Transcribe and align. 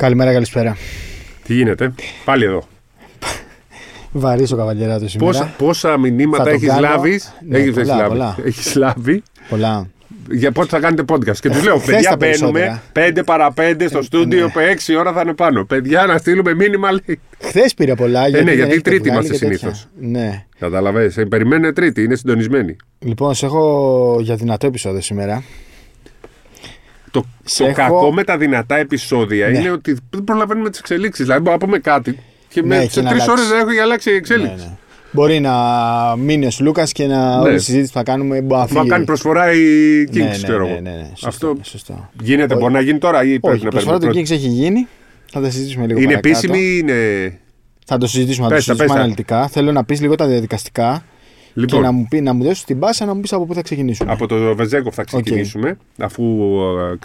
Καλημέρα, 0.00 0.32
καλησπέρα. 0.32 0.76
Τι 1.44 1.54
γίνεται, 1.54 1.94
πάλι 2.24 2.44
εδώ. 2.44 2.62
Βαρύς 4.12 4.52
ο 4.52 4.56
καβαλιέρα 4.56 4.98
σήμερα. 5.08 5.30
Πόσα, 5.30 5.54
πόσα 5.58 5.98
μηνύματα 5.98 6.50
έχεις 6.50 6.78
λάβεις; 6.78 7.34
Ναι, 7.48 7.58
έχεις, 7.58 7.74
πολλά, 7.74 7.96
λάβει. 7.96 8.08
πολλά. 8.08 8.36
Έχεις 8.44 8.74
λάβει; 8.74 9.22
Πολλά. 9.48 9.86
για 10.30 10.52
πότε 10.52 10.68
θα 10.68 10.80
κάνετε 10.80 11.04
podcast; 11.08 11.36
Και 11.36 11.48
τους 11.50 11.62
λέω, 11.64 11.78
Χθες 11.82 11.94
παιδιά, 11.94 12.10
τα 12.10 12.16
μπαίνουμε 12.16 12.80
περισσότερα. 12.92 13.20
5 13.20 13.24
παρα 13.24 13.52
5 13.56 13.86
στο 13.88 14.02
στούντιο, 14.02 14.44
ναι. 14.54 14.74
6 14.94 14.98
ώρα 14.98 15.12
θα 15.12 15.20
είναι 15.20 15.34
πάνω. 15.34 15.64
Παιδιά, 15.64 16.06
να 16.06 16.18
στείλουμε 16.18 16.54
μήνυμα. 16.54 16.90
λέει. 16.92 17.20
Χθες 17.40 17.74
πήρε 17.74 17.94
πολλά. 17.94 18.28
Γιατί 18.28 18.44
ναι, 18.44 18.50
δεν 18.50 18.54
γιατί 18.58 18.72
έχετε 18.72 18.90
Τρίτη 18.90 19.08
βγάλει 19.08 19.26
είμαστε 19.26 19.46
και 19.46 19.50
τέτοια. 19.50 19.74
συνήθως. 19.74 19.88
Ναι. 20.00 20.44
Καταλαβαίνεις, 20.58 21.16
ε, 21.16 21.24
περιμένουν 21.24 21.74
Τρίτη, 21.74 22.02
είναι 22.02 22.14
συντονισμένοι. 22.14 22.76
Λοιπόν, 22.98 23.34
σε 23.34 23.46
έχω 23.46 24.16
για 24.20 24.34
δυνατό 24.34 24.66
επεισόδιο 24.66 25.00
σήμερα. 25.00 25.42
Το, 27.10 27.24
Σε 27.44 27.62
το 27.62 27.68
έχω- 27.68 27.76
κακό 27.76 28.12
με 28.12 28.24
τα 28.24 28.36
δυνατά 28.38 28.76
επεισόδια 28.76 29.48
Ναι. 29.48 29.58
είναι 29.58 29.70
ότι 29.70 29.96
δεν 30.10 30.24
προλαβαίνουμε 30.24 30.70
τις 30.70 30.78
εξελίξεις. 30.78 31.24
Δηλαδή, 31.24 31.42
μπορούμε 31.42 31.60
να 31.60 31.66
πούμε 31.66 31.78
κάτι 31.78 32.18
και 32.48 32.60
Ναι, 32.62 32.76
με, 32.76 32.82
και 32.84 32.90
σε 32.90 33.00
να 33.02 33.10
τρεις 33.10 33.28
ώρες 33.28 33.44
αλλάξει. 33.44 33.58
δεν 33.64 33.68
έχει 33.68 33.78
αλλάξει 33.78 34.10
η 34.10 34.14
εξέλιξη. 34.14 34.54
Ναι, 34.56 34.62
ναι. 34.62 34.76
Μπορεί 35.12 35.40
να 35.40 35.52
μείνει 36.16 36.46
ο 36.46 36.50
Λούκα 36.60 36.84
και 36.84 37.06
να 37.06 37.36
Ναι. 37.36 37.42
όλη 37.42 37.54
η 37.54 37.58
συζήτηση 37.58 37.92
που 37.92 37.98
θα 37.98 38.04
κάνουμε 38.04 38.40
μπορεί 38.40 38.60
να 38.60 38.66
Θα 38.66 38.78
φύγει. 38.78 38.88
κάνει 38.88 39.04
προσφορά 39.04 39.52
η 39.52 39.58
Kings, 40.10 40.16
ναι, 40.16 40.24
ναι, 40.24 40.30
ξέρω 40.30 40.64
ναι, 40.64 40.70
εγώ. 40.70 40.80
ναι, 40.80 40.90
ναι, 40.90 41.10
σωστό, 41.14 41.26
Αυτό 41.48 41.56
σωστό. 41.62 42.10
γίνεται, 42.22 42.54
Όχι. 42.54 42.62
μπορεί 42.62 42.72
να 42.74 42.80
γίνει 42.80 42.98
τώρα 42.98 43.22
ή 43.24 43.26
πρέπει 43.40 43.46
Όχι, 43.46 43.60
η 43.60 43.64
να 43.64 43.70
προσφορά 43.70 43.98
παίρνουμε 43.98 44.20
του 44.22 44.26
πρώτη. 44.26 44.34
Kings 44.44 44.46
έχει 44.46 44.62
γίνει. 44.62 44.86
Θα 45.32 45.40
τα 45.40 45.50
συζητήσουμε 45.50 45.86
λίγο 45.86 45.98
Είναι 46.00 46.06
παρακάτω. 46.08 46.28
επίσημη 46.28 46.58
ή 46.58 46.78
είναι. 46.80 47.38
Θα 47.86 47.98
το 47.98 48.06
συζητήσουμε, 48.06 48.46
θα 48.48 48.50
το 48.50 48.56
Πες 48.56 48.64
τα, 48.66 48.72
συζητήσουμε 48.72 48.84
πες 48.86 48.94
τα. 48.94 49.00
αναλυτικά. 49.00 49.48
Θέλω 49.48 49.72
να 49.72 49.84
πεις 49.84 50.00
λίγο 50.00 50.14
τα 50.14 50.26
διαδικαστικά 50.26 51.04
Λοιπόν, 51.60 51.80
και 51.80 51.86
να 51.86 51.92
μου, 51.92 52.06
πει, 52.10 52.20
να 52.20 52.32
μου 52.32 52.44
δώσεις 52.44 52.64
την 52.64 52.78
πάσα 52.78 53.04
να 53.04 53.14
μου 53.14 53.20
πεις 53.20 53.32
από 53.32 53.46
πού 53.46 53.54
θα 53.54 53.62
ξεκινήσουμε. 53.62 54.12
από 54.12 54.26
το 54.26 54.54
Βεζέκοφ 54.54 54.94
θα 54.94 55.04
ξεκινήσουμε, 55.04 55.76
αφού 55.98 56.24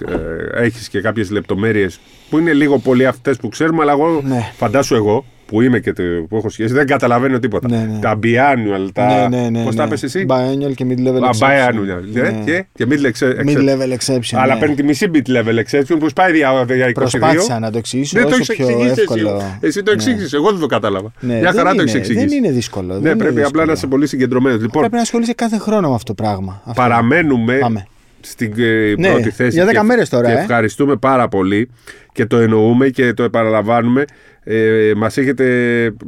ε, 0.08 0.64
έχεις 0.64 0.90
και 0.90 1.02
κάποιες 1.02 1.30
λεπτομέρειες 1.32 2.00
που 2.30 2.38
είναι 2.38 2.54
λίγο 2.54 2.78
πολύ 2.80 3.06
αυτές 3.08 3.38
που 3.38 3.50
ξέρουμε, 3.50 3.82
αλλά 3.82 3.92
εγώ 3.92 4.22
Ναι. 4.24 4.52
φαντάσου 4.56 4.96
εγώ 4.96 5.26
που 5.46 5.62
είμαι 5.62 5.80
και 5.80 5.94
το, 5.94 6.04
που 6.30 6.38
έχω 6.38 6.50
σχέση, 6.50 6.74
δεν 6.74 6.86
καταλαβαίνω 6.88 7.40
τίποτα. 7.40 7.70
Ναι, 7.70 7.78
ναι. 7.78 8.00
Τα 8.02 8.20
biannual, 8.24 8.90
τα. 8.94 9.28
ναι, 9.30 9.38
ναι, 9.40 9.50
ναι, 9.50 9.64
Πώς 9.64 9.76
ναι. 9.76 9.82
τα 9.82 9.88
πες 9.88 10.04
εσύ; 10.04 10.26
Biannual 10.30 10.74
και 10.76 10.86
mid-level 10.90 11.22
Α, 11.24 11.30
exception. 11.30 11.70
biannual. 11.70 12.04
Ναι. 12.14 12.22
ε, 12.22 12.34
Και, 12.46 12.66
και 12.74 12.86
mid 12.90 13.06
exception. 13.06 13.46
Mid-level 13.50 13.98
exception. 13.98 14.38
Αλλά 14.38 14.54
ναι. 14.54 14.60
παίρνει 14.60 14.76
τη 14.76 14.84
μισή 14.84 15.10
bit 15.14 15.28
level 15.30 15.60
exception 15.64 15.96
που 16.00 16.10
σπάει 16.10 16.36
για, 16.36 16.66
για 16.76 16.88
22. 16.90 16.92
Προσπάθησα 16.94 17.60
να 17.60 17.72
το 17.72 17.78
εξηγήσω 17.78 18.20
Δεν 18.20 18.28
το 18.28 18.34
όσο 18.34 18.38
έχεις 18.42 18.56
πιο 18.56 18.68
εξηγήσει 18.68 19.00
εύκολο. 19.02 19.36
εσύ. 19.36 19.58
Εσύ 19.62 19.84
το 19.84 19.90
Ναι. 19.92 19.96
εξήγησες. 19.96 20.34
Εγώ 20.34 20.52
δεν 20.52 20.60
το 20.60 20.66
κατάλαβα. 20.66 21.12
Ναι, 21.20 21.34
Μια 21.34 21.42
δεν 21.42 21.52
χαρά 21.54 21.64
το 21.64 21.74
είναι- 21.74 21.82
έχεις 21.82 21.94
εξηγήσει. 21.94 22.26
Δεν 22.26 22.38
είναι 22.38 22.52
δύσκολο. 22.52 22.94
δεν 22.94 23.02
Ναι, 23.02 23.10
είναι 23.10 23.18
πρέπει 23.18 23.34
απλά 23.34 23.42
δύσκολο. 23.44 23.66
να 23.66 23.72
είσαι 23.72 23.88
πολύ 23.88 24.08
συγκεντρωμένος. 24.08 24.62
Λοιπόν, 24.62 24.80
Πρέπει 24.82 24.96
να 24.96 25.02
ασχολείσαι 25.02 25.34
κάθε 25.34 25.58
χρόνο 25.58 25.90
με 25.90 25.96
αυτό 25.96 26.14
το 26.14 26.24
πράγμα. 26.24 26.62
Αυτό. 26.66 26.82
παραμένουμε 26.82 27.54
Πάμε. 27.58 27.86
στην 28.22 28.54
ε, 28.58 28.94
Ναι, 28.98 29.08
πρώτη 29.10 29.30
θέση. 29.30 29.56
για 29.56 29.66
10 29.66 29.72
και- 29.72 29.82
μέρες 29.82 30.10
τώρα, 30.10 30.28
Και 30.28 30.34
ε. 30.34 30.40
ευχαριστούμε 30.40 30.96
πάρα 30.96 31.28
πολύ 31.28 31.70
και 32.12 32.26
το 32.26 32.38
εννοούμε 32.38 32.90
και 32.90 33.14
το 33.14 33.24
επαναλαμβάνουμε. 33.24 34.06
Ε, 34.48 34.92
μας 34.96 35.18
έχετε, 35.18 35.46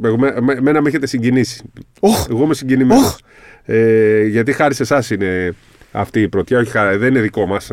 εγώ, 0.04 0.18
με- 0.18 0.34
με- 0.40 0.52
εμένα 0.52 0.80
με 0.80 0.88
έχετε 0.88 1.06
συγκινήσει. 1.06 1.62
Οχ, 2.00 2.26
Εγώ 2.30 2.44
είμαι 2.44 2.54
συγκινημένος. 2.54 3.18
Ε, 3.64 4.22
γιατί 4.24 4.52
χάρη 4.52 4.74
σε 4.74 4.82
εσάς 4.82 5.10
είναι 5.10 5.54
αυτή 5.92 6.20
η 6.20 6.28
πρωτιά, 6.28 6.58
όχι 6.58 6.70
χάρη, 6.70 6.96
δεν 6.96 7.08
είναι 7.08 7.20
δικό 7.20 7.46
μας. 7.46 7.68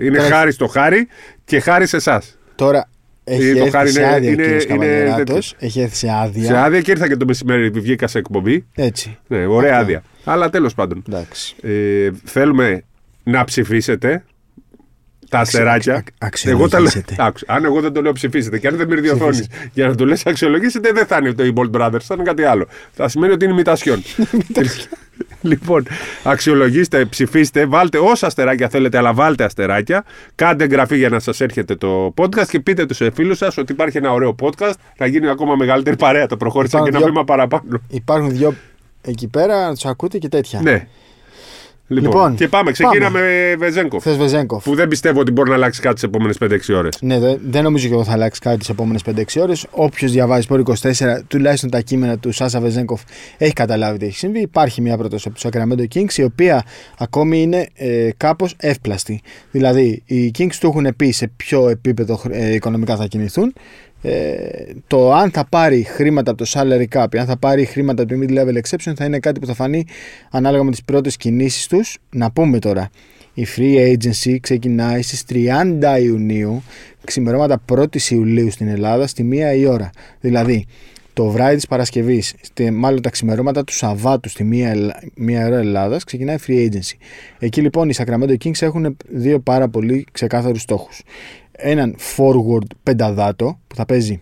είναι 0.00 0.16
Τώρα- 0.16 0.28
χάρη 0.34 0.52
στο 0.52 0.66
χάρη 0.66 1.08
και 1.44 1.60
χάρη 1.60 1.86
σε 1.86 1.96
εσάς. 1.96 2.38
τώρα 2.54 2.88
έχει 3.24 3.48
Ε, 3.48 3.52
το 3.52 3.58
έρθει 3.58 3.70
χάρη 3.70 3.88
σε 3.90 4.00
είναι- 4.00 4.10
άδεια 4.12 4.30
είναι- 4.30 4.42
ο 4.42 4.44
κύριος 4.44 4.64
είναι 4.64 4.72
Καβαλιεράτος. 4.78 5.16
τέτοιος. 5.24 5.54
Έχει 5.58 5.80
έρθει 5.80 5.96
σε 5.96 6.08
άδεια. 6.22 6.44
Σε 6.44 6.56
άδεια 6.56 6.80
και 6.80 6.90
ήρθα 6.90 7.08
και 7.08 7.16
το 7.16 7.24
μεσημέρι, 7.26 7.68
βγήκα 7.70 8.06
σε 8.06 8.18
εκπομπή. 8.18 8.64
Έτσι. 8.74 9.18
Ναι, 9.26 9.46
ωραία 9.46 9.70
Αυτό. 9.72 9.82
άδεια. 9.82 10.02
Αλλά 10.24 10.50
τέλος 10.50 10.74
πάντων. 10.74 11.02
Εντάξει. 11.08 11.54
Ε, 11.62 12.10
θέλουμε 12.24 12.82
να 13.22 13.44
ψηφίσετε 13.44 14.24
τα 15.28 15.38
αστεράκια. 15.38 15.94
αξ- 15.94 16.14
αξ- 16.18 16.46
Εγώ 16.46 16.68
τα 16.68 16.78
λέω. 16.78 16.86
αξιολογήσετε. 16.86 17.14
Άκου, 17.26 17.38
αν 17.46 17.64
εγώ 17.64 17.80
δεν 17.80 17.92
το 17.92 18.02
λέω 18.02 18.12
ψηφίσετε 18.12 18.58
και 18.58 18.66
αν 18.68 18.76
δεν 18.76 18.86
μυρθεί 18.88 19.08
οθόνη 19.08 19.46
για 19.72 19.88
να 19.88 19.94
το 19.94 20.06
λες 20.06 20.26
αξιολογήσετε, 20.26 20.92
δεν 20.92 21.06
θα 21.06 21.16
είναι 21.16 21.32
το 21.32 21.52
Bolt 21.56 21.80
Brothers, 21.80 22.00
θα 22.02 22.14
είναι 22.14 22.22
κάτι 22.24 22.42
άλλο. 22.42 22.66
Θα 22.92 23.08
σημαίνει 23.08 23.32
ότι 23.32 23.44
είναι 23.44 23.54
ημιτασιόν. 23.54 24.02
λοιπόν, 25.40 25.86
αξιολογήστε, 26.22 27.04
ψηφίστε, 27.04 27.66
βάλτε 27.66 27.98
όσα 27.98 28.26
αστεράκια 28.26 28.68
θέλετε, 28.68 28.98
αλλά 28.98 29.14
βάλτε 29.14 29.44
αστεράκια. 29.44 30.04
Κάντε 30.34 30.64
εγγραφή 30.64 30.96
για 30.96 31.08
να 31.08 31.18
σας 31.18 31.40
έρχεται 31.40 31.74
το 31.76 32.14
podcast 32.16 32.46
και 32.48 32.60
πείτε 32.60 32.86
τους 32.86 32.96
σε 32.96 33.10
φίλους 33.10 33.38
σας 33.38 33.56
ότι 33.56 33.72
υπάρχει 33.72 33.96
ένα 33.96 34.12
ωραίο 34.12 34.34
podcast. 34.42 34.72
Να 34.98 35.06
γίνει 35.06 35.28
ακόμα 35.28 35.54
μεγαλύτερη 35.54 35.96
παρέα. 35.96 36.26
Το 36.26 36.36
προχώρησα 36.36 36.70
και 36.70 36.88
Υπάρχουν 36.88 36.94
ένα 36.94 37.04
δύο- 37.04 37.12
βήμα 37.12 37.24
παραπάνω. 37.24 37.80
Υπάρχουν 37.88 38.30
δυο 38.30 38.54
εκεί 39.02 39.28
πέρα, 39.28 39.66
να 39.66 39.74
τους 39.74 39.84
ακούτε 39.84 40.18
και 40.18 40.28
τέτοια. 40.28 40.60
Ναι. 40.62 40.86
Λοιπόν, 41.88 42.10
Λοιπόν, 42.10 42.34
και 42.34 42.48
πάμε. 42.48 42.70
Ξεκίναμε 42.72 43.20
με 43.20 43.54
Βεζέγκοφ. 43.58 44.02
Θες 44.02 44.16
Βεζέγκοφ. 44.16 44.64
Που 44.64 44.74
δεν 44.74 44.88
πιστεύω 44.88 45.20
ότι 45.20 45.30
μπορεί 45.30 45.48
να 45.48 45.54
αλλάξει 45.54 45.80
κάτι 45.80 45.94
τις 45.94 46.02
επόμενες 46.02 46.38
5-6 46.40 46.76
ώρες. 46.76 46.98
Ναι, 47.00 47.18
δεν, 47.18 47.38
δεν 47.42 47.62
νομίζω 47.62 47.88
και 47.88 47.92
εγώ 47.92 48.04
θα 48.04 48.12
αλλάξει 48.12 48.40
κάτι 48.40 48.58
τις 48.58 48.68
επόμενες 48.68 49.02
5-6 49.06 49.22
ώρες. 49.40 49.66
Όποιος 49.70 50.12
διαβάζει 50.12 50.46
πόρ 50.46 50.62
24, 50.82 50.92
τουλάχιστον 51.28 51.70
τα 51.70 51.80
κείμενα 51.80 52.18
του 52.18 52.32
Σάσα 52.32 52.60
Βεζέγκοφ, 52.60 53.02
έχει 53.38 53.52
καταλάβει 53.52 53.98
τι 53.98 54.04
έχει 54.04 54.16
συμβεί. 54.16 54.40
Υπάρχει 54.40 54.80
μια 54.80 54.96
πρόταση 54.96 55.28
από 55.28 55.38
τους 55.38 55.50
Sacramento 55.50 55.94
Kings, 55.94 56.12
η 56.16 56.22
οποία 56.22 56.64
ακόμη 56.98 57.42
είναι 57.42 57.66
ε, 57.74 58.08
κάπως 58.16 58.54
εύπλαστη. 58.58 59.20
Δηλαδή, 59.50 60.02
οι 60.06 60.30
Kings 60.38 60.54
του 60.60 60.66
έχουν 60.66 60.96
πει 60.96 61.10
σε 61.10 61.30
ποιο 61.36 61.68
επίπεδο 61.68 62.20
ε, 62.30 62.54
οικονομικά 62.54 62.96
θα 62.96 63.06
κινηθούν. 63.06 63.52
Ε, 64.02 64.72
το 64.86 65.12
αν 65.12 65.30
θα 65.30 65.46
πάρει 65.48 65.82
χρήματα 65.82 66.30
από 66.30 66.44
το 66.44 66.50
salary 66.54 66.84
cap, 66.98 67.14
ή 67.14 67.18
αν 67.18 67.26
θα 67.26 67.36
πάρει 67.36 67.64
χρήματα 67.64 68.02
από 68.02 68.14
το 68.14 68.20
mid-level 68.22 68.54
exception, 68.62 68.92
θα 68.96 69.04
είναι 69.04 69.18
κάτι 69.18 69.40
που 69.40 69.46
θα 69.46 69.54
φανεί 69.54 69.84
ανάλογα 70.30 70.62
με 70.62 70.70
τις 70.70 70.82
πρώτες 70.84 71.16
κινήσεις 71.16 71.66
τους. 71.66 71.98
Να 72.10 72.30
πούμε 72.30 72.58
τώρα, 72.58 72.88
η 73.34 73.46
free 73.56 73.92
agency 73.92 74.36
ξεκινάει 74.40 75.02
στις 75.02 75.24
30 75.24 75.98
Ιουνίου, 76.00 76.62
ξημερώματα 77.04 77.62
1η 77.72 78.10
Ιουλίου 78.10 78.50
στην 78.50 78.68
Ελλάδα, 78.68 79.06
στη 79.06 79.22
1 79.22 79.54
η 79.56 79.66
ώρα. 79.66 79.90
Δηλαδή, 80.20 80.66
το 81.12 81.26
βράδυ 81.26 81.54
της 81.54 81.66
Παρασκευής, 81.66 82.34
στη- 82.40 82.70
μάλλον 82.70 83.02
τα 83.02 83.10
ξημερώματα 83.10 83.64
του 83.64 83.72
Σαββάτου 83.72 84.28
στη 84.28 84.44
1 84.44 84.68
Ελλά- 84.70 84.98
1 85.14 85.46
ώρα 85.46 85.56
Ελλάδας, 85.58 86.04
ξεκινάει 86.04 86.36
free 86.46 86.68
agency. 86.68 86.96
Εκεί 87.38 87.60
λοιπόν 87.60 87.88
οι 87.88 87.92
Sacramento 87.96 88.34
Kings 88.44 88.62
έχουν 88.62 88.96
δύο 89.08 89.38
πάρα 89.40 89.68
πολύ 89.68 90.06
ξεκάθαρους 90.12 90.60
στόχους. 90.62 91.02
Έναν 91.56 91.96
forward 92.16 92.66
πενταδάτο 92.82 93.58
που 93.66 93.74
θα 93.74 93.84
παίζει 93.86 94.20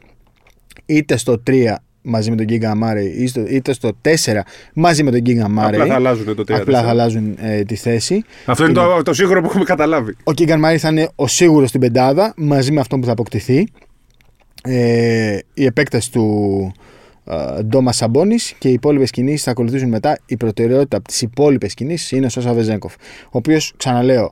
είτε 0.87 1.17
στο 1.17 1.43
3 1.47 1.75
μαζί 2.03 2.31
με 2.31 2.37
τον 2.37 2.47
Giga 2.49 2.73
Murray 2.83 3.11
ή 3.19 3.27
στο- 3.27 3.47
είτε 3.49 3.73
στο 3.73 3.91
4 4.03 4.45
μαζί 4.75 5.03
με 5.03 5.11
τον 5.11 5.21
Giga 5.27 5.45
Murray. 5.45 5.65
Απλά 5.67 5.87
θα 5.87 5.95
αλλάζουν 5.95 6.35
το 6.37 6.43
3. 6.43 6.61
Απλά 6.61 6.83
θα 6.83 6.89
αλλάζουν 6.89 7.35
ε, 7.41 7.63
τη 7.63 7.75
θέση. 7.75 8.25
Αυτό 8.47 8.65
είναι 8.65 8.73
το, 8.73 9.03
το 9.03 9.15
σύγχρονο 9.15 9.41
που 9.41 9.47
έχουμε 9.47 9.65
καταλάβει. 9.65 10.17
Ο 10.25 10.33
Κίγκαν 10.33 10.59
Μάρι 10.59 10.79
θα 10.79 10.89
είναι 10.89 11.09
ο 11.15 11.27
σίγουρος 11.27 11.69
στην 11.69 11.81
πεντάδα 11.81 12.35
μαζί 12.37 12.73
με 12.73 12.81
αυτό 12.81 12.99
που 12.99 13.07
θα 13.07 13.13
αποκτηθεί. 13.13 13.69
Ε, 14.65 15.39
η 15.55 15.65
επέκταση 15.65 16.13
του 16.13 16.73
ε, 17.25 17.63
Ντόμα 17.63 17.93
Σαμπόνη 17.93 18.37
και 18.59 18.69
οι 18.69 18.73
υπόλοιπες 18.73 19.11
κινήσεις 19.11 19.43
θα 19.43 19.51
ακολουθήσουν 19.51 19.89
μετά. 19.89 20.19
Η 20.27 20.37
προτεραιότητα 20.37 20.97
από 20.97 21.09
τις 21.09 21.23
υπόλοιπες 21.23 21.75
κινήσεις 21.75 22.11
είναι 22.11 22.27
ο 22.27 22.29
Σόσα 22.29 22.53
Βεζέγκοφ. 22.53 22.95
Ο 23.25 23.29
οποίος, 23.31 23.73
ξαναλέω, 23.77 24.31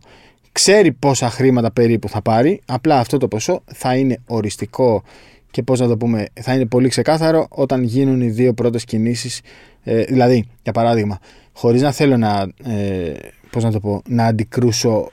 ξέρει 0.53 0.93
πόσα 0.93 1.31
χρήματα 1.31 1.73
περίπου 1.73 2.09
θα 2.09 2.23
πάρει. 2.23 2.61
Απλά 2.67 2.99
αυτό 2.99 3.17
το 3.17 3.29
ποσό 3.29 3.63
θα 3.65 3.97
είναι 3.97 4.19
οριστικό 4.27 5.03
και 5.51 5.63
πώς 5.63 5.81
να 5.81 5.89
το 5.89 5.97
πούμε, 5.97 6.27
θα 6.41 6.55
είναι 6.55 6.67
πολύ 6.67 6.89
ξεκάθαρο 6.89 7.47
όταν 7.49 7.83
γίνουν 7.83 8.21
οι 8.21 8.31
δύο 8.31 8.53
πρώτες 8.53 8.85
κινήσεις. 8.85 9.41
Ε, 9.83 10.03
δηλαδή, 10.03 10.45
για 10.63 10.73
παράδειγμα, 10.73 11.19
χωρίς 11.53 11.83
να 11.83 11.93
θέλω 11.93 12.17
να, 12.17 12.49
ε, 12.65 13.13
πώς 13.51 13.63
να 13.63 13.73
το 13.73 13.81
πω, 13.81 14.03
να 14.09 14.27
αντικρούσω 14.27 15.11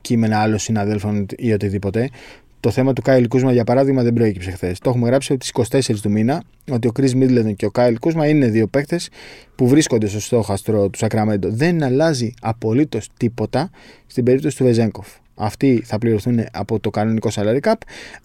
κείμενα 0.00 0.40
άλλων 0.40 0.58
συναδέλφων 0.58 1.26
ή 1.36 1.52
οτιδήποτε. 1.52 2.10
Το 2.60 2.70
θέμα 2.70 2.92
του 2.92 3.02
Κάιλ 3.02 3.28
Κούσμα, 3.28 3.52
για 3.52 3.64
παράδειγμα, 3.64 4.02
δεν 4.02 4.12
προέκυψε 4.12 4.50
χθες. 4.50 4.78
Το 4.78 4.90
έχουμε 4.90 5.08
γράψει 5.08 5.32
από 5.32 5.40
τις 5.40 5.50
24 5.92 6.00
του 6.02 6.10
μήνα 6.10 6.42
ότι 6.70 6.88
ο 6.88 6.92
Κρι 6.92 7.14
Μίτλετον 7.14 7.56
και 7.56 7.66
ο 7.66 7.70
Κάιλ 7.70 7.98
Κούσμα 7.98 8.26
είναι 8.28 8.46
δύο 8.46 8.66
παίκτες 8.66 9.08
που 9.54 9.68
βρίσκονται 9.68 10.06
στο 10.06 10.20
στόχαστρο 10.20 10.88
του 10.88 10.98
Σακραμέντο. 10.98 11.48
Δεν 11.50 11.82
αλλάζει 11.82 12.34
απολύτως 12.40 13.08
τίποτα 13.16 13.70
στην 14.06 14.24
περίπτωση 14.24 14.56
του 14.56 14.64
Βεζέγκοφ. 14.64 15.06
Αυτοί 15.34 15.82
θα 15.84 15.98
πληρωθούν 15.98 16.44
από 16.52 16.80
το 16.80 16.90
κανονικό 16.90 17.28
salary 17.34 17.60
cap. 17.60 17.74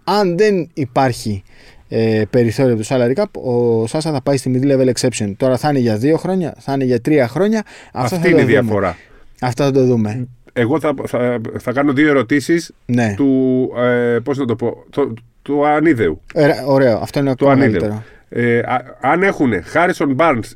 Αν 0.04 0.38
δεν 0.38 0.70
υπάρχει 0.74 1.44
ε, 1.88 2.24
περιθώριο 2.30 2.74
από 2.74 2.84
το 2.84 2.88
salary 2.96 3.14
cap, 3.22 3.42
ο 3.52 3.88
Σάσα 3.88 4.12
θα 4.12 4.22
πάει 4.22 4.38
στη 4.38 4.60
mid-level 4.64 4.92
exception. 4.94 5.34
Τώρα 5.38 5.58
θα 5.58 5.70
είναι 5.70 5.80
για 5.80 5.98
δύο 5.98 6.18
χρόνια, 6.18 6.56
θα 6.60 6.74
είναι 6.74 6.84
για 6.84 7.02
τρία 7.02 7.28
χρόνια. 7.28 7.64
Αυτό 7.94 8.16
Αυτή 8.16 8.28
θα 8.28 8.28
είναι 8.28 8.38
το 8.38 8.42
η 8.42 8.46
δούμε. 8.46 8.62
διαφορά. 8.62 8.98
Αυτό 9.42 9.64
θα 9.64 9.72
το 9.72 9.86
δούμε. 9.86 10.28
Εγώ 10.54 10.80
θα, 10.80 10.94
θα, 11.08 11.40
θα 11.60 11.72
κάνω 11.72 11.94
δύο 11.94 12.10
ερωτήσεις 12.10 12.72
Ναι. 12.86 13.14
του. 13.18 13.70
Ε, 13.78 14.18
Πώς 14.24 14.38
να 14.38 14.46
το 14.46 14.56
πω. 14.56 14.84
Το, 14.90 15.14
του 15.42 15.66
ανίδεου. 15.68 16.22
Ε, 16.34 16.50
ωραίο. 16.66 16.98
Αυτό 16.98 17.20
είναι 17.20 17.36
Του 17.36 17.46
ακόμα 17.50 17.64
ανίδεου. 17.64 17.80
καλύτερο. 17.80 18.04
Ε, 18.30 18.60
α- 18.60 18.98
αν 19.02 19.24
έχουν 19.24 19.64
Χάρισον 19.64 20.16
Barnes 20.20 20.52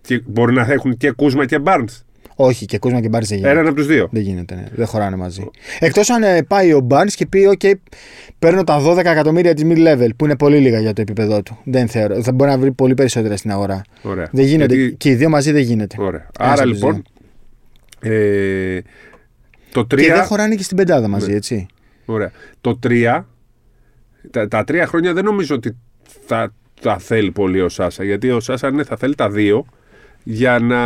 και 0.00 0.22
μπορεί 0.26 0.52
να 0.52 0.66
έχουν 0.72 0.96
και 0.96 1.10
Κούσμα 1.10 1.46
και 1.46 1.58
Barnes. 1.64 2.02
Όχι, 2.36 2.66
και 2.66 2.78
Κούσμα 2.78 3.00
και 3.00 3.08
Μπάρι 3.08 3.26
δεν 3.26 3.36
γίνεται. 3.38 3.52
Έναν 3.54 3.66
από 3.66 3.76
τους 3.76 3.86
δύο. 3.86 4.08
Δεν 4.12 4.22
γίνεται, 4.22 4.54
ναι. 4.54 4.64
δεν 4.74 4.86
χωράνε 4.86 5.16
μαζί. 5.16 5.50
Εκτός 5.78 6.10
αν 6.10 6.22
ε, 6.22 6.42
πάει 6.42 6.72
ο 6.72 6.80
Μπάρν 6.80 7.08
και 7.08 7.26
πει: 7.26 7.56
OK, 7.58 7.72
παίρνω 8.38 8.64
τα 8.64 8.82
12 8.86 8.96
εκατομμύρια 8.96 9.54
της 9.54 9.64
mid-level, 9.66 10.08
που 10.16 10.24
είναι 10.24 10.36
πολύ 10.36 10.58
λίγα 10.58 10.78
για 10.80 10.92
το 10.92 11.00
επίπεδό 11.00 11.42
του. 11.42 11.58
Δεν 11.64 11.88
θεωρώ. 11.88 12.22
Θα 12.22 12.32
μπορεί 12.32 12.50
να 12.50 12.58
βρει 12.58 12.72
πολύ 12.72 12.94
περισσότερα 12.94 13.36
στην 13.36 13.50
αγορά. 13.50 13.82
Ωραία. 14.02 14.28
Δεν 14.32 14.44
γίνεται. 14.44 14.74
Γιατί- 14.74 14.94
Και 14.96 15.10
οι 15.10 15.14
δύο 15.14 15.28
μαζί 15.28 15.52
δεν 15.52 15.62
γίνεται. 15.62 15.96
Ωραία. 15.98 16.26
Ένας 16.40 16.52
Άρα 16.52 16.62
από 16.62 16.70
τους 16.70 16.80
λοιπόν. 16.80 17.02
Ε, 18.00 18.78
το 19.74 19.80
3. 19.94 19.96
Και 19.96 20.12
δεν 20.12 20.24
χωράνε 20.24 20.54
και 20.54 20.62
στην 20.62 20.76
πεντάδα 20.76 21.08
μαζί, 21.08 21.30
Ναι. 21.30 21.36
έτσι. 21.36 21.66
Ωραία. 22.04 22.30
Το 22.60 22.78
3 22.86 23.24
τα, 24.30 24.48
τα 24.48 24.64
τρία 24.64 24.86
χρόνια 24.86 25.12
δεν 25.12 25.24
νομίζω 25.24 25.54
ότι 25.54 25.76
θα 26.26 26.52
τα 26.80 26.98
θέλει 26.98 27.30
πολύ 27.30 27.60
ο 27.60 27.68
Σάσα. 27.68 28.04
Γιατί 28.04 28.30
ο 28.30 28.40
Σάσα 28.40 28.70
ναι, 28.70 28.84
θα 28.84 28.96
θέλει 28.96 29.14
τα 29.14 29.30
δύο 29.30 29.66
για 30.22 30.58
να. 30.58 30.80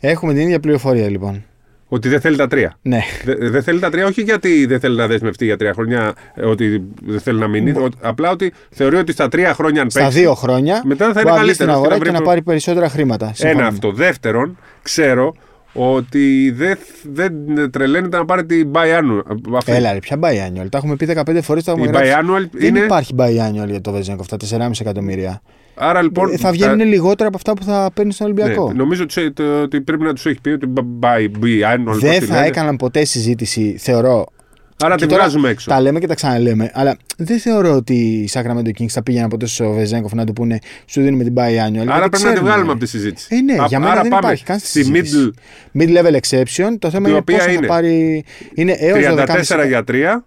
Έχουμε 0.00 0.32
την 0.32 0.42
ίδια 0.42 0.60
πληροφορία 0.60 1.08
λοιπόν. 1.10 1.44
Ότι 1.88 2.08
δεν 2.08 2.20
θέλει 2.20 2.36
τα 2.36 2.46
τρία. 2.48 2.78
Ναι. 2.82 3.00
Δε- 3.24 3.48
Δεν 3.50 3.62
θέλει 3.62 3.78
τα 3.80 3.90
τρία, 3.90 4.06
όχι 4.06 4.22
γιατί 4.22 4.66
δεν 4.66 4.80
θέλει 4.80 4.96
να 4.96 5.06
δεσμευτεί 5.06 5.44
για 5.44 5.56
τρία 5.56 5.72
χρόνια, 5.72 6.12
ε, 6.34 6.44
ότι 6.44 6.82
δεν 7.02 7.20
θέλει 7.20 7.38
να 7.38 7.48
μείνει. 7.48 7.70
ο- 7.70 7.88
Απλά 8.00 8.30
ότι 8.30 8.52
θεωρεί 8.70 8.96
ότι 8.96 9.12
στα 9.12 9.28
τρία 9.28 9.54
χρόνια, 9.54 9.82
αν 9.82 9.90
Στα 9.90 10.00
παίξει. 10.02 10.18
δύο 10.18 10.34
χρόνια 10.34 10.82
Μετά 10.84 11.12
θα 11.12 11.20
είναι 11.20 11.22
μπορεί 11.22 11.34
να 11.36 11.42
βγει 11.44 11.52
στην 11.54 11.66
καλύτερος 11.66 11.66
και 11.66 11.72
αγορά 11.72 11.88
να 11.90 11.94
και 11.94 12.00
βρει 12.00 12.10
να 12.10 12.16
προ- 12.16 12.28
πάρει 12.28 12.42
περισσότερα 12.42 12.88
χρήματα. 12.88 13.24
Ένα 13.24 13.34
Συμφωνώ. 13.34 13.66
αυτό. 13.66 13.92
Δεύτερον, 13.92 14.58
ξέρω 14.82 15.34
ότι 15.72 16.50
δεν, 16.56 16.78
δεν 17.12 17.32
τρελαίνεται 17.70 18.16
να 18.16 18.24
πάρει 18.24 18.44
την 18.46 18.70
biannual. 18.72 19.36
αυτή. 19.56 19.72
Έλα, 19.72 19.92
ρε, 19.92 19.98
ποια 19.98 20.16
biannual; 20.22 20.66
Τα 20.70 20.78
έχουμε 20.78 20.96
πει 20.96 21.06
15 21.26 21.38
φορές. 21.42 21.64
Τα 21.64 21.70
έχουμε 21.72 21.86
Η 21.86 21.90
γράψει. 21.90 22.10
biannual 22.12 22.48
Δεν 22.52 22.68
είναι. 22.76 22.84
υπάρχει 22.84 23.14
biannual 23.18 23.68
για 23.68 23.80
το 23.80 23.92
Βεζέγκοφ, 23.92 24.26
τα 24.26 24.36
4,5 24.50 24.70
εκατομμύρια. 24.80 25.42
Άρα 25.74 26.02
λοιπόν. 26.02 26.32
Ε, 26.32 26.36
θα 26.36 26.50
βγαίνουν 26.50 26.80
λιγότερα 26.88 27.28
από 27.28 27.36
αυτά 27.36 27.52
που 27.54 27.62
θα 27.64 27.90
παίρνει 27.94 28.12
στον 28.12 28.26
Ολυμπιακό. 28.26 28.66
Ναι, 28.66 28.72
νομίζω 28.72 29.02
ότι, 29.02 29.32
το- 29.32 29.60
ότι 29.62 29.80
πρέπει 29.80 30.02
να 30.02 30.12
τους 30.12 30.26
έχει 30.26 30.40
πει 30.40 30.48
ότι 30.50 30.72
by 31.00 31.44
biannual. 31.44 31.84
Δεν 31.84 32.10
πώς 32.10 32.18
τη 32.18 32.24
θα 32.24 32.34
λένε. 32.34 32.46
έκαναν 32.46 32.76
ποτέ 32.76 33.04
συζήτηση, 33.04 33.76
θεωρώ. 33.78 34.26
Άρα 34.84 34.94
Και 34.94 35.02
τη 35.04 35.08
τώρα 35.10 35.22
βγάζουμε 35.22 35.48
έξω. 35.48 35.70
Τα 35.70 35.80
λέμε 35.80 35.98
και 36.00 36.06
τα 36.06 36.14
ξαναλέμε. 36.14 36.70
Αλλά 36.74 36.96
δεν 37.16 37.38
θεωρώ 37.38 37.74
ότι 37.74 37.94
οι 37.94 38.28
Sacramento 38.32 38.68
Kings 38.78 38.86
θα 38.88 39.02
πήγαιναν 39.02 39.28
ποτέ 39.28 39.46
στο 39.46 39.70
Βεζέγκοφ 39.72 40.12
να 40.12 40.24
του 40.26 40.32
πούνε 40.32 40.58
σου 40.86 41.02
δίνουμε 41.02 41.24
την 41.24 41.34
biannual. 41.36 41.70
γιατί 41.72 41.78
Άρα 41.90 41.98
πρέπει 41.98 42.02
να 42.02 42.08
τη 42.08 42.16
ξέρουν. 42.18 42.44
βγάλουμε 42.44 42.70
από 42.70 42.80
τη 42.80 42.86
συζήτηση. 42.86 43.26
Ε, 43.30 43.40
ναι, 43.40 43.52
Α- 43.62 43.66
για 43.68 43.78
μένα 43.78 43.92
άρα 43.92 44.00
δεν 44.02 44.10
πάμε 44.10 44.22
υπάρχει 44.24 44.44
καν 44.44 44.58
στη 44.58 44.68
στη 44.68 44.82
συζήτηση. 44.82 45.30
middle 45.74 45.80
Mid-level 45.82 46.18
exception. 46.20 46.76
Το 46.78 46.90
θέμα 46.90 47.08
Η 47.08 47.10
είναι 47.10 47.18
οποία 47.18 47.36
πόσο 47.36 47.50
είναι 47.50 47.60
θα 47.60 47.66
πάρει. 47.66 48.24
Είναι 48.54 48.72
έως 48.72 48.98
34 49.04 49.66
για 49.66 49.84
3. 49.88 50.24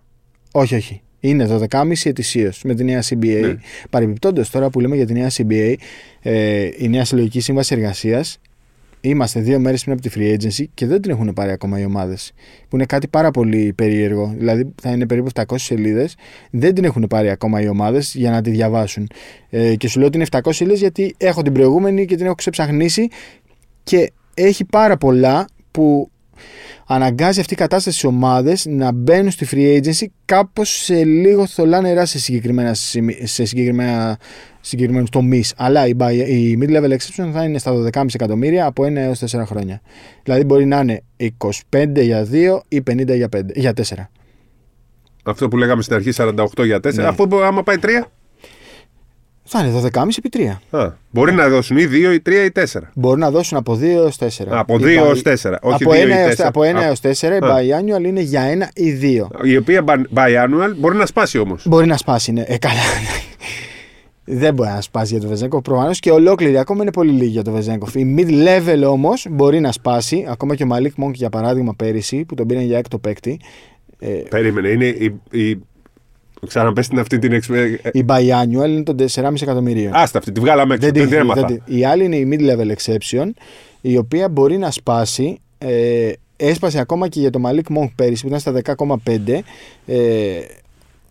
Όχι, 0.51 0.75
όχι. 0.75 0.99
Είναι 1.19 1.45
12,5 1.71 2.09
ετησίως 2.09 2.61
με 2.63 2.73
τη 2.75 2.83
νέα 2.83 3.01
CBA. 3.09 3.39
Ναι. 3.41 3.55
Παρεμπιπτόντως, 3.89 4.49
τώρα 4.49 4.69
που 4.69 4.79
λέμε 4.79 4.95
για 4.95 5.05
τη 5.05 5.13
νέα 5.13 5.27
CBA, 5.37 5.73
ε, 6.21 6.67
η 6.77 6.87
νέα 6.89 7.05
συλλογική 7.05 7.39
σύμβαση 7.39 7.75
εργασίας, 7.75 8.39
είμαστε 9.09 9.39
δύο 9.39 9.59
μέρες 9.59 9.83
πριν 9.83 9.93
από 9.93 10.09
τη 10.09 10.09
free 10.15 10.33
agency 10.33 10.65
και 10.73 10.85
δεν 10.85 11.01
την 11.01 11.11
έχουν 11.11 11.33
πάρει 11.33 11.51
ακόμα 11.51 11.79
οι 11.79 11.85
ομάδες. 11.85 12.31
Που 12.69 12.75
είναι 12.75 12.85
κάτι 12.85 13.07
πάρα 13.07 13.31
πολύ 13.31 13.73
περίεργο. 13.73 14.33
Δηλαδή 14.37 14.73
θα 14.81 14.91
είναι 14.91 15.05
περίπου 15.05 15.29
700 15.33 15.43
σελίδες. 15.55 16.15
Δεν 16.51 16.73
την 16.73 16.83
έχουν 16.83 17.05
πάρει 17.09 17.29
ακόμα 17.29 17.61
οι 17.61 17.67
ομάδες 17.67 18.15
για 18.15 18.31
να 18.31 18.41
τη 18.41 18.49
διαβάσουν. 18.49 19.07
Ε, 19.49 19.75
και 19.75 19.87
σου 19.87 19.99
λέω 19.99 20.07
ότι 20.07 20.17
είναι 20.17 20.27
700 20.31 20.39
σελίδες 20.49 20.79
γιατί 20.79 21.15
έχω 21.17 21.41
την 21.41 21.53
προηγούμενη 21.53 22.05
και 22.05 22.15
την 22.15 22.25
έχω 22.25 22.35
ξεψαχνίσει 22.35 23.07
και 23.83 24.11
έχει 24.33 24.65
πάρα 24.65 24.97
πολλά 24.97 25.47
που 25.71 26.09
αναγκάζει 26.87 27.39
αυτή 27.39 27.53
η 27.53 27.57
κατάσταση 27.57 28.01
τι 28.01 28.07
ομάδες 28.07 28.65
να 28.69 28.91
μπαίνουν 28.91 29.31
στη 29.31 29.47
free 29.51 29.77
agency 29.83 30.05
κάπως 30.25 30.69
σε 30.69 31.03
λίγο 31.03 31.47
θολά 31.47 31.81
νερά 31.81 32.05
σε 32.05 32.19
συγκεκριμένα, 32.19 32.73
σημεί- 32.73 33.27
σε 33.27 33.45
συγκεκριμένα 33.45 34.17
συγκεκριμένους 34.61 35.09
τομείς. 35.09 35.53
Αλλά 35.57 35.87
η, 35.87 35.91
buy- 35.97 36.25
η 36.27 36.57
mid-level 36.61 36.89
exception 36.91 37.29
θα 37.33 37.43
είναι 37.43 37.57
στα 37.57 37.71
12,5 37.71 38.05
εκατομμύρια 38.13 38.65
από 38.65 38.83
1 38.83 38.95
έως 38.95 39.19
4 39.19 39.43
χρόνια. 39.45 39.81
Δηλαδή 40.23 40.43
μπορεί 40.43 40.65
να 40.65 40.79
είναι 40.79 41.01
25 41.17 42.01
για 42.01 42.27
2 42.31 42.59
ή 42.67 42.81
50 42.91 43.15
για, 43.15 43.27
5, 43.35 43.39
για 43.55 43.73
4. 43.73 43.81
Αυτό 45.27 45.47
που 45.47 45.57
λέγαμε 45.57 45.81
στην 45.81 45.95
αρχή 45.95 46.09
48 46.15 46.65
για 46.65 46.79
4. 46.79 46.93
Ναι. 46.93 47.03
Αφού 47.03 47.25
μπο- 47.25 47.41
άμα 47.43 47.63
πάει 47.63 47.77
3. 47.81 47.85
Θα 49.47 49.65
είναι 49.65 49.81
12,5 49.93 50.07
επί 50.17 50.29
3. 50.71 50.77
Α, 50.79 50.91
μπορεί 51.11 51.33
να 51.33 51.49
δώσουν 51.49 51.77
ή 51.77 51.85
2 51.85 52.13
ή 52.13 52.19
3 52.29 52.45
ή 52.45 52.51
4. 52.51 52.63
Μπορούν 52.95 53.19
να 53.19 53.31
δώσουν 53.31 53.57
από 53.57 53.73
2 53.75 53.81
έως 53.83 54.17
4. 54.17 54.27
Από 54.49 54.75
Η 54.77 54.81
2 54.83 54.85
buy- 54.85 55.05
έως 55.05 55.21
4. 55.21 55.59
Όχι 55.61 55.83
από 55.83 55.91
2 55.93 55.95
ή 55.97 56.01
1 56.01 56.09
έως, 56.09 56.35
4. 56.35 56.47
από 56.47 56.61
1 56.63 56.75
Α, 56.79 56.83
έως 56.85 56.99
4 56.99 57.33
η 57.33 57.45
Α. 57.45 57.55
biannual 57.57 58.03
είναι 58.03 58.21
για 58.21 58.41
1 58.41 58.69
ή 58.73 58.91
2. 58.91 59.27
Η 59.43 59.57
οποία 59.57 59.83
bi- 59.87 60.17
biannual 60.19 60.73
μπορεί 60.77 60.97
να 60.97 61.05
σπάσει 61.05 61.37
όμως. 61.37 61.67
Μπορεί 61.67 61.87
να 61.87 61.97
σπάσει, 61.97 62.31
ναι. 62.31 62.43
Ε, 62.47 62.57
καλά. 62.57 62.79
Δεν 64.27 64.53
μπορεί 64.53 64.69
να 64.69 64.81
σπάσει 64.81 65.13
για 65.13 65.21
το 65.21 65.27
Βεζέγκοφ 65.27 65.61
προφανώς 65.61 65.99
και 65.99 66.11
ολόκληρη 66.11 66.57
ακόμα 66.57 66.81
είναι 66.81 66.91
πολύ 66.91 67.11
λίγη 67.11 67.29
για 67.31 67.41
το 67.43 67.51
Βεζέγκοφ. 67.51 67.95
Η 67.95 68.15
mid-level 68.17 68.83
όμως 68.89 69.25
μπορεί 69.29 69.59
να 69.59 69.71
σπάσει. 69.71 70.25
Ακόμα 70.29 70.55
και 70.55 70.63
ο 70.63 70.65
Μαλίκ 70.65 70.93
Μόγκ 70.95 71.13
για 71.13 71.29
παράδειγμα 71.29 71.73
πέρυσι 71.75 72.25
που 72.25 72.35
τον 72.35 72.47
πήραν 72.47 72.63
για 72.63 72.77
έκτο 72.77 72.97
παίκτη. 72.99 73.39
Ε, 73.99 74.07
Περίμενε, 74.29 74.67
είναι 74.69 74.85
η. 74.85 75.19
η... 75.31 75.57
Ξαναπες 76.47 76.87
την 76.87 76.99
αυτή 76.99 77.19
την 77.19 77.31
εξ- 77.33 77.49
ε, 77.49 77.79
η 77.93 78.05
biannual 78.07 78.67
είναι 78.69 78.83
των 78.83 78.95
4,5 78.97 79.41
εκατομμυρίων. 79.41 79.91
Άστα 79.95 80.17
αυτή, 80.17 80.31
τη 80.31 80.39
βγάλαμε 80.39 80.73
έξω. 80.73 80.85
δεν 80.85 80.93
Δεν 80.93 81.01
την, 81.03 81.11
την 81.11 81.19
έμαθα. 81.21 81.47
δεν 81.47 81.61
την- 81.65 81.75
η 81.77 81.85
άλλη 81.85 82.03
είναι 82.03 82.15
η 82.15 82.27
mid-level 82.31 82.71
exception, 82.75 83.29
η 83.81 83.97
οποία 83.97 84.29
μπορεί 84.29 84.57
να 84.57 84.71
σπάσει. 84.71 85.37
Ε, 85.57 86.11
έσπασε 86.37 86.79
ακόμα 86.79 87.07
και 87.07 87.19
για 87.19 87.29
το 87.29 87.39
Malik 87.45 87.77
Monk 87.77 87.89
πέρυσι 87.95 88.21
που 88.21 88.27
ήταν 88.27 88.39
στα 88.39 88.51
10,5. 88.51 89.43
Ε, 89.85 89.95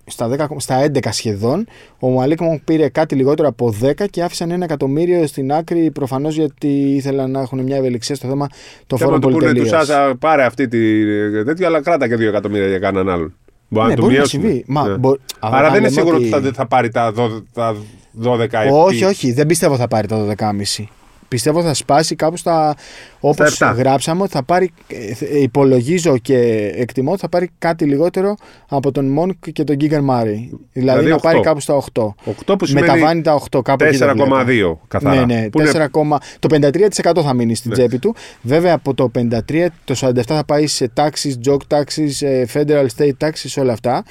στα, 0.06 0.28
10, 0.28 0.46
στα 0.56 0.80
11 0.84 1.12
σχεδόν. 1.12 1.66
Ο 1.98 2.08
Malik 2.22 2.36
Monk 2.36 2.58
πήρε 2.64 2.88
κάτι 2.88 3.14
λιγότερο 3.14 3.48
από 3.48 3.74
10 3.82 3.92
και 4.10 4.22
άφησαν 4.22 4.50
ένα 4.50 4.64
εκατομμύριο 4.64 5.26
στην 5.26 5.52
άκρη 5.52 5.90
προφανώς 5.90 6.34
γιατί 6.36 6.68
ήθελαν 6.94 7.30
να 7.30 7.40
έχουν 7.40 7.60
μια 7.62 7.76
ευελιξία 7.76 8.14
στο 8.14 8.28
θέμα 8.28 8.48
των 8.86 8.98
Θέλω 8.98 9.10
να 9.10 9.16
φόρων 9.16 9.32
του 9.32 9.38
πούνε 9.38 9.52
τους 9.52 9.60
πολυτελείας. 9.62 9.86
Σάσα, 9.86 10.16
πάρε 10.18 10.44
αυτή 10.44 10.68
τη 10.68 11.04
τέτοια, 11.44 11.66
αλλά 11.66 11.82
κράτα 11.82 12.08
και 12.08 12.14
2 12.16 12.20
εκατομμύρια 12.28 12.68
για 12.68 12.78
κανέναν 12.78 13.08
άλλον. 13.14 13.34
Μπορεί 13.74 13.86
Ναι, 13.86 13.90
να 13.92 13.96
του 13.96 14.02
μπορεί 14.02 14.12
να 14.14 14.18
μειώσουμε. 14.20 14.46
συμβεί. 14.48 14.64
Μα, 14.66 14.88
Ναι. 14.88 14.96
μπο- 14.96 15.14
αλλά 15.38 15.56
Άρα 15.56 15.66
αν 15.66 15.72
δεν 15.72 15.80
είναι 15.82 15.88
λέμε 15.90 16.00
σίγουρο 16.00 16.16
ότι- 16.16 16.34
ότι 16.34 16.46
θα, 16.46 16.52
θα 16.54 16.66
πάρει 16.66 16.88
τα 16.88 17.12
12, 17.12 17.42
τα 17.52 17.74
12 18.22 18.66
Όχι, 18.72 18.96
επί- 18.96 19.08
όχι, 19.08 19.32
δεν 19.32 19.46
πιστεύω 19.46 19.76
θα 19.76 19.88
πάρει 19.88 20.06
τα 20.06 20.16
12,5. 20.16 20.88
Πιστεύω 21.28 21.62
θα 21.62 21.74
σπάσει 21.74 22.14
κάπου 22.14 22.36
στα. 22.36 22.74
Όπως 23.20 23.54
Στα 23.54 23.72
7. 23.72 23.76
γράψαμε, 23.76 24.22
ότι 24.22 24.30
θα 24.32 24.42
πάρει. 24.44 24.70
ε, 24.86 25.40
Υπολογίζω 25.40 26.18
και 26.18 26.36
εκτιμώ 26.76 27.10
ότι 27.10 27.20
θα 27.20 27.28
πάρει 27.28 27.50
κάτι 27.58 27.84
λιγότερο 27.84 28.34
από 28.68 28.90
τον 28.92 29.06
Μόνκ 29.06 29.50
και 29.52 29.64
τον 29.64 29.76
Γκίγκαν 29.76 30.04
Μάρι. 30.04 30.30
Δηλαδή, 30.72 30.98
Δηλαδή 30.98 31.08
να 31.10 31.18
πάρει 31.18 31.38
8. 31.38 31.40
κάπου 31.42 31.60
στα 31.60 31.74
8. 31.74 32.14
8 32.46 32.58
που 32.58 32.66
σημαίνει 32.66 32.86
Μεταβάνει 32.86 33.20
τα 33.22 33.34
8 33.34 33.62
κάπου 33.62 33.84
εκεί. 33.84 33.98
τα 33.98 34.12
βλέπω. 34.12 34.36
4,2 34.36 34.78
καθαρά. 34.88 35.24
Ναι, 35.26 35.34
ναι, 35.40 35.48
Που 35.50 35.60
είναι- 35.60 35.70
4, 35.70 36.18
το 36.38 36.48
53% 36.48 37.22
θα 37.22 37.34
μείνει 37.34 37.54
στην 37.54 37.70
Ναι. 37.70 37.76
τσέπη 37.76 37.98
του. 37.98 38.14
Βέβαια 38.42 38.74
από 38.74 38.94
το 38.94 39.08
53% 39.08 39.66
το 39.84 39.94
47% 39.94 40.34
θα 40.34 40.44
πάει 40.44 40.66
σε 40.66 40.92
taxes, 40.96 41.48
joke 41.48 41.76
taxes, 41.78 42.26
ε, 42.26 42.44
federal 42.54 42.86
state 42.96 43.26
taxes, 43.26 43.54
όλα 43.62 43.72
αυτά. 43.72 44.04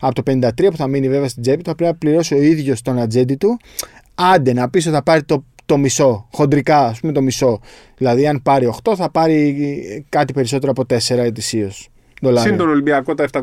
Από 0.00 0.14
το 0.14 0.22
53% 0.22 0.70
που 0.70 0.76
θα 0.76 0.86
μείνει 0.86 1.08
βέβαια 1.08 1.28
στην 1.28 1.42
τσέπη 1.42 1.62
του 1.62 1.68
θα 1.70 1.74
πρέπει 1.76 1.92
να 1.92 1.98
πληρώσει 1.98 2.34
ο 2.34 2.42
ίδιος 2.42 2.82
τον 2.82 2.98
ατζέντη 2.98 3.36
του. 3.36 3.56
Άντε 4.14 4.52
να 4.52 4.68
πεις 4.70 4.86
ότι 4.86 4.94
θα 4.94 5.02
πάρει 5.02 5.22
το, 5.22 5.44
το 5.68 5.76
μισό, 5.76 6.28
χοντρικά 6.32 6.86
ας 6.86 7.00
πούμε 7.00 7.12
το 7.12 7.22
μισό. 7.22 7.60
Δηλαδή 7.96 8.26
αν 8.26 8.42
πάρει 8.42 8.70
8 8.82 8.92
θα 8.96 9.10
πάρει 9.10 9.56
ε, 9.90 10.02
κάτι 10.08 10.32
περισσότερο 10.32 10.72
από 10.76 10.82
4 10.94 11.16
ετησίως. 11.16 11.88
Συν 12.34 12.56
τον 12.56 12.68
Ολυμπιακό 12.68 13.14
τα 13.14 13.28
750. 13.32 13.42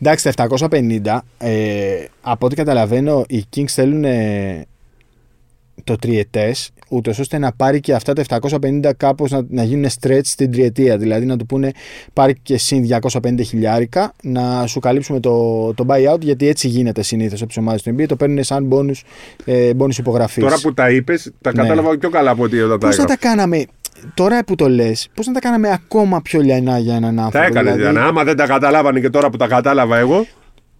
Εντάξει, 0.00 0.34
τα 0.34 0.46
750, 0.58 1.18
ε, 1.38 2.04
από 2.20 2.46
ό,τι 2.46 2.54
καταλαβαίνω, 2.54 3.24
οι 3.28 3.44
Kings 3.56 3.68
θέλουν 3.68 4.04
ε, 4.04 4.66
το 5.84 5.96
τριετές, 5.96 6.70
ούτως 6.92 7.18
ώστε 7.18 7.38
να 7.38 7.52
πάρει 7.52 7.80
και 7.80 7.94
αυτά 7.94 8.12
τα 8.12 8.24
750 8.40 8.90
κάπως 8.96 9.30
να, 9.30 9.42
να 9.48 9.62
γίνουν 9.62 9.90
stretch 10.00 10.20
στην 10.22 10.50
τριετία. 10.52 10.96
Δηλαδή 10.98 11.26
να 11.26 11.36
του 11.36 11.46
πούνε 11.46 11.70
πάρει 12.12 12.34
και 12.42 12.58
συν 12.58 12.86
250 13.12 13.40
χιλιάρικα 13.44 14.12
να 14.22 14.66
σου 14.66 14.80
καλύψουμε 14.80 15.20
το, 15.20 15.74
το 15.74 15.84
buyout, 15.88 16.20
γιατί 16.20 16.48
έτσι 16.48 16.68
γίνεται 16.68 17.02
συνήθως 17.02 17.38
από 17.38 17.48
τις 17.48 17.56
ομάδες 17.56 17.82
του 17.82 17.94
NBA. 17.98 18.06
Το 18.06 18.16
παίρνουν 18.16 18.44
σαν 18.44 18.68
bonus, 18.72 19.00
ε, 19.44 19.70
bonus 19.78 19.96
υπογραφής. 19.98 20.42
Τώρα 20.42 20.56
που 20.62 20.74
τα 20.74 20.90
είπες, 20.90 21.30
τα 21.40 21.52
Ναι. 21.54 21.62
κατάλαβα 21.62 21.98
πιο 21.98 22.10
καλά 22.10 22.30
από 22.30 22.42
ότι 22.42 22.60
όταν 22.60 22.78
τα 22.78 22.86
Πώς 22.86 22.96
θα 22.96 23.02
έγραφα. 23.02 23.20
τα 23.20 23.28
κάναμε, 23.28 23.64
τώρα 24.14 24.44
που 24.44 24.54
το 24.54 24.68
λες, 24.68 25.08
πώς 25.14 25.26
να 25.26 25.32
τα 25.32 25.40
κάναμε 25.40 25.70
ακόμα 25.72 26.20
πιο 26.22 26.40
λιανά 26.40 26.78
για 26.78 26.94
έναν 26.94 27.18
άνθρωπο. 27.18 27.38
Τα 27.38 27.44
έκανες. 27.44 27.72
δηλαδή, 27.74 27.78
Δηλαδή... 27.92 28.08
Άμα 28.08 28.24
δεν 28.24 28.36
τα 28.36 28.46
κατάλαβανε 28.46 29.00
και 29.00 29.10
τώρα 29.10 29.30
που 29.30 29.36
τα 29.36 29.46
κατάλαβα 29.46 29.98
εγώ. 29.98 30.26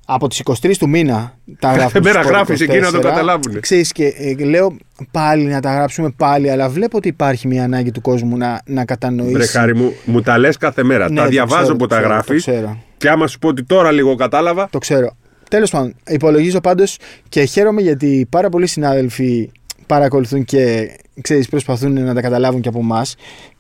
Από 0.06 0.28
τις 0.28 0.42
23 0.44 0.76
του 0.78 0.88
μήνα 0.88 1.38
τα 1.59 1.73
γράφουμε. 1.73 2.00
μέρα 2.04 2.18
στους 2.18 2.30
γράφεις 2.30 2.61
εκεί 2.61 2.78
να 2.78 2.90
το 2.90 2.99
24. 2.99 3.02
καταλάβουνε. 3.02 3.61
Ξέρεις 3.61 3.92
και 3.92 4.06
ε, 4.06 4.44
λέω 4.44 4.76
πάλι 5.11 5.44
να 5.44 5.61
τα 5.61 5.75
γράψουμε 5.75 6.11
πάλι, 6.16 6.50
αλλά 6.50 6.68
βλέπω 6.68 6.97
ότι 6.97 7.09
υπάρχει 7.09 7.47
μια 7.49 7.64
ανάγκη 7.64 7.90
του 7.90 8.00
κόσμου 8.00 8.37
να, 8.37 8.61
να 8.64 8.85
κατανοήσει. 8.85 9.32
Βρε 9.32 9.47
χάρη 9.47 9.76
μου, 9.76 9.92
μου 10.04 10.21
τα 10.21 10.38
λες 10.38 10.56
κάθε 10.56 10.82
μέρα. 10.82 11.11
Ναι, 11.11 11.16
τα 11.16 11.23
το 11.23 11.28
διαβάζω 11.28 11.62
ξέρω, 11.62 11.76
που 11.76 11.87
το 11.87 11.94
τα 11.94 11.97
ξέρω, 11.97 12.12
γράφεις. 12.12 12.44
Το 12.44 12.50
ξέρω. 12.50 12.78
Και 12.97 13.09
άμα 13.09 13.26
σου 13.26 13.38
πω 13.38 13.49
ότι 13.49 13.64
τώρα 13.64 13.92
λίγο 13.92 14.14
κατάλαβα. 14.14 14.68
Το 14.71 14.78
ξέρω. 14.78 15.16
Τέλος 15.50 15.71
πάντων, 15.71 15.94
υπολογίζω 16.06 16.61
πάντως 16.61 16.97
και 17.28 17.44
χαίρομαι 17.44 17.80
γιατί 17.80 18.26
πάρα 18.30 18.49
πολλοί 18.49 18.66
συνάδελφοι 18.66 19.50
παρακολουθούν 19.87 20.44
και 20.44 20.90
ξέρεις, 21.21 21.49
προσπαθούν 21.49 22.04
να 22.04 22.14
τα 22.14 22.21
καταλάβουν 22.21 22.61
και 22.61 22.68
από 22.68 22.78
εμάς 22.78 23.14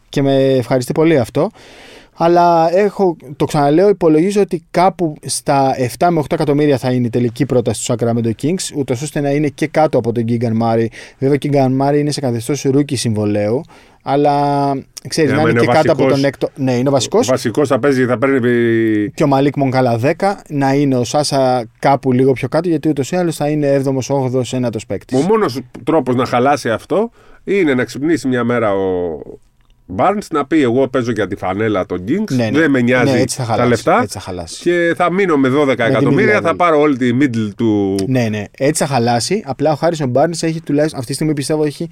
και 0.08 0.22
με 0.22 0.52
ευχαριστεί 0.52 0.92
πολύ 0.92 1.18
αυτό. 1.18 1.50
Αλλά 2.16 2.76
έχω, 2.76 3.16
το 3.36 3.44
ξαναλέω, 3.44 3.88
υπολογίζω 3.88 4.40
ότι 4.40 4.64
κάπου 4.70 5.14
στα 5.26 5.74
7 5.98 6.08
με 6.10 6.20
8 6.20 6.24
εκατομμύρια 6.32 6.78
θα 6.78 6.90
είναι 6.92 7.06
η 7.06 7.10
τελική 7.10 7.46
πρόταση 7.46 7.86
του 7.86 7.94
Sacramento 7.94 8.30
Kings, 8.42 8.76
ούτως 8.76 9.02
ώστε 9.02 9.20
να 9.20 9.30
είναι 9.30 9.48
και 9.48 9.66
κάτω 9.66 9.98
από 9.98 10.12
τον 10.12 10.22
Κίγκαν 10.22 10.56
Μάρεϊ. 10.56 10.90
Βέβαια, 11.18 11.34
ο 11.34 11.38
Κίγκαν 11.38 11.72
Μάρεϊ 11.72 12.00
είναι 12.00 12.10
σε 12.10 12.20
καθεστώς 12.20 12.62
rookie 12.62 12.96
συμβολαίου, 12.96 13.60
αλλά 14.02 14.32
ξέρεις 15.08 15.30
Ναι, 15.30 15.36
να 15.36 15.42
άμα 15.42 15.50
είναι 15.50 15.58
είναι 15.62 15.68
και 15.72 15.76
κάτω 15.76 15.92
από 15.92 16.02
βασικός- 16.02 16.20
τον 16.20 16.24
έκτο. 16.24 16.48
Ναι, 16.56 16.72
είναι 16.72 16.90
βασικός. 16.90 17.28
Ο 17.28 17.30
βασικός 17.30 17.68
θα 17.68 17.78
παίζει, 17.78 18.04
θα 18.06 18.18
παίρνει. 18.18 19.10
Και 19.10 19.22
ο 19.22 19.26
Μαλίκ 19.26 19.56
Μονκ 19.56 19.77
άλλα 19.77 19.98
10, 19.98 20.42
να 20.48 20.72
είναι 20.74 20.96
ο 20.96 21.04
Σάσα 21.04 21.64
κάπου 21.78 22.12
λίγο 22.12 22.32
πιο 22.32 22.48
κάτω, 22.48 22.68
γιατί 22.68 22.88
ούτως 22.88 23.10
ή 23.10 23.16
άλλως 23.16 23.36
θα 23.36 23.48
είναι 23.48 23.72
7ο, 23.72 24.14
8ο, 24.16 24.42
9ο 24.56 24.78
παίκτης. 24.86 25.18
Ο 25.18 25.22
μόνος 25.22 25.60
τρόπος 25.84 26.14
να 26.14 26.24
χαλάσει 26.26 26.70
αυτό 26.70 27.10
είναι 27.44 27.74
να 27.74 27.84
ξυπνήσει 27.84 28.28
μια 28.28 28.44
μέρα 28.44 28.72
ο 28.74 29.18
Barnes 29.96 30.26
να 30.32 30.46
πει: 30.46 30.62
Εγώ 30.62 30.88
παίζω 30.88 31.10
για 31.10 31.26
τη 31.26 31.36
φανέλα 31.36 31.86
των 31.86 32.04
Kings. 32.08 32.30
Ναι, 32.34 32.44
ναι. 32.50 32.58
Δεν 32.58 32.70
με 32.70 32.80
νοιάζει 32.80 33.12
Ναι, 33.12 33.20
έτσι 33.20 33.36
θα 33.36 33.42
τα 33.44 33.48
χαλάσει, 33.50 33.68
λεφτά. 33.68 34.00
έτσι 34.02 34.12
θα 34.18 34.20
χαλάσει. 34.20 34.60
Και 34.62 34.94
θα 34.96 35.12
μείνω 35.12 35.36
με 35.36 35.48
12 35.48 35.68
εκατομμύρια. 35.68 36.26
δηλαδή. 36.26 36.44
Θα 36.46 36.56
πάρω 36.56 36.80
όλη 36.80 36.96
τη 36.96 37.10
middle 37.20 37.50
του. 37.56 37.94
Ναι, 38.08 38.28
ναι. 38.28 38.44
Έτσι 38.58 38.84
θα 38.86 38.94
χαλάσει. 38.94 39.42
Απλά 39.46 39.72
ο 39.72 39.74
Χάρισον 39.74 40.12
Barnes 40.16 40.42
έχει 40.42 40.60
τουλάχιστον, 40.60 40.98
αυτή 40.98 41.10
τη 41.10 41.14
στιγμή 41.16 41.34
πιστεύω 41.34 41.64
έχει 41.64 41.88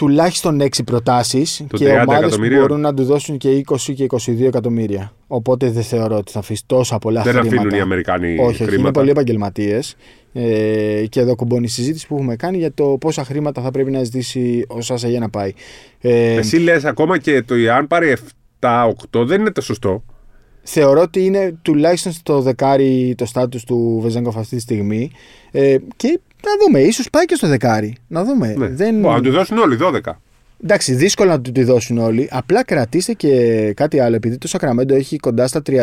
τουλάχιστον 0.00 0.60
6 0.62 0.68
προτάσεις 0.84 1.64
Το 1.68 1.76
και 1.76 1.84
30 1.84 1.88
ομάδες 1.90 2.06
που 2.06 2.12
εκατομμυρίων. 2.12 2.60
μπορούν 2.60 2.80
να 2.80 2.94
του 2.94 3.04
δώσουν 3.04 3.36
και 3.36 3.62
20 3.68 3.76
και 3.94 4.06
22 4.10 4.40
εκατομμύρια. 4.46 5.12
Οπότε 5.26 5.70
δεν 5.70 5.82
θεωρώ 5.82 6.16
ότι 6.16 6.32
θα 6.32 6.38
αφήσει 6.38 6.62
τόσα 6.66 6.98
πολλά 6.98 7.22
Δεν 7.22 7.32
χρήματα. 7.32 7.56
αφήνουν 7.56 7.74
οι 7.78 7.80
Αμερικάνοι 7.80 8.32
όχι, 8.32 8.40
όχι, 8.40 8.62
είναι 8.62 8.70
χρήματα. 8.72 8.90
πολύ 8.90 9.10
επαγγελματίες. 9.10 9.96
Ε, 10.32 11.04
και 11.08 11.20
εδώ 11.20 11.34
κουμπώνει 11.34 11.64
η 11.64 11.68
συζήτηση 11.68 12.06
που 12.06 12.14
έχουμε 12.14 12.36
κάνει 12.36 12.56
για 12.58 12.72
το 12.74 12.84
πόσα 13.00 13.24
χρήματα 13.24 13.62
θα 13.62 13.70
πρέπει 13.70 13.90
να 13.90 14.02
ζητήσει 14.04 14.64
ο 14.68 14.80
Σάσα 14.80 15.08
για 15.08 15.20
να 15.20 15.30
πάει. 15.30 15.52
Ε, 16.00 16.34
Εσύ 16.34 16.56
λες 16.56 16.84
ακόμα 16.84 17.18
και 17.18 17.42
το 17.42 17.54
αν 17.76 17.86
πάρει 17.86 18.16
7-8 18.60 19.24
δεν 19.26 19.40
είναι 19.40 19.50
το 19.52 19.60
σωστό. 19.60 20.04
Θεωρώ 20.62 21.00
ότι 21.00 21.24
είναι 21.24 21.54
τουλάχιστον 21.62 22.12
στο 22.12 22.40
δεκάρι 22.40 23.14
το 23.16 23.24
στάτους 23.26 23.64
του 23.64 23.98
Βεζέγκοφ 24.02 24.36
αυτή 24.36 24.54
τη 24.56 24.62
στιγμή. 24.62 25.10
Ε, 25.50 25.76
και 25.96 26.20
να 26.48 26.66
δούμε, 26.66 26.80
ίσως 26.80 27.10
πάει 27.10 27.24
και 27.24 27.34
στο 27.34 27.46
δεκάρι. 27.48 27.96
Να 28.06 28.24
δούμε. 28.24 28.54
Ναι. 28.58 28.68
Δεν... 28.68 28.94
Μπορεί 28.94 29.14
να 29.14 29.20
του 29.22 29.30
δώσουν 29.30 29.58
όλοι 29.58 29.78
12. 29.82 30.12
Εντάξει, 30.62 30.94
δύσκολο 30.94 31.30
να 31.30 31.40
του 31.40 31.52
τη 31.52 31.64
δώσουν 31.64 31.98
όλοι. 31.98 32.28
Απλά 32.30 32.64
κρατήστε 32.64 33.12
και 33.12 33.72
κάτι 33.76 34.00
άλλο. 34.00 34.16
Επειδή 34.16 34.38
το 34.38 34.48
Σακραμέντο 34.48 34.94
έχει 34.94 35.16
κοντά 35.16 35.46
στα 35.46 35.62
30. 35.66 35.76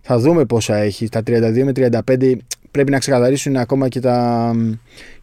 Θα 0.00 0.18
δούμε 0.18 0.44
πόσα 0.44 0.76
έχει. 0.76 1.06
Στα 1.06 1.20
32 1.26 1.62
με 1.64 1.72
35 2.06 2.32
πρέπει 2.70 2.90
να 2.90 2.98
ξεκαθαρίσουν 2.98 3.56
ακόμα 3.56 3.88
και 3.88 4.00
τα. 4.00 4.52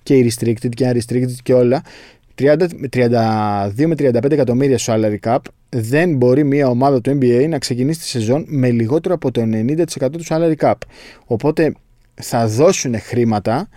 και 0.04 0.16
οι 0.16 0.32
restricted 0.32 0.70
και 0.70 0.84
οι 0.84 0.92
unrestricted 0.94 1.36
και 1.44 1.54
όλα. 1.54 1.82
30, 2.42 2.56
με 2.76 2.90
32 2.94 3.86
με 3.86 3.96
35 3.98 4.32
εκατομμύρια 4.32 4.78
στο 4.78 4.94
salary 4.94 5.18
cap 5.30 5.38
δεν 5.70 6.16
μπορεί 6.16 6.44
μια 6.44 6.68
ομάδα 6.68 7.02
του 7.02 7.18
NBA 7.22 7.46
να 7.50 7.58
ξεκινήσει 7.58 8.00
τη 8.00 8.06
σεζόν 8.06 8.46
με 8.48 8.70
λιγότερο 8.70 9.14
από 9.14 9.32
το 9.32 9.42
90% 9.42 10.12
του 10.12 10.26
salary 10.28 10.56
cap. 10.60 10.74
Οπότε 11.26 11.74
θα 12.14 12.48
δώσουν 12.48 13.00
χρήματα 13.00 13.70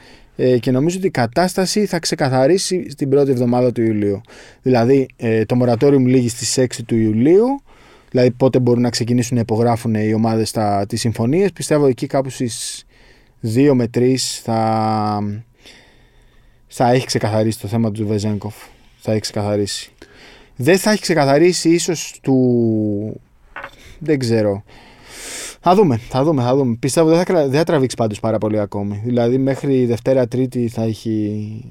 ε, 0.43 0.59
και 0.59 0.71
νομίζω 0.71 0.97
ότι 0.99 1.07
η 1.07 1.11
κατάσταση 1.11 1.87
θα 1.87 1.99
ξεκαθαρίσει 1.99 2.91
στην 2.91 3.09
πρώτη 3.09 3.31
εβδομάδα 3.31 3.73
του 3.73 3.83
Ιουλίου. 3.83 4.21
Δηλαδή 4.63 5.09
ε, 5.17 5.45
το 5.45 5.57
moratorium 5.63 6.05
λήγει 6.05 6.29
στις 6.29 6.59
6 6.59 6.67
του 6.87 6.97
Ιουλίου, 6.97 7.63
δηλαδή 8.11 8.31
πότε 8.31 8.59
μπορούν 8.59 8.83
να 8.83 8.91
ξεκινήσουν 8.91 9.35
να 9.35 9.41
υπογράφουν 9.41 9.95
οι 9.95 10.15
ομάδες 10.15 10.51
τα, 10.51 10.85
τις 10.89 11.01
συμφωνίες. 11.01 11.53
Πιστεύω 11.53 11.87
εκεί 11.87 12.07
κάπου 12.07 12.31
στις 12.31 12.87
2 13.55 13.71
με 13.75 13.91
3 13.95 14.15
θα, 14.43 15.43
θα 16.67 16.91
έχει 16.91 17.07
ξεκαθαρίσει 17.07 17.61
το 17.61 17.69
θέμα 17.69 17.91
του 17.91 18.07
Βεζέγκοφ. 18.07 18.55
Θα 18.99 19.13
έχει 19.13 19.21
ξεκαθαρίσει. 19.21 19.93
Δεν 20.57 20.79
θα 20.79 20.91
έχει 20.91 21.01
ξεκαθαρίσει 21.01 21.69
ίσως 21.69 22.19
του... 22.23 23.21
Δεν 23.99 24.19
ξέρω. 24.19 24.63
Θα 25.63 25.75
δούμε, 25.75 25.97
θα 25.97 26.25
δούμε, 26.25 26.43
θα 26.43 26.57
δούμε. 26.57 26.77
Πιστεύω 26.81 27.09
δεν 27.09 27.19
θα, 27.19 27.25
κρα- 27.25 27.43
δεν 27.49 27.59
θα 27.59 27.65
τραβήξει 27.65 27.97
πάντως 27.97 28.21
πάρα 28.21 28.39
πολύ 28.39 28.61
ακόμη. 28.61 29.01
Δηλαδή 29.05 29.39
μέχρι 29.39 29.85
Δευτέρα 29.85 30.29
Τρίτη 30.29 30.69
θα 30.69 30.83
έχει, 30.83 31.65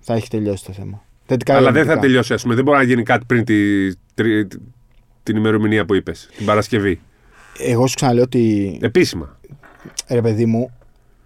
θα 0.00 0.14
έχει 0.14 0.28
τελειώσει 0.28 0.64
το 0.64 0.72
θέμα. 0.72 1.02
Θετικά 1.26 1.52
ή 1.52 1.56
Αλλά 1.56 1.64
δεν 1.66 1.74
θα 1.74 1.80
αρνητικά. 1.80 2.00
τελειώσει, 2.06 2.32
ας 2.32 2.42
πούμε. 2.42 2.54
Δεν 2.54 2.64
μπορεί 2.64 2.76
να 2.78 2.82
γίνει 2.84 3.02
κάτι 3.02 3.24
πριν 3.26 3.44
τη, 3.44 3.54
τρι- 4.14 4.52
την 5.22 5.36
ημερομηνία 5.36 5.84
που 5.84 5.94
είπες, 5.94 6.28
την 6.36 6.46
Παρασκευή. 6.46 7.00
Εγώ 7.58 7.86
σου 7.86 7.94
ξαναλέω 7.94 8.22
ότι, 8.22 8.78
Επίσημα. 8.82 9.38
ρε 10.08 10.20
παιδί 10.20 10.46
μου, 10.46 10.70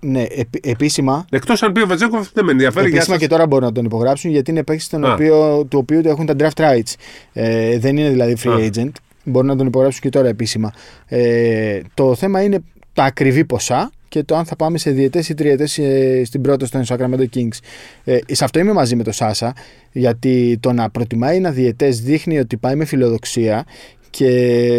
ναι, 0.00 0.22
επ- 0.22 0.66
επίσημα, 0.66 1.24
Εκτός 1.30 1.62
αν 1.62 1.72
πει 1.72 1.80
ο 1.82 1.86
Βετζέκοφ, 1.86 2.28
δεν 2.32 2.44
με 2.44 2.50
ενδιαφέρει. 2.52 2.88
γεια 2.88 2.94
επίσημα 2.96 3.16
σας. 3.16 3.24
και 3.26 3.30
τώρα 3.32 3.46
μπορούν 3.46 3.64
να 3.66 3.72
τον 3.72 3.84
υπογράψουν 3.84 4.30
γιατί 4.30 4.50
είναι 4.50 4.62
παίκτης 4.64 4.88
τον 4.88 5.04
Α. 5.04 5.12
οποίο, 5.12 5.64
του 5.70 5.78
οποίου 5.78 6.00
έχουν 6.04 6.26
τα 6.26 6.34
draft 6.38 6.60
rights. 6.62 6.94
Ε, 7.32 7.78
δεν 7.78 7.96
είναι 7.96 8.10
δηλαδή 8.10 8.36
free 8.44 8.50
Α. 8.62 8.70
agent. 8.74 8.90
Μπορούν 9.30 9.48
να 9.48 9.56
τον 9.56 9.66
υπογράψουν 9.66 10.00
και 10.00 10.08
τώρα 10.08 10.28
επίσημα. 10.28 10.72
Ε, 11.06 11.80
το 11.94 12.14
θέμα 12.14 12.42
είναι 12.42 12.58
τα 12.92 13.04
ακριβή 13.04 13.44
ποσά 13.44 13.90
και 14.08 14.22
το 14.22 14.36
αν 14.36 14.44
θα 14.44 14.56
πάμε 14.56 14.78
σε 14.78 14.90
διετές 14.90 15.28
ή 15.28 15.34
τριετές 15.34 15.78
ε, 15.78 16.22
στην 16.24 16.40
πρόταση 16.40 16.72
των 16.72 16.84
Sacramento 16.88 17.24
Kings. 17.34 17.58
Ε, 18.04 18.18
σε 18.26 18.44
αυτό 18.44 18.58
είμαι 18.58 18.72
μαζί 18.72 18.96
με 18.96 19.02
τον 19.02 19.12
Σάσα, 19.12 19.54
γιατί 19.92 20.58
το 20.60 20.72
να 20.72 20.90
προτιμάει 20.90 21.36
ένα 21.36 21.50
διετές 21.50 22.00
δείχνει 22.00 22.38
ότι 22.38 22.56
πάει 22.56 22.74
με 22.74 22.84
φιλοδοξία 22.84 23.64
και 24.10 24.28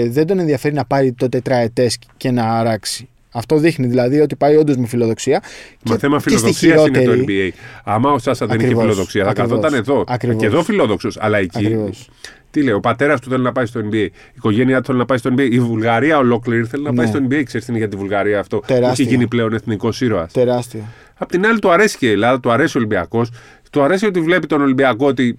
δεν 0.10 0.28
τον 0.28 0.40
ενδιαφέρει 0.40 0.74
να 0.74 0.86
πάρει 0.86 1.12
το 1.14 1.30
τετραετές 1.30 2.00
και 2.18 2.32
να 2.32 2.44
αράξει. 2.44 3.10
Αυτό 3.34 3.58
δείχνει 3.58 3.88
δηλαδή 3.88 4.20
ότι 4.20 4.36
πάει 4.36 4.56
όντως 4.56 4.76
με 4.78 4.88
φιλοδοξία. 4.88 5.44
Μα 5.86 5.94
και- 5.94 6.00
θέμα 6.00 6.16
και 6.18 6.22
στη 6.22 6.30
φιλοδοξίας 6.30 6.88
είναι 6.88 6.98
το 6.98 7.00
χειρότερη- 7.12 7.54
NBA. 7.54 7.58
Άμα 7.84 8.12
ο 8.12 8.18
Σάσα 8.18 8.46
δεν 8.46 8.56
είχε 8.56 8.66
Ακριβώς, 8.66 8.84
φιλοδοξία, 8.84 9.24
θα 9.24 9.30
ακριβώς, 9.30 9.52
καθόταν 9.52 9.74
εδώ. 9.80 10.04
ακριβώς. 10.08 10.40
Και 10.42 10.46
εδώ 10.46 10.64
φιλόδοξος. 10.64 11.18
Αλλά 11.20 11.38
εκεί. 11.38 11.58
Ακριβώς. 11.58 12.10
Τι 12.52 12.64
λέει, 12.64 12.74
ο 12.74 12.80
πατέρας 12.80 13.20
του 13.22 13.30
θέλει 13.30 13.44
να 13.44 13.52
πάει 13.52 13.66
στο 13.66 13.80
NBA. 13.80 13.94
Η 13.96 14.12
οικογένειά 14.36 14.80
του 14.80 14.86
θέλει 14.86 14.98
να 14.98 15.06
πάει 15.06 15.18
στο 15.18 15.30
NBA. 15.38 15.48
Η 15.52 15.60
Βουλγαρία 15.60 16.18
ολόκληρη 16.18 16.64
θέλει 16.66 16.84
να 16.84 16.90
Ναι. 16.92 16.98
πάει 16.98 17.08
στο 17.08 17.20
NBA. 17.30 17.44
Ξέρεις 17.44 17.66
τι 17.66 17.72
είναι 17.72 17.78
για 17.80 17.88
τη 17.90 17.96
Βουλγαρία 17.96 18.40
αυτό; 18.40 18.58
Που 18.58 18.66
Τεράστιο. 18.68 19.04
έχει 19.04 19.14
γίνει 19.14 19.28
πλέον 19.28 19.54
εθνικός 19.54 20.02
ήρωας; 20.02 20.32
Τεράστιο. 20.32 20.82
Απ' 21.18 21.30
την 21.32 21.46
άλλη, 21.46 21.60
του 21.60 21.72
αρέσει 21.72 21.98
και 21.98 22.08
η 22.08 22.12
Ελλάδα, 22.12 22.40
του 22.40 22.52
αρέσει 22.52 22.78
ο 22.78 22.80
Ολυμπιακός. 22.80 23.32
Του 23.72 23.82
αρέσει 23.82 24.06
ότι 24.06 24.22
βλέπει 24.22 24.48
τον 24.48 24.62
Ολυμπιακό 24.62 25.06
ότι 25.08 25.38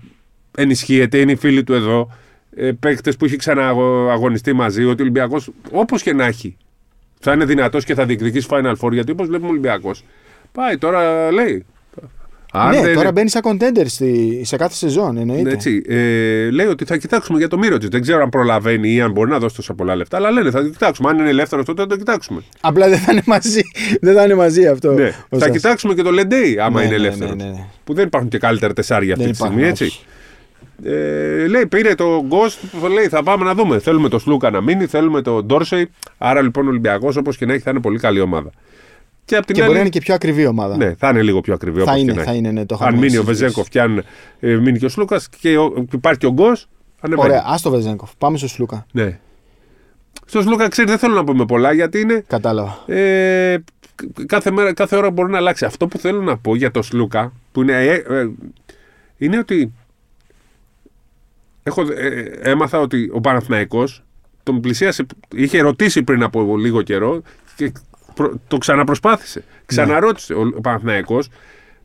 ενισχύεται, 0.56 1.18
είναι 1.18 1.32
οι 1.32 1.36
φίλοι 1.36 1.64
του 1.64 1.72
εδώ. 1.74 2.10
Ε, 2.56 2.70
Παίκτες 2.80 3.16
που 3.16 3.24
έχει 3.24 3.36
ξανααγωνιστεί 3.36 4.52
μαζί. 4.52 4.82
Ότι 4.84 5.00
ο 5.00 5.02
Ολυμπιακός, 5.04 5.50
όπως 5.70 6.02
και 6.02 6.12
να 6.12 6.24
έχει, 6.26 6.56
θα 7.22 7.32
είναι 7.32 7.44
δυνατός 7.44 7.84
και 7.84 7.94
θα 7.94 8.04
διεκδικήσει 8.06 8.46
Final 8.50 8.74
Four. 8.80 8.92
Γιατί 8.92 9.10
όπως 9.10 9.26
βλέπουμε 9.26 9.48
ο 9.48 9.50
Ολυμπιακός, 9.50 10.04
πάει 10.52 10.78
τώρα 10.78 11.30
λέει. 11.32 11.64
Αν 12.54 12.70
ναι, 12.74 12.80
δεν- 12.82 12.94
τώρα 12.94 13.12
μπαίνει 13.12 13.28
σαν 13.28 13.42
contender 13.44 13.82
στη, 13.86 14.40
σε 14.44 14.56
κάθε 14.56 14.74
σεζόν, 14.74 15.16
εννοείται. 15.16 15.50
έτσι, 15.50 15.82
ε, 15.88 16.50
λέει 16.50 16.66
ότι 16.66 16.84
θα 16.84 16.96
κοιτάξουμε 16.96 17.38
για 17.38 17.48
το 17.48 17.58
μύρο 17.58 17.78
τη. 17.78 17.88
Δεν 17.88 18.00
ξέρω 18.00 18.22
αν 18.22 18.28
προλαβαίνει 18.28 18.92
ή 18.92 19.00
αν 19.00 19.12
μπορεί 19.12 19.30
να 19.30 19.38
δώσει 19.38 19.56
τόσα 19.56 19.74
πολλά 19.74 19.96
λεφτά. 19.96 20.16
Αλλά 20.16 20.30
λένε 20.30 20.50
θα 20.50 20.62
το 20.62 20.68
κοιτάξουμε. 20.68 21.08
Αν 21.08 21.18
είναι 21.18 21.28
ελεύθερος, 21.28 21.64
τότε 21.64 21.82
θα 21.82 21.88
το 21.88 21.96
κοιτάξουμε. 21.96 22.42
Απλά 22.60 22.88
δεν 22.88 22.98
θα 22.98 23.12
είναι 23.12 23.22
μαζί, 23.26 23.60
δεν 24.00 24.14
θα 24.14 24.24
είναι 24.24 24.34
μαζί 24.34 24.66
αυτό. 24.66 24.92
Ναι. 24.92 25.12
ο 25.28 25.38
Θα 25.38 25.44
Σάς. 25.44 25.50
κοιτάξουμε 25.56 25.94
και 25.94 26.02
το 26.02 26.10
Λεντέι, 26.10 26.58
άμα 26.58 26.78
Ναι, 26.80 26.86
είναι 26.86 26.96
ναι, 26.96 27.02
ελεύθερος. 27.04 27.34
ναι, 27.36 27.44
ναι, 27.44 27.50
ναι. 27.50 27.64
Που 27.84 27.94
δεν 27.94 28.06
υπάρχουν 28.06 28.28
και 28.30 28.38
καλύτερα 28.38 28.72
τεσσάρια 28.72 29.12
αυτή 29.12 29.24
Δεν 29.24 29.32
τη 29.32 29.38
υπάρχουν, 29.38 29.58
στιγμή, 29.58 29.84
έτσι. 29.84 30.00
Όχι. 30.84 30.94
Ε, 30.94 31.46
λέει, 31.46 31.66
πήρε 31.66 31.94
το 31.94 32.24
Ghost, 32.30 32.88
λέει, 32.92 33.08
θα 33.08 33.22
πάμε 33.22 33.44
να 33.44 33.54
δούμε. 33.54 33.78
Θέλουμε 33.78 34.08
το 34.08 34.18
Σλούκα 34.18 34.50
να 34.50 34.60
μείνει, 34.60 34.86
θέλουμε 34.86 35.22
το 35.22 35.42
Ντόρσεϊ. 35.42 35.90
Άρα 36.18 36.42
λοιπόν 36.42 36.66
ο 36.66 36.68
Ολυμπιακός, 36.68 37.16
όπως 37.16 37.36
και 37.36 37.46
να 37.46 37.52
έχει, 37.52 37.62
θα 37.62 37.70
είναι 37.70 37.80
πολύ 37.80 37.98
καλή 37.98 38.20
ομάδα. 38.20 38.50
Και 39.24 39.36
απ' 39.36 39.44
την 39.44 39.54
Και 39.54 39.60
άλλη. 39.60 39.70
μπορεί 39.70 39.82
να 39.82 39.84
είναι 39.84 39.98
και 39.98 40.00
πιο 40.00 40.14
ακριβή 40.14 40.46
ομάδα. 40.46 40.76
Ναι, 40.76 40.94
θα 40.98 41.08
είναι 41.08 41.22
λίγο 41.22 41.40
πιο 41.40 41.54
ακριβή. 41.54 41.76
Θα 41.78 41.82
όπως 41.82 42.00
είναι, 42.02 42.12
και 42.12 42.18
να 42.18 42.24
θα 42.24 42.30
έχει. 42.30 42.38
είναι, 42.38 42.50
ναι, 42.50 42.66
το 42.66 42.74
Αν 42.74 42.80
είχαμε 42.80 42.96
μείνει 42.96 43.16
ο 43.16 43.20
συζητήσει. 43.20 43.42
Βεζέκοφ 43.42 43.68
και 43.68 43.80
αν 43.80 44.04
ε, 44.40 44.54
μείνει 44.54 44.78
και 44.78 44.84
ο 44.84 44.88
Σλούκα 44.88 45.20
και 45.40 45.58
ο, 45.58 45.86
υπάρχει 45.92 46.18
και 46.18 46.26
ο 46.26 46.32
Γκος, 46.32 46.68
ανεβαίνει. 47.00 47.28
Ωραία, 47.28 47.44
άστο 47.46 47.70
Βεζέγκοφ. 47.70 48.10
Πάμε 48.18 48.38
στο 48.38 48.48
Σλούκα. 48.48 48.86
Ναι. 48.92 49.18
Στο 50.24 50.42
Σλούκα, 50.42 50.68
ξέρεις, 50.68 50.90
δεν 50.90 50.98
θέλω 50.98 51.14
να 51.14 51.24
πούμε 51.24 51.44
πολλά 51.44 51.72
γιατί 51.72 52.00
είναι. 52.00 52.24
Κατάλαβα. 52.26 52.78
Ε, 52.86 53.58
κάθε, 54.26 54.50
μέρα, 54.50 54.72
κάθε 54.74 54.96
ώρα 54.96 55.10
μπορεί 55.10 55.30
να 55.30 55.36
αλλάξει. 55.36 55.64
Αυτό 55.64 55.86
που 55.86 55.98
θέλω 55.98 56.22
να 56.22 56.36
πω 56.36 56.56
για 56.56 56.70
το 56.70 56.82
Σλούκα 56.82 57.32
που 57.52 57.62
είναι, 57.62 57.72
ε, 57.72 57.94
ε, 57.94 58.30
είναι 59.16 59.38
ότι 59.38 59.72
έχω, 61.62 61.82
ε, 61.96 62.20
έμαθα 62.50 62.78
ότι 62.80 63.10
ο 63.12 63.20
Παναθηναϊκός 63.20 64.02
τον 64.42 64.60
πλησίασε, 64.60 65.06
είχε 65.34 65.60
ρωτήσει 65.60 66.02
πριν 66.02 66.22
από 66.22 66.56
λίγο 66.56 66.82
καιρό 66.82 67.22
και 67.56 67.72
προ- 68.14 68.34
το 68.48 68.58
ξαναπροσπάθησε. 68.58 69.44
Ξαναρώτησε 69.66 70.34
ο, 70.34 70.40
ο 70.56 70.60
Παναθηναϊκός 70.60 71.28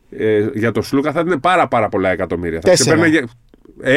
ε, 0.09 0.47
για 0.53 0.71
το 0.71 0.81
Σλούκα 0.81 1.11
θα 1.11 1.19
είναι 1.19 1.37
πάρα 1.37 1.67
πάρα 1.67 1.89
πολλά 1.89 2.09
εκατομμύρια. 2.09 2.59
Θα 2.63 2.69
Τέσσερα. 2.69 2.95
ξεπέρναγε 2.95 3.31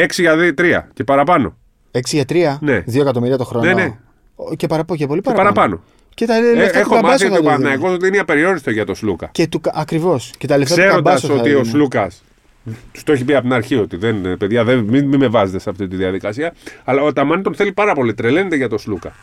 6 0.05 0.07
για 0.17 0.53
3 0.57 0.87
και 0.93 1.03
παραπάνω. 1.03 1.57
6 1.91 1.99
για 2.03 2.25
3, 2.29 2.57
Ναι. 2.59 2.83
2 2.87 3.01
εκατομμύρια 3.01 3.37
το 3.37 3.43
χρόνο. 3.43 3.65
Ναι, 3.65 3.73
ναι. 3.73 3.97
Ο- 4.35 4.55
Και, 4.55 4.67
παραπάνω, 4.67 4.99
και 4.99 5.07
πολύ 5.07 5.21
Και 5.21 5.29
παραπάνω. 5.31 5.53
παραπάνω. 5.53 5.81
Και 6.13 6.25
τα 6.25 6.35
Ε, 6.35 6.41
λεφτά 6.55 6.71
του 6.71 6.77
έχω 6.79 6.89
Καμπάσο 6.93 7.11
μάθει 7.11 7.25
θα 7.25 7.27
ότι 7.27 7.35
ο 7.35 7.37
του 7.37 7.41
δίνει. 7.43 7.49
Παναθηναϊκός 7.63 7.93
ότι 7.93 8.07
είναι 8.07 8.17
απεριόριστο 8.17 8.71
για 8.71 8.85
το 8.85 8.93
Σλούκα. 8.93 9.29
Και 9.31 9.47
του, 9.47 9.61
ακριβώς. 9.73 10.33
Και 10.37 10.47
τα 10.47 10.57
λεφτά 10.57 10.75
του 10.75 10.81
Ξέροντας 10.81 11.03
Καμπάσο 11.03 11.27
θα 11.27 11.33
ότι 11.33 11.49
ο 11.53 11.61
δίνει. 11.61 11.67
Σλούκας. 11.67 12.23
Του 12.65 13.01
το 13.03 13.11
έχει 13.11 13.25
πει 13.25 13.33
από 13.33 13.41
την 13.43 13.53
αρχή 13.53 13.75
ότι 13.75 13.97
δεν, 13.97 14.25
ε, 14.25 14.35
παιδιά, 14.35 14.63
δεν, 14.63 14.79
μην, 14.79 15.05
μην 15.05 15.19
με 15.19 15.27
βάζετε 15.27 15.59
σε 15.59 15.69
αυτή 15.69 15.87
τη 15.87 15.95
διαδικασία. 15.95 16.53
Αλλά 16.83 17.01
ο 17.01 17.13
Ταμάνι 17.13 17.41
τον 17.41 17.53
θέλει 17.55 17.71
πάρα 17.71 17.93
πολύ. 17.93 18.13
Τρελαίνεται 18.13 18.55
για 18.55 18.69
τον 18.69 18.79
Σλούκα. 18.79 19.13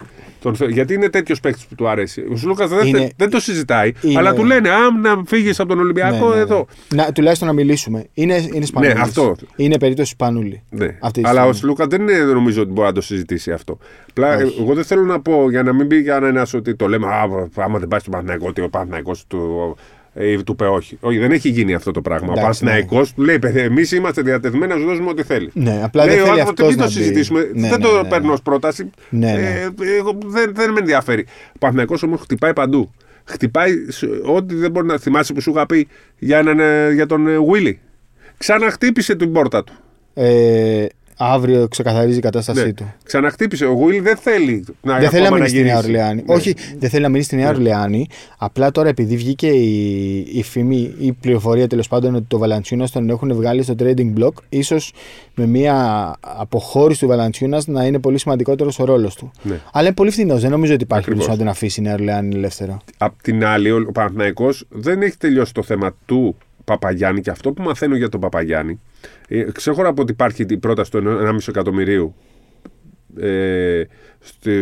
Τον, 0.41 0.55
θε- 0.57 0.71
γιατί 0.71 0.95
είναι 0.95 1.09
τέτοιος 1.09 1.41
παίκτης 1.41 1.67
που 1.67 1.75
του 1.75 1.89
αρέσει. 1.89 2.25
Ο 2.33 2.37
Σλούκας 2.37 2.69
δεν, 2.71 2.87
Είναι- 2.87 2.99
θε- 2.99 3.11
δεν 3.17 3.31
το 3.31 3.41
συζητάει, 3.41 3.93
είναι- 4.01 4.19
αλλά 4.19 4.35
του 4.35 4.45
λένε 4.45 4.69
Α, 4.71 4.91
να 5.03 5.23
φύγεις 5.27 5.61
από 5.61 5.69
τον 5.69 5.77
Ναι, 5.77 5.83
Ολυμπιακό 5.83 6.29
ναι, 6.29 6.35
ναι. 6.35 6.41
εδώ. 6.41 6.67
Να, 6.95 7.13
τουλάχιστον 7.13 7.49
να 7.49 7.55
μιλήσουμε. 7.55 8.05
Είναι, 8.15 8.49
είναι 8.55 8.65
Σπανούλης. 8.65 8.95
Ναι, 8.95 9.01
αυτό. 9.01 9.37
Είναι 9.57 9.79
περίπτωση 9.79 10.11
Σπανούλη. 10.11 10.63
Ναι. 10.71 10.97
Αυτή 11.01 11.23
τη 11.23 11.29
Αλλά 11.29 11.41
ο 11.47 11.53
στιγμή. 11.53 11.75
Σλούκα 11.75 11.87
δεν 11.87 12.01
είναι, 12.09 12.19
νομίζω 12.25 12.63
ότι 12.63 12.71
μπορεί 12.73 12.87
να 12.87 12.93
το 12.95 13.01
συζητήσει 13.01 13.51
αυτό. 13.53 13.79
Απλά 14.11 14.33
ε, 14.33 14.43
Όχι. 14.45 14.61
εγώ 14.61 14.75
δεν 14.75 14.85
θέλω 14.85 15.03
να 15.03 15.21
πω 15.21 15.51
για 15.51 15.63
να 15.63 15.73
μην 15.73 15.87
πει 15.87 16.03
κανένας 16.03 16.55
ότι 16.55 16.75
το 16.77 16.89
λέμε 16.89 17.07
Α, 17.07 17.23
άμα 17.57 17.79
δεν 17.79 17.89
πάει 17.89 18.01
στον 18.01 18.13
Παναθηναϊκό, 18.13 18.47
ότι 18.49 18.61
ο 18.61 18.69
Παναθηναϊκό 18.69 19.15
του, 19.29 19.75
ε, 19.77 19.81
του 20.45 20.53
είπε 20.53 20.65
όχι. 20.65 20.99
Όχι, 21.01 21.19
δεν 21.19 21.31
έχει 21.33 21.49
γίνει 21.49 21.75
αυτό 21.75 21.91
το 21.91 22.01
πράγμα. 22.01 22.29
ο 22.29 22.33
Εντάξει, 22.39 22.65
Παναθηναϊκός 22.65 23.13
του 23.15 23.23
λέει: 23.23 23.39
Εμείς 23.55 23.93
είμαστε 23.93 24.23
διατεθειμένοι 24.23 24.73
να 24.73 24.79
σου 24.79 24.87
δώσουμε 24.87 25.11
ό,τι 25.11 25.23
θέλει. 25.23 25.51
Ναι, 25.55 25.81
απλά 25.85 26.05
λέει 26.05 26.15
δεν 26.15 26.25
ο 26.25 26.27
θέλει 26.27 26.41
άνθρωπος, 26.41 26.67
αυτός 26.67 26.69
μην 26.69 26.77
το 26.77 26.83
να 26.83 26.89
μπει. 26.89 26.95
συζητήσουμε; 26.97 27.41
Ναι, 27.55 27.69
δεν 27.69 27.81
ναι, 27.81 27.87
το 27.87 28.03
ναι, 28.03 28.09
παίρνω 28.09 28.27
ναι. 28.27 28.33
ως 28.33 28.43
πρόταση. 28.43 28.91
Ναι, 29.09 29.33
ναι. 29.33 29.63
Ε, 29.81 29.97
εγώ, 29.99 30.19
δεν, 30.27 30.53
δεν 30.55 30.71
με 30.73 30.79
ενδιαφέρει. 30.81 31.27
Ο 31.49 31.59
Παναθηναϊκός 31.59 32.03
όμως 32.03 32.21
χτυπάει 32.21 32.53
παντού. 32.53 32.91
Χτυπάει 33.25 33.73
σε 33.89 34.07
ό,τι 34.25 34.55
δεν 34.55 34.71
μπορεί 34.71 34.87
να 34.87 34.99
θυμάσαι 34.99 35.33
που 35.33 35.41
σου 35.41 35.51
είχα 35.51 35.67
πει 35.67 35.89
για, 36.19 36.39
έναν, 36.39 36.61
ε, 36.61 36.91
για 36.93 37.07
τον 37.07 37.29
ε, 37.29 37.37
Willy. 37.53 37.73
Ξαναχτύπησε 38.37 39.15
την 39.17 39.33
πόρτα 39.33 39.65
του. 39.65 39.73
Ε, 40.15 40.87
Αύριο 41.21 41.69
ξεκαθαρίζει 41.69 42.19
η 42.19 42.21
κατάστασή 42.21 42.65
Ναι. 42.65 42.73
του. 42.73 42.95
Ξαναχτύπησε. 43.05 43.65
Ο 43.67 43.79
Will 43.85 44.01
δεν 44.03 44.17
θέλει 44.17 44.65
να, 44.83 44.99
Δεν 44.99 45.09
θέλει 45.11 45.23
να 45.23 45.29
ακόμα 45.29 45.37
μείνει 45.45 45.49
στη 45.49 45.63
Νέα 45.63 45.67
γυρίσει. 45.75 45.87
Ορλεάνη. 45.87 46.23
Ναι. 46.27 46.35
Όχι, 46.35 46.55
δεν 46.79 46.91
θέλει 46.91 47.03
να 47.03 47.09
μείνει 47.09 47.23
στη 47.25 47.37
Νέα 47.37 47.45
Ναι. 47.45 47.51
Ορλεάνη. 47.57 48.07
Απλά 48.39 48.71
τώρα 48.71 48.89
επειδή 48.89 49.17
βγήκε 49.17 49.47
η, 49.49 50.17
η 50.33 50.43
φήμη 50.43 50.77
ή 50.99 51.07
η 51.07 51.13
πληροφορία 51.13 51.67
τέλος 51.67 51.89
πάντων 51.89 52.15
ότι 52.15 52.25
το 52.29 52.39
Βαλαντσιούνας 52.39 52.91
τον 52.91 53.11
έχουν 53.11 53.35
βγάλει 53.35 53.63
στο 53.63 53.75
trading 53.79 54.13
block, 54.19 54.33
ίσως 54.49 54.93
με 55.35 55.47
μια 55.47 55.77
αποχώρηση 56.21 57.01
του 57.01 57.07
Βαλαντσιούνας 57.07 57.67
να 57.67 57.85
είναι 57.85 57.99
πολύ 57.99 58.19
σημαντικότερος 58.19 58.79
ο 58.79 58.85
ρόλος 58.85 59.15
του. 59.15 59.31
Ναι. 59.43 59.61
Αλλά 59.73 59.87
είναι 59.87 59.95
πολύ 59.95 60.11
φθηνός. 60.11 60.41
Δεν 60.41 60.51
νομίζω 60.51 60.75
ότι 60.75 60.83
υπάρχει 60.83 61.05
Ακριβώς. 61.09 61.27
περίπτωση 61.27 61.31
να 61.31 61.37
τον 61.37 61.49
αφήσει 61.49 61.81
η 61.81 61.83
Νέα 61.83 61.93
Ορλεάνη 61.95 62.37
ελεύθερο. 62.37 62.79
Απ' 62.99 63.23
την 63.23 63.45
άλλη, 63.45 63.71
ο 63.71 63.91
Παναθηναϊκός 63.93 64.65
δεν 64.69 65.03
έχει 65.03 65.17
τελειώσει 65.17 65.55
το 65.55 65.63
θέμα 65.63 65.95
του 66.07 66.37
Παπαγιάννη 66.69 67.21
και 67.21 67.31
αυτό 67.31 67.53
που 67.53 67.63
μαθαίνω 67.63 67.97
για 67.97 68.09
τον 68.09 68.21
Παπαγιάννη, 68.21 68.81
ε, 69.29 69.43
ξέχωρα 69.53 69.89
από 69.89 70.03
ότι 70.03 70.13
υπάρχει 70.13 70.47
η 70.49 70.57
πρόταση 70.57 70.91
του 70.91 71.03
1,5 71.05 71.37
εκατομμυρίου 71.49 72.15
ε, 73.21 73.83
στη, 74.19 74.53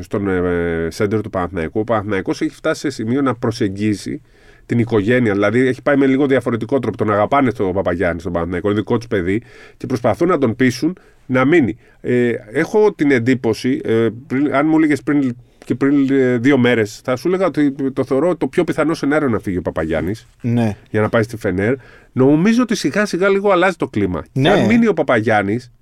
στον 0.00 0.28
ε, 0.28 0.88
σέντερ 0.90 1.20
του 1.20 1.30
Παναθηναϊκού, 1.30 1.80
ο 1.80 1.84
Παναθηναϊκός 1.84 2.40
έχει 2.40 2.54
φτάσει 2.54 2.80
σε 2.80 2.90
σημείο 2.90 3.22
να 3.22 3.34
προσεγγίσει 3.34 4.22
την 4.66 4.78
οικογένεια. 4.78 5.32
Δηλαδή 5.32 5.66
έχει 5.66 5.82
πάει 5.82 5.96
με 5.96 6.06
λίγο 6.06 6.26
διαφορετικό 6.26 6.78
τρόπο. 6.78 6.96
Τον 6.96 7.12
αγαπάνε 7.12 7.50
στον 7.50 7.72
Παπαγιάννη, 7.72 8.20
στον 8.20 8.32
Παναθηναϊκό, 8.32 8.68
είναι 8.68 8.78
δικό 8.78 8.96
τους 8.96 9.06
παιδί 9.06 9.42
και 9.76 9.86
προσπαθούν 9.86 10.28
να 10.28 10.38
τον 10.38 10.56
πείσουν 10.56 10.98
να 11.26 11.44
μείνει. 11.44 11.78
Ε, 12.00 12.32
έχω 12.52 12.92
την 12.92 13.10
εντύπωση, 13.10 13.80
ε, 13.84 14.08
πριν, 14.26 14.54
αν 14.54 14.66
μου 14.66 14.76
έλεγε 14.76 14.94
πριν 15.04 15.36
και 15.66 15.74
πριν 15.74 16.06
ε, 16.10 16.36
δύο 16.38 16.58
μέρες, 16.58 17.00
θα 17.04 17.16
σου 17.16 17.28
έλεγα 17.28 17.46
ότι 17.46 17.74
το 17.92 18.04
θεωρώ 18.04 18.36
το 18.36 18.46
πιο 18.46 18.64
πιθανό 18.64 18.94
σενάριο 18.94 19.28
να 19.28 19.38
φύγει 19.38 19.56
ο 19.58 19.62
Παπαγιάννης 19.62 20.26
Ναι. 20.40 20.76
για 20.90 21.00
να 21.00 21.08
πάει 21.08 21.22
στη 21.22 21.36
Φενέρ. 21.36 21.74
Νομίζω 22.12 22.62
ότι 22.62 22.76
σιγά 22.76 23.06
σιγά 23.06 23.28
λίγο 23.28 23.50
αλλάζει 23.50 23.76
το 23.76 23.86
κλίμα. 23.88 24.24
Ναι. 24.32 24.42
Και 24.42 24.48
αν 24.60 24.66
μείνει 24.66 24.86
ο 24.86 24.94
Παπαγιάννης, 24.94 25.72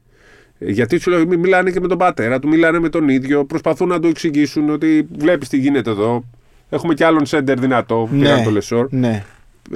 γιατί 0.59 0.99
σου 0.99 1.11
λέω, 1.11 1.27
μι- 1.27 1.39
μιλάνε 1.39 1.71
και 1.71 1.81
με 1.81 1.89
τον 1.89 1.99
πατέρα 1.99 2.39
του, 2.39 2.49
μιλάνε 2.49 2.79
με 2.79 2.89
τον 2.89 3.09
ίδιο, 3.09 3.45
προσπαθούν 3.45 3.89
να 3.89 4.01
του 4.01 4.09
εξηγήσουν 4.09 4.71
ότι 4.71 5.07
βλέπεις 5.19 5.49
τι 5.49 5.57
γίνεται 5.59 5.91
εδώ. 5.91 6.25
Έχουμε 6.71 6.95
κι 6.95 7.05
άλλον 7.05 7.27
σέντερ 7.27 7.59
δυνατό, 7.61 8.09
Ναι. 8.13 8.19
πήραν 8.23 8.43
το 8.45 8.51
Λεσόρ. 8.51 8.87
ναι. 8.91 9.25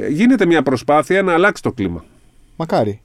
Ε, 0.01 0.09
Γίνεται 0.09 0.47
μια 0.47 0.63
προσπάθεια 0.63 1.23
να 1.23 1.33
αλλάξει 1.33 1.63
το 1.63 1.73
κλίμα. 1.73 2.05
Μακάρι. 2.57 3.01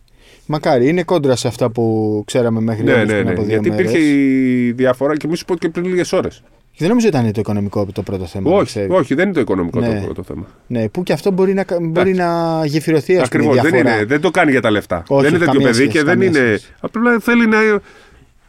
Μακάρι. 0.45 0.87
Είναι 0.87 1.03
κόντρα 1.03 1.35
σε 1.35 1.47
αυτά 1.47 1.69
που 1.71 2.23
ξέραμε 2.27 2.61
μέχρι 2.61 2.83
Ναι, 2.83 2.91
ναι, 2.95 3.03
ναι, 3.03 3.05
πριν 3.05 3.23
ναι. 3.25 3.31
από 3.31 3.41
δύο 3.41 3.49
Γιατί 3.49 3.69
μέρες. 3.69 3.85
υπήρχε 3.91 4.07
η 4.09 4.71
διαφορά 4.71 5.17
και 5.17 5.27
μη 5.27 5.35
σου 5.37 5.45
πω 5.45 5.55
και 5.55 5.69
πριν 5.69 5.85
λίγες 5.85 6.13
ώρες. 6.13 6.43
Δεν 6.77 6.87
νομίζω 6.89 7.07
ότι 7.07 7.17
ήταν 7.17 7.31
το 7.31 7.39
οικονομικό 7.39 7.85
το 7.93 8.01
πρώτο 8.01 8.25
θέμα. 8.25 8.49
να 8.49 8.55
Όχι, 8.55 8.65
ξέρεις. 8.65 8.89
όχι, 8.91 9.13
δεν 9.13 9.25
είναι 9.25 9.33
το 9.33 9.39
οικονομικό 9.39 9.79
Ναι. 9.79 9.87
το 9.99 10.05
πρώτο 10.05 10.23
θέμα. 10.23 10.45
Ναι, 10.67 10.89
που 10.89 11.03
και 11.03 11.13
αυτό 11.13 11.31
μπορεί 11.31 11.53
να, 11.53 11.65
μπορεί 11.81 12.13
να 12.13 12.61
γεφυρωθεί 12.65 13.17
ας 13.17 13.29
πούμε, 13.29 13.43
η 13.43 13.47
Ακριβώς. 13.47 13.55
Δεν, 13.61 13.71
διαφορά. 13.71 13.95
είναι, 13.95 14.05
δεν 14.05 14.21
το 14.21 14.31
κάνει 14.31 14.51
για 14.51 14.61
τα 14.61 14.71
λεφτά. 14.71 15.03
Όχι, 15.07 15.21
δεν 15.21 15.29
είναι 15.29 15.39
τέτοιο 15.45 15.53
καμία 15.53 15.67
παιδί 15.67 15.79
σχέση, 15.89 15.97
και 15.97 16.03
δεν 16.03 16.19
καμία 16.19 16.27
είναι. 16.39 16.57
σχέση. 16.57 16.73
Απλά 16.79 17.19
θέλει 17.19 17.47
να. 17.47 17.57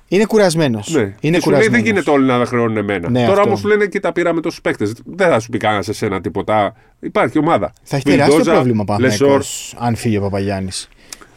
Είναι 0.09 0.25
κουρασμένος. 0.25 0.89
Ναι. 0.95 1.01
Είναι 1.01 1.11
και 1.11 1.21
σου 1.21 1.31
λέει 1.31 1.39
κουρασμένος. 1.41 1.71
δεν 1.71 1.85
γίνεται 1.85 2.11
όλοι 2.11 2.27
να 2.27 2.47
χρεώνουν 2.47 2.77
εμένα. 2.77 3.11
Ναι, 3.11 3.21
Τώρα 3.21 3.33
αυτό. 3.33 3.43
όμως 3.47 3.61
σου 3.61 3.69
λένε 3.69 3.87
και 3.87 4.01
τα 4.01 4.13
πήραμε 4.13 4.41
τόσους 4.41 4.61
παίκτες. 4.61 4.93
Δεν 5.05 5.29
θα 5.29 5.41
σου 5.41 5.51
πει 5.51 5.59
κανένας 5.59 5.85
σε 5.85 5.93
σένα 5.93 6.21
τίποτα. 6.21 6.75
Υπάρχει 7.01 7.39
ομάδα. 7.39 7.73
Θα 7.83 7.97
έχει 7.97 8.05
τεράστιο 8.05 8.35
Βιλντόζα, 8.37 8.53
πρόβλημα 8.57 8.85
ο 8.89 8.97
Λεσόρ. 8.99 9.27
Παναθηναϊκός 9.29 9.75
αν 9.79 9.95
φύγει 9.97 10.17
ο 10.17 10.21
Παπαγιάννης. 10.21 10.89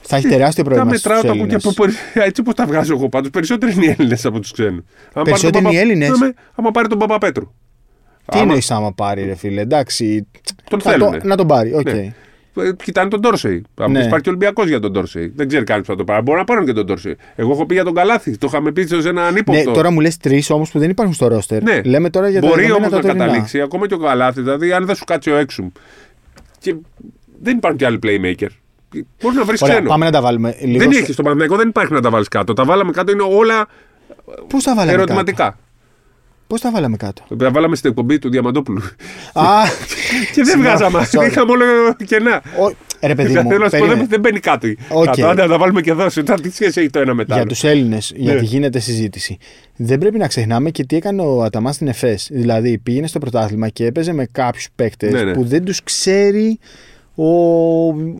Θα 0.09 0.15
έχει 0.17 0.27
τεράστιο 0.27 0.63
Τα 0.63 0.69
πρόβλημα. 0.69 0.95
στους 0.97 1.03
μετράω 1.05 1.21
τα 1.21 1.27
Έλληνες. 1.27 1.53
κουκιά 1.53 1.69
που 1.69 1.73
μπορεί- 1.77 1.93
Έτσι 2.27 2.41
όπως 2.41 2.53
τα 2.53 2.65
βγάζω 2.65 2.93
εγώ 2.93 3.09
πάντως. 3.09 3.29
Περισσότεροι 3.29 3.73
είναι 3.73 3.85
οι 3.85 3.95
Έλληνες 3.97 4.25
από 4.25 4.39
τους 4.39 4.51
ξένους. 4.51 4.73
Αν 4.77 4.83
πάρει 5.13 5.25
Περισσότεροι 5.29 5.63
τον 5.63 5.71
είναι 5.71 5.71
οι 5.71 5.77
Παπα- 5.83 5.91
Έλληνες; 5.91 6.19
Ναι, 6.19 6.25
με- 6.25 6.33
άμα 6.55 6.71
πάρει 6.71 6.87
τον 6.87 6.97
Παπαπέτρου. 6.97 7.45
Τι 7.45 7.51
Άμα- 8.25 8.41
εννοείς 8.41 8.71
άμα 8.71 8.93
πάρει, 8.93 9.23
ρε 9.25 9.35
φίλε. 9.35 9.61
Εντάξει. 9.61 10.27
Τον 10.69 10.79
να, 10.85 10.91
θέλουνε. 10.91 11.17
το, 11.17 11.27
να 11.27 11.35
τον 11.35 11.47
πάρει. 11.47 11.73
Οκ. 11.73 11.83
Ναι. 11.93 12.13
Ε, 12.59 12.71
Κοιτάνε 12.83 13.09
τον 13.09 13.19
Ντόρσεϊ. 13.19 13.63
Αν 13.75 13.91
Ναι. 13.91 13.99
ναι. 13.99 14.05
υπάρχει 14.05 14.23
και 14.23 14.29
Ολυμπιακός 14.29 14.67
για 14.67 14.79
τον 14.79 14.91
Ντόρσεϊ. 14.91 15.31
Δεν 15.35 15.47
ξέρει 15.47 15.63
κανείς 15.63 15.81
πού 15.81 15.87
θα 15.87 15.95
το 15.95 16.03
πάρει. 16.03 16.21
Μπορεί 16.21 16.37
να 16.37 16.43
πάρουν 16.43 16.65
και 16.65 16.73
τον 16.73 16.85
Ντόρσεϊ. 16.85 17.17
Εγώ 17.35 17.51
έχω 17.51 17.65
πει 17.65 17.73
για 17.73 17.83
τον 17.83 17.93
Καλάθη. 17.93 18.37
Το 18.37 18.47
είχαμε 18.49 18.71
πει 18.71 18.85
σε 18.85 19.09
ένα 19.09 19.25
ανύποπτο. 19.27 19.63
Ναι, 19.63 19.75
τώρα 19.75 19.91
μου 19.91 19.99
λες 19.99 20.17
τρεις 20.17 20.49
όμως 20.49 20.71
που 20.71 20.79
δεν 20.79 20.89
υπάρχουν 20.89 21.15
στο 21.15 21.27
ρόστερ. 21.27 21.63
Ναι. 21.63 21.81
Λέμε 21.81 22.09
τώρα 22.09 22.29
για 22.29 22.41
τα 22.41 22.47
Μπορεί 22.47 22.61
δεδομένα 22.61 22.85
όμως 22.87 22.89
τα 22.91 22.95
να 22.97 23.01
τωρινά. 23.07 23.25
καταλήξει 23.25 23.61
ακόμα 23.61 23.87
και 23.87 23.93
ο 23.93 23.97
Καλάθης. 23.97 24.41
Δηλαδή, 24.41 24.71
αν 24.71 24.85
δεν 24.85 24.95
σου 24.95 25.03
κάτσει 25.03 25.29
ο 25.31 25.35
Έξουμ. 25.35 25.69
Και 26.59 26.75
δεν 27.41 27.57
υπάρχουν 27.57 27.79
και 27.79 27.85
άλλοι 27.85 27.99
playmaker. 28.03 28.47
Μπορεί 29.21 29.35
να 29.35 29.43
βρεις 29.45 29.61
Ωραία, 29.61 29.73
ξένο; 29.75 29.89
πάμε 29.89 30.05
να 30.05 30.11
τα 30.11 30.21
βάλουμε 30.21 30.55
λίγο. 30.61 30.77
δεν 30.79 30.91
στο- 30.91 30.99
έχεις. 31.01 31.13
Στο 31.13 31.21
Παναθηναϊκό 31.23 31.55
δεν 31.55 31.67
υπάρχει 31.69 31.93
να 31.93 32.01
τα 32.01 32.09
βάλεις 32.09 32.27
κάτω. 32.27 32.53
Τα 32.53 32.65
βάλαμε 32.65 32.91
κάτω 32.91 33.11
είναι 33.11 33.23
όλα 33.29 33.67
Πώς 34.47 34.63
τα 34.63 34.71
βάλαμε 34.75 34.91
κάτω; 34.91 35.01
ερωτηματικά. 35.03 35.57
Πώς 36.47 36.61
τα 36.61 36.71
βάλαμε 36.71 36.97
κάτω; 36.97 37.23
Τα 37.37 37.51
βάλαμε 37.51 37.75
στην 37.75 37.89
εκπομπή 37.89 38.19
του 38.19 38.29
Διαμαντόπουλου. 38.29 38.81
Α, 39.33 39.43
και 40.33 40.43
δεν 40.43 40.45
Συγγνώμη, 40.45 40.61
βγάζαμε. 40.67 41.07
sorry. 41.11 41.25
Είχαμε 41.29 41.51
όλο 41.51 41.65
κενά. 42.05 42.41
ο- 42.59 42.75
ρε 43.07 43.15
παιδί 43.15 43.33
μου. 43.33 43.49
Θέλω 43.49 43.57
να 43.57 43.69
σου 43.69 43.69
πω, 43.69 43.69
περίμενε. 43.69 43.95
δεν, 43.95 44.07
δεν 44.09 44.19
μπαίνει 44.19 44.39
κάτω. 44.39 44.67
Οκ. 44.89 45.05
Κάτω, 45.05 45.25
άντε 45.27 45.41
να 45.41 45.47
τα 45.47 45.57
βάλουμε 45.57 45.81
και 45.81 45.91
εδώ. 45.91 46.09
Σου 46.09 46.23
τι 46.23 46.51
σχέση 46.51 46.79
έχει 46.79 46.89
το 46.89 46.99
ένα 46.99 47.13
μετά. 47.13 47.35
για 47.35 47.45
τους 47.45 47.63
Έλληνες, 47.63 48.13
γιατί 48.15 48.39
Ναι. 48.39 48.45
γίνεται 48.45 48.79
συζήτηση. 48.79 49.37
Δεν 49.75 49.97
πρέπει 49.97 50.17
να 50.17 50.27
ξεχνάμε 50.27 50.69
και 50.69 50.85
τι 50.85 50.95
έκανε 50.95 51.21
ο 51.21 51.43
Αταμάν 51.43 51.75
στην 51.75 51.87
Εφές. 51.87 52.27
Δηλαδή 52.31 52.77
πήγαινε 52.77 53.07
στο 53.07 53.19
πρωτάθλημα 53.19 53.69
και 53.69 53.85
έπαιζε 53.85 54.13
με 54.13 54.25
κάποιους 54.31 54.67
παίκτες 54.75 55.11
Ναι, 55.11 55.23
ναι. 55.23 55.33
που 55.33 55.43
δεν 55.43 55.63
τους 55.63 55.83
ξέρει 55.83 56.59
ο... 57.23 57.25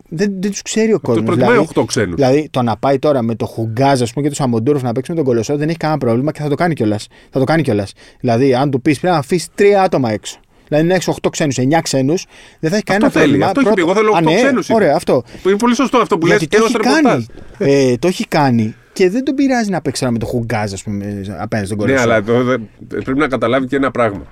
δεν, 0.08 0.32
δεν 0.40 0.50
τους 0.50 0.62
ξέρει 0.62 0.92
ο 0.92 1.00
κόσμος. 1.00 1.24
προτιμάει 1.24 1.66
8 1.74 1.82
ξένους. 1.86 2.14
Δηλαδή 2.14 2.48
το 2.50 2.62
να 2.62 2.76
πάει 2.76 2.98
τώρα 2.98 3.22
με 3.22 3.34
το 3.34 3.46
Χουγκάζ 3.46 4.02
ας 4.02 4.10
πούμε, 4.12 4.22
και 4.24 4.28
τους 4.28 4.38
Σαμοντούροφ 4.38 4.82
να 4.82 4.92
παίξει 4.92 5.10
με 5.10 5.16
τον 5.16 5.26
Κολοσσό 5.26 5.56
δεν 5.56 5.68
έχει 5.68 5.76
κανένα 5.76 5.98
πρόβλημα 6.00 6.32
και 6.32 6.42
θα 6.42 6.48
το 6.48 6.54
κάνει 6.54 6.74
κιόλας. 6.74 7.06
Θα 7.30 7.38
το 7.38 7.44
κάνει 7.44 7.62
κιόλας. 7.62 7.92
Δηλαδή, 8.20 8.54
αν 8.54 8.70
του 8.70 8.80
πεις 8.82 8.98
πρέπει 9.00 9.12
να 9.14 9.20
αφήσεις 9.20 9.48
τρία 9.54 9.82
άτομα 9.82 10.10
έξω. 10.12 10.38
Δηλαδή 10.68 10.86
να 10.86 10.94
έχεις 10.94 11.08
8 11.08 11.28
ξένους, 11.30 11.56
9 11.58 11.78
ξένους, 11.82 12.26
δεν 12.60 12.70
θα 12.70 12.76
έχει 12.76 12.84
κανένα 12.84 13.10
θέλει, 13.10 13.24
πρόβλημα. 13.24 13.46
αυτό 13.46 13.60
έχει 13.60 13.72
πει, 13.72 13.80
εγώ 13.80 13.94
θέλω 13.94 14.12
Α, 14.14 14.18
8 14.18 14.22
ναι, 14.22 14.34
ξένους, 14.34 14.64
είπε. 14.68 14.74
Ωραία, 14.74 14.94
αυτό. 14.94 15.22
Που 15.42 15.48
είναι 15.48 15.58
πολύ 15.58 15.74
σωστό 15.74 15.98
αυτό 15.98 16.18
που 16.18 16.26
λες 16.26 16.38
Γιατί 16.38 16.56
και 16.56 16.60
το 16.60 16.64
εδώ 16.64 16.78
έχει 16.78 16.84
στο 16.88 16.94
ρεπορτάζ. 17.00 17.24
κάνει. 17.58 17.72
Ε, 17.92 17.96
το 17.96 18.08
έχει 18.08 18.26
κάνει 18.28 18.74
και 18.92 19.10
δεν 19.10 19.24
τον 19.24 19.34
πειράζει 19.34 19.70
να 19.70 19.80
παίξει 19.80 20.00
τώρα 20.00 20.12
με 20.12 20.18
το 20.18 20.26
Χουγκάζ, 20.26 20.72
ας 20.72 20.82
πούμε, 20.82 21.04
απέναντι 21.38 21.66
στον 21.66 21.78
Ναι, 21.78 21.84
Κολοσσό. 21.84 22.02
αλλά 22.04 22.16
εδώ 22.16 22.42
δεν- 22.42 22.68
πρέπει 22.88 23.18
να 23.18 23.28
καταλάβει 23.28 23.66
και 23.66 23.76
ένα 23.76 23.90
πράγμα. 23.90 24.22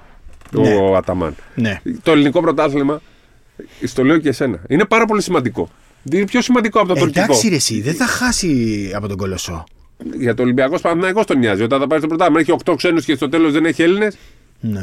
Ναι. 0.50 0.74
Ο 0.74 0.96
Αταμάν. 0.96 1.34
Ναι. 1.54 1.80
Το 2.02 2.10
ελληνικό 2.12 2.40
πρωτάθλημα, 2.40 3.00
στο 3.84 4.04
λέω 4.04 4.18
και 4.18 4.28
εσένα, 4.28 4.60
είναι 4.68 4.84
πάρα 4.84 5.04
πολύ 5.04 5.22
σημαντικό. 5.22 5.68
Είναι 6.12 6.24
πιο 6.24 6.40
σημαντικό 6.40 6.80
από 6.80 6.88
το 6.88 6.94
τουρκικό. 6.94 7.24
Εντάξει, 7.24 7.48
ρε, 7.48 7.54
εσύ, 7.54 7.80
δεν 7.80 7.94
θα 7.94 8.06
χάσει 8.06 8.90
από 8.94 9.08
τον 9.08 9.16
Κολοσσό. 9.16 9.64
Για 10.18 10.34
το 10.34 10.42
Ολυμπιακός 10.42 10.80
Παναθηναϊκός 10.80 11.26
τον 11.26 11.38
νοιάζει. 11.38 11.62
Όταν 11.62 11.80
θα 11.80 11.86
πάρει 11.86 12.00
το 12.00 12.06
πρωτάθλημα, 12.06 12.40
έχει 12.40 12.54
8 12.64 12.74
ξένους 12.76 13.04
και 13.04 13.14
στο 13.14 13.28
τέλος 13.28 13.52
δεν 13.52 13.64
έχει 13.64 13.82
Έλληνες. 13.82 14.16
Ναι. 14.60 14.82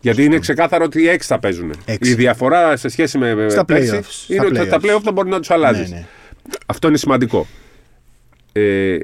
Γιατί 0.00 0.24
είναι 0.24 0.38
ξεκάθαρο 0.38 0.84
ότι 0.84 1.02
οι 1.02 1.08
6 1.08 1.16
θα 1.20 1.38
παίζουν. 1.38 1.72
Έξι. 1.84 2.10
Η 2.10 2.14
διαφορά 2.14 2.76
σε 2.76 2.88
σχέση 2.88 3.18
με 3.18 3.46
Στα 3.50 3.64
πέρσι 3.64 3.90
playoffs, 3.92 4.30
είναι 4.30 4.46
στα 4.46 4.60
ότι 4.60 4.68
τα 4.68 4.78
playoffs. 4.80 4.96
playoff 4.96 5.00
θα 5.02 5.12
μπορεί 5.12 5.28
να 5.28 5.38
τους 5.38 5.50
αλλάζεις. 5.50 5.90
Ναι, 5.90 5.96
ναι. 5.96 6.06
Αυτό 6.66 6.88
είναι 6.88 6.96
σημαντικό. 6.96 7.46
Ε, 8.52 8.92
ε, 8.94 9.00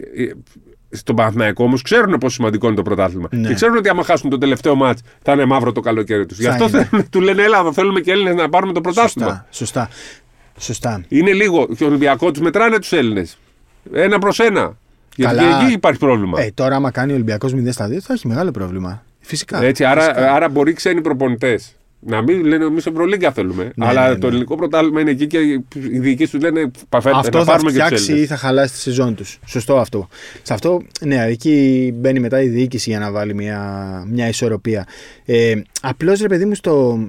στον 0.97 1.17
Παναθηναϊκό 1.17 1.65
όμως 1.65 1.83
ξέρουν 1.83 2.19
πόσο 2.19 2.35
σημαντικό 2.35 2.67
είναι 2.67 2.77
το 2.77 2.83
πρωτάθλημα. 2.83 3.29
Ναι. 3.33 3.49
Και 3.49 3.55
ξέρουν 3.55 3.77
ότι 3.77 3.89
άμα 3.89 4.05
χάσουν 4.05 4.31
το 4.31 4.39
τελευταίο 4.39 4.75
μάτς 4.75 5.03
θα 5.23 5.33
είναι 5.33 5.45
μαύρο 5.45 5.73
το 5.73 5.81
καλοκαίρι 5.81 6.27
τους. 6.27 6.39
Γι' 6.39 6.45
Θα 6.45 6.51
αυτό 6.51 6.65
είναι. 6.69 6.85
θέλουν- 6.85 7.11
του 7.11 7.21
λένε 7.21 7.43
Ελλάδα, 7.43 7.73
θέλουμε 7.73 8.01
και 8.01 8.11
Έλληνες 8.11 8.35
να 8.35 8.49
πάρουμε 8.49 8.73
το 8.73 8.81
πρωτάθλημα. 8.81 9.29
Σωστά. 9.29 9.47
Σωστά. 9.51 9.89
Σωστά. 10.59 11.05
Είναι 11.09 11.33
λίγο. 11.33 11.67
Και 11.77 11.85
ο 11.85 11.87
Ολυμπιακός 11.87 12.31
τους 12.33 12.41
μετράνε 12.43 12.79
τους 12.79 12.93
Έλληνες. 12.93 13.39
Ένα 13.93 14.19
προς 14.19 14.39
ένα. 14.41 14.77
Γιατί 15.17 15.35
Καλά. 15.37 15.59
και 15.59 15.65
εκεί 15.65 15.73
υπάρχει 15.73 15.99
πρόβλημα. 15.99 16.41
Ε, 16.41 16.51
τώρα, 16.55 16.77
άμα 16.77 16.91
κάνει 16.91 17.13
ο 17.13 17.15
Ολυμπιακός 17.15 17.53
0 17.55 17.73
στα 17.73 17.89
2, 17.89 18.01
θα 18.01 18.13
έχει 18.13 18.29
μεγάλο 18.29 18.51
πρόβλημα. 18.51 19.03
Φυσικά. 19.21 19.63
Έτσι, 19.63 19.85
άρα, 19.85 20.01
Φυσικά. 20.01 20.33
άρα 20.35 20.49
μπορεί 20.49 20.73
ξένοι 20.73 21.01
προπονητές 21.01 21.77
να 22.07 22.23
μην 22.23 22.45
λένε 22.45 22.65
εμείς 22.65 22.87
Ευρωλίγκα 22.87 23.33
θέλουμε. 23.33 23.73
Ναι, 23.75 23.87
αλλά 23.87 24.09
ναι, 24.09 24.15
το 24.15 24.27
ναι. 24.27 24.33
ελληνικό 24.33 24.57
πρωτάθλημα 24.57 25.01
είναι 25.01 25.11
εκεί 25.11 25.27
και 25.27 25.39
οι 25.39 25.99
διοικοί 25.99 26.29
του 26.29 26.39
λένε 26.39 26.71
παφέτε 26.89 27.17
Αυτό 27.17 27.39
να 27.39 27.45
θα 27.45 27.51
πάρουμε 27.51 27.73
και 27.73 27.79
τους 27.79 27.87
φτιάξει 27.87 28.05
ή 28.05 28.11
Έλληνες. 28.11 28.29
θα 28.29 28.37
χαλάσει 28.37 28.73
τη 28.73 28.79
σεζόν 28.79 29.15
τους. 29.15 29.39
Σωστό 29.47 29.79
αυτό. 29.79 30.09
Σε 30.43 30.53
αυτό, 30.53 30.83
ναι, 31.01 31.25
εκεί 31.25 31.91
μπαίνει 31.97 32.21
μετά 32.21 32.43
η 32.43 32.49
διοίκηση 32.49 32.91
για 32.91 32.99
να 32.99 33.11
βάλει 33.11 33.35
μια, 33.35 34.05
μια 34.09 34.29
ισορροπία. 34.29 34.87
Ε, 35.25 35.55
Απλώς 35.81 36.21
ρε 36.21 36.29
παιδί 36.29 36.45
μου 36.45 36.55
στο. 36.55 37.07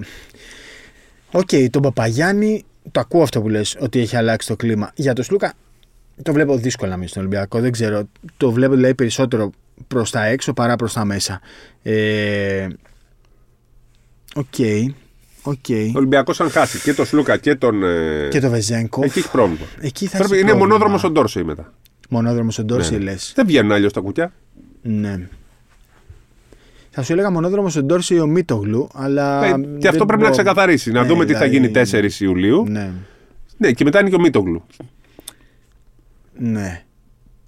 Οκ, 1.30 1.48
τον 1.70 1.82
Παπαγιάννη, 1.82 2.64
το 2.92 3.00
ακούω 3.00 3.22
αυτό 3.22 3.40
που 3.40 3.48
λες, 3.48 3.76
ότι 3.80 4.00
έχει 4.00 4.16
αλλάξει 4.16 4.48
το 4.48 4.56
κλίμα. 4.56 4.92
Για 4.94 5.12
τον 5.12 5.24
Σλούκα, 5.24 5.52
το 6.22 6.32
βλέπω 6.32 6.56
δύσκολα 6.56 6.90
να 6.90 6.96
μείνει 6.96 7.08
στον 7.08 7.22
Ολυμπιακό. 7.22 7.60
Δεν 7.60 7.72
ξέρω. 7.72 8.08
Το 8.36 8.50
βλέπω 8.50 8.74
δηλαδή 8.74 8.94
περισσότερο 8.94 9.50
προς 9.88 10.10
τα 10.10 10.24
έξω 10.24 10.52
παρά 10.52 10.76
προς 10.76 10.92
τα 10.92 11.04
μέσα. 11.04 11.40
Ε, 11.82 12.66
OK. 14.36 14.54
OK. 15.42 15.64
Ο 15.68 15.92
Ολυμπιακός, 15.98 16.40
αν 16.40 16.50
χάσει 16.50 16.78
και 16.80 16.94
τον 16.94 17.06
Σλούκα 17.06 17.36
και 17.36 17.54
τον. 17.54 17.82
ε, 17.82 18.28
Και 18.30 18.40
το 18.40 18.50
Βεζένκοφ. 18.50 19.00
Εκεί 19.04 19.18
έχει 19.18 19.30
πρόβλημα. 19.30 19.66
Εκεί 19.80 20.06
θα 20.06 20.16
Πρέπει, 20.18 20.32
έχει 20.32 20.40
είναι 20.42 20.50
πρόβλημα. 20.50 20.74
μονόδρομος 20.74 21.04
ο 21.04 21.10
Ντόρσεϊ 21.10 21.42
μετά. 21.42 21.72
Μονόδρομος 22.08 22.58
ο 22.58 22.64
Ντόρσεϊ, 22.64 22.92
Ναι. 22.92 22.98
λες. 22.98 23.32
Δεν 23.36 23.46
βγαίνουν 23.46 23.72
αλλιώς 23.72 23.92
τα 23.92 24.00
κουκιά. 24.00 24.32
Ναι. 24.82 25.28
Θα 26.90 27.02
σου 27.02 27.12
έλεγα 27.12 27.30
μονόδρομος 27.30 27.76
ο 27.76 27.82
Ντόρση 27.82 28.14
ή 28.14 28.18
ο 28.20 28.26
Μίτογλου, 28.26 28.88
αλλά. 28.94 29.44
Ε, 29.44 29.50
δεν 29.50 29.78
και 29.78 29.88
αυτό 29.88 30.04
πρέπει 30.06 30.22
να 30.22 30.28
μπορώ- 30.28 30.42
ξεκαθαρίσει. 30.42 30.90
Να 30.92 31.00
Ναι, 31.02 31.08
δούμε 31.08 31.24
τι 31.24 31.32
θα 31.32 31.38
δηλαδή- 31.38 31.56
γίνει 31.56 31.68
4 31.68 32.20
Ιουλίου. 32.20 32.64
Ναι. 32.68 32.90
Ναι, 33.56 33.72
και 33.72 33.84
μετά 33.84 34.00
είναι 34.00 34.08
και 34.08 34.14
ο 34.14 34.20
Μίτογλου. 34.20 34.62
ναι. 36.38 36.82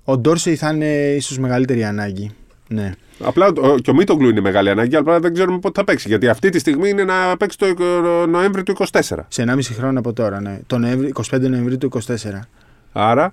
Ο 0.04 0.18
Ντόρση 0.18 0.56
θα 0.56 0.70
είναι 0.72 1.14
ίσως 1.14 1.38
μεγαλύτερη 1.38 1.84
ανάγκη. 1.84 2.30
Ναι. 2.68 2.92
Απλά 3.20 3.46
ο- 3.46 3.78
και 3.78 3.90
ο 3.90 3.94
Μίτογλου 3.94 4.28
είναι 4.28 4.40
μεγάλη 4.40 4.70
ανάγκη, 4.70 4.96
αλλά 4.96 5.20
δεν 5.20 5.32
ξέρουμε 5.34 5.58
πότε 5.58 5.78
θα 5.80 5.84
παίξει. 5.84 6.08
Γιατί 6.08 6.28
αυτή 6.28 6.48
τη 6.50 6.58
στιγμή 6.58 6.88
είναι 6.88 7.04
να 7.04 7.36
παίξει 7.36 7.58
το 7.58 7.66
ε, 7.66 8.26
Νοέμβρη 8.26 8.62
του 8.62 8.74
24. 8.78 8.86
Σε 9.28 9.42
1,5 9.42 9.60
χρόνο 9.74 9.98
από 9.98 10.12
τώρα, 10.12 10.40
ναι. 10.40 10.60
Το 10.66 10.78
Νοέμβρη, 10.78 11.12
25 11.30 11.40
Νοεμβρίου 11.40 11.78
του 11.78 11.90
24. 12.06 12.40
Άρα 12.92 13.32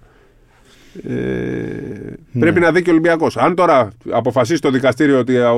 Ε, 1.07 1.13
Πρέπει 2.39 2.59
να 2.59 2.71
δει 2.71 2.81
και 2.81 2.89
ο 2.89 2.91
Ολυμπιακός. 2.91 3.37
Αν 3.37 3.55
τώρα 3.55 3.89
αποφασίσει 4.11 4.61
το 4.61 4.69
δικαστήριο 4.71 5.19
ότι 5.19 5.37
ο, 5.37 5.49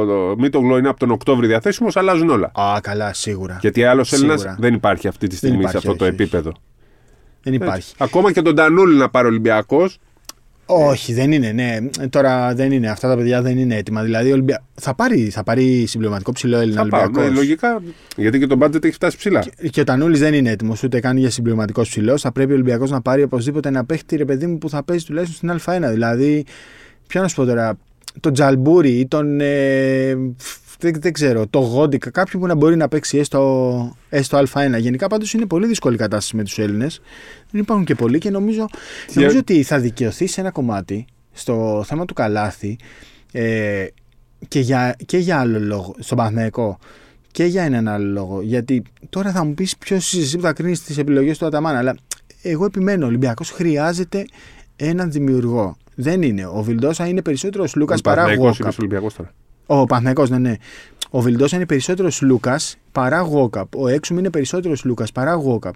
ο, 0.00 0.34
Μίτογλου 0.38 0.76
είναι 0.76 0.88
από 0.88 0.98
τον 0.98 1.10
Οκτώβρη 1.10 1.46
διαθέσιμος, 1.46 1.96
αλλάζουν 1.96 2.30
όλα. 2.30 2.50
Α, 2.54 2.80
καλά, 2.82 3.12
σίγουρα. 3.12 3.58
Γιατί 3.60 3.84
άλλος 3.84 4.08
Σίγουρα. 4.08 4.32
Έλληνα 4.32 4.56
δεν 4.60 4.74
υπάρχει 4.74 5.08
αυτή 5.08 5.26
τη 5.26 5.36
στιγμή 5.36 5.56
υπάρχει, 5.58 5.72
σε 5.72 5.76
αυτό 5.88 5.96
το 5.98 6.04
όχι, 6.04 6.12
όχι. 6.12 6.22
επίπεδο. 6.22 6.52
Δεν 7.42 7.52
υπάρχει. 7.54 7.94
Ακόμα 7.98 8.32
και 8.32 8.42
τον 8.42 8.54
Τανούλη 8.54 8.96
να 8.98 9.08
πάρει 9.08 9.26
ο 9.26 9.28
Ολυμπιακός. 9.30 9.98
Όχι, 10.70 11.12
δεν 11.12 11.32
είναι. 11.32 11.52
Ναι. 11.52 11.78
Τώρα 12.10 12.54
δεν 12.54 12.72
είναι. 12.72 12.88
Αυτά 12.88 13.08
τα 13.08 13.16
παιδιά 13.16 13.42
δεν 13.42 13.58
είναι 13.58 13.76
έτοιμα. 13.76 14.02
Δηλαδή 14.02 14.30
ο 14.30 14.32
Ολυμπια... 14.32 14.64
θα, 14.74 14.94
πάρει, 14.94 15.28
θα 15.30 15.42
πάρει 15.42 15.84
συμπληρωματικό 15.86 16.32
ψηλό 16.32 16.58
Έλληνα 16.58 16.82
Θα 16.82 16.88
πάω. 16.88 17.00
Ολυμπιακός. 17.00 17.30
Ναι, 17.30 17.36
λογικά. 17.36 17.82
Γιατί 18.16 18.38
και 18.38 18.46
το 18.46 18.56
μπάτζετ 18.56 18.84
έχει 18.84 18.94
φτάσει 18.94 19.16
ψηλά. 19.16 19.44
Και 19.70 19.80
ο 19.80 19.84
Τανούλης 19.84 20.18
δεν 20.18 20.34
είναι 20.34 20.50
έτοιμος 20.50 20.82
ούτε 20.82 21.00
καν 21.00 21.16
για 21.16 21.30
συμπληρωματικός 21.30 21.88
ψηλός. 21.88 22.22
Θα 22.22 22.32
πρέπει 22.32 22.50
ο 22.50 22.54
Ολυμπιακός 22.54 22.90
να 22.90 23.00
πάρει 23.00 23.22
οπωσδήποτε 23.22 23.68
ένα 23.68 23.84
παίχτη 23.84 24.16
ρε 24.16 24.24
παιδί 24.24 24.46
μου 24.46 24.58
που 24.58 24.68
θα 24.68 24.82
παίζει 24.82 25.04
τουλάχιστον 25.04 25.58
στην 25.58 25.74
Α1. 25.74 25.90
Δηλαδή, 25.90 26.44
ποιο 27.06 27.20
να 27.20 27.28
σου 27.28 27.34
πω 27.34 27.44
τώρα, 27.44 27.78
τον 28.20 28.32
Τζαλμπούρι 28.32 28.90
ή 28.90 29.06
τον. 29.06 29.40
Ε, 29.40 30.16
δεν, 30.78 30.92
δεν 30.98 31.12
ξέρω, 31.12 31.46
το 31.46 31.58
Γόντικα, 31.58 32.10
κάποιον 32.10 32.42
που 32.42 32.48
να 32.48 32.54
μπορεί 32.54 32.76
να 32.76 32.88
παίξει 32.88 33.18
έστω, 33.18 33.96
έστω 34.08 34.38
Α1. 34.52 34.78
Γενικά 34.78 35.06
πάντως 35.06 35.32
είναι 35.32 35.46
πολύ 35.46 35.66
δύσκολη 35.66 35.94
η 35.94 35.98
κατάσταση 35.98 36.36
με 36.36 36.42
τους 36.42 36.58
Έλληνες. 36.58 37.00
Δεν 37.50 37.60
υπάρχουν 37.60 37.84
και 37.84 37.94
πολλοί 37.94 38.18
και 38.18 38.30
νομίζω, 38.30 38.66
Και- 39.06 39.20
νομίζω 39.20 39.38
ότι 39.38 39.62
θα 39.62 39.78
δικαιωθεί 39.78 40.26
σε 40.26 40.40
ένα 40.40 40.50
κομμάτι 40.50 41.04
στο 41.32 41.84
θέμα 41.86 42.04
του 42.04 42.14
Καλάθι 42.14 42.76
ε, 43.32 43.86
και, 44.48 44.60
για, 44.60 44.96
και 45.06 45.18
για 45.18 45.38
άλλο 45.40 45.60
λόγο, 45.60 45.94
στον 45.98 46.16
Παναθηναϊκό 46.16 46.78
και 47.30 47.44
για 47.44 47.62
έναν 47.62 47.88
άλλο 47.88 48.12
λόγο. 48.12 48.40
Γιατί 48.42 48.82
τώρα 49.08 49.30
θα 49.32 49.44
μου 49.44 49.54
πεις 49.54 49.76
ποιος 49.76 50.12
είσαι 50.12 50.22
εσύ 50.22 50.36
που 50.36 50.42
θα 50.42 50.52
κρίνεις 50.52 50.82
τις 50.82 50.98
επιλογές 50.98 51.38
του 51.38 51.46
Αταμάν. 51.46 51.76
Αλλά 51.76 51.96
εγώ 52.42 52.64
επιμένω, 52.64 53.04
ο 53.04 53.08
Ολυμπιακός 53.08 53.50
χρειάζεται 53.50 54.24
έναν 54.76 55.10
δημιουργό. 55.10 55.76
Δεν 55.94 56.22
είναι. 56.22 56.46
Ο 56.46 56.62
Βιλντόσα 56.62 57.06
είναι 57.06 57.22
περισσότερος 57.22 57.74
Λούκας 57.74 58.00
παρά 58.00 58.16
Παναθηναϊκός 58.22 58.58
Γόκαπ. 58.58 58.72
είναι 58.78 58.86
Ολυμπιακό 58.88 59.14
τώρα. 59.16 59.32
Ο 59.70 59.84
Παναθυναϊκό, 59.84 60.26
ναι, 60.26 60.38
ναι. 60.38 60.54
Ο 61.10 61.20
Βιλντόσα 61.20 61.56
είναι 61.56 61.66
περισσότερος 61.66 62.20
Λούκας 62.22 62.76
παρά 62.92 63.20
Γόκαπ. 63.20 63.76
Ο 63.76 63.88
Έξουμ 63.88 64.18
είναι 64.18 64.30
περισσότερος 64.30 64.84
Λούκας 64.84 65.12
παρά 65.12 65.32
Γόκαπ. 65.32 65.74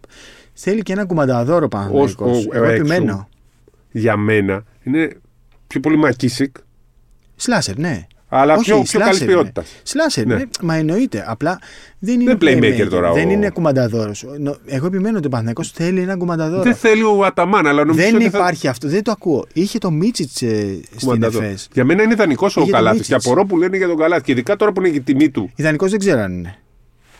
Θέλει 0.53 0.83
και 0.83 0.93
έναν 0.93 1.07
κουμανταδόρο 1.07 1.69
Παναθυναϊκό. 1.69 2.25
Ως- 2.31 2.37
ο- 2.47 2.49
ο 2.49 2.55
Εγώ 2.57 2.65
Έξουμ. 2.65 2.91
επιμένω. 2.91 3.29
Για 3.91 4.17
μένα 4.17 4.65
είναι 4.83 5.17
πιο 5.67 5.81
πολύ 5.81 5.97
Μακίσικ, 5.97 6.57
Σλάσερ, 7.37 7.79
ναι. 7.79 8.07
Αλλά 8.35 8.55
Όχι, 8.55 8.65
πιο, 8.65 8.75
πιο 8.75 8.85
σλάσερ 8.87 9.13
καλή 9.13 9.23
είναι. 9.25 9.33
ποιότητα. 9.33 9.65
Σλάσερ, 9.83 10.27
Ναι. 10.27 10.35
ναι. 10.35 10.43
μα 10.63 10.75
εννοείται. 10.75 11.25
Απλά 11.29 11.59
δεν 11.99 12.21
είναι. 12.21 12.37
playmaker 12.41 12.87
τώρα 12.91 13.11
ο- 13.11 13.15
Δεν 13.15 13.31
είναι 13.31 13.51
κουμανταδόρος. 13.51 14.25
Εγώ 14.67 14.87
επιμένω 14.87 15.17
ότι 15.17 15.27
ο 15.27 15.31
Παναθυναϊκό 15.31 15.63
θέλει 15.75 16.01
έναν 16.01 16.19
κουμανταδόρο. 16.19 16.63
Δεν 16.63 16.75
θέλει 16.75 17.03
ο 17.03 17.25
Αταμάν, 17.25 17.67
αλλά 17.67 17.85
νομίζω 17.85 18.05
Δεν 18.07 18.15
ότι 18.15 18.29
θα- 18.31 18.39
υπάρχει 18.39 18.69
αυτό, 18.69 18.89
δεν 18.89 19.03
το 19.03 19.11
ακούω. 19.11 19.47
Είχε 19.53 19.79
το 19.79 19.91
Μίτσιτς 19.91 20.43
ε, 20.43 20.49
στην 20.85 20.99
κουμανταδόρος. 20.99 21.49
ΕΦΕΣ. 21.49 21.69
Για 21.73 21.85
μένα 21.85 22.03
είναι 22.03 22.13
ιδανικός 22.13 22.57
ο 22.57 22.61
Είχε 22.61 22.71
το 22.71 22.77
Καλάθι. 22.77 22.97
Και 22.97 23.03
Μίτσιτς. 23.03 23.27
απορώ 23.27 23.45
που 23.47 23.57
λένε 23.57 23.77
για 23.77 23.87
τον 23.89 23.97
Καλάθι. 23.97 24.23
Και 24.23 24.33
ειδικά 24.33 24.57
τώρα 24.57 24.73
που 24.73 24.81
είναι 24.81 24.91
και 24.91 24.97
η 24.97 25.01
τιμή 25.01 25.31
του. 25.31 25.51
Ιδανικός 25.57 25.91
δεν 25.91 25.99
ξέρω 25.99 26.21
αν 26.21 26.33
είναι. 26.33 26.57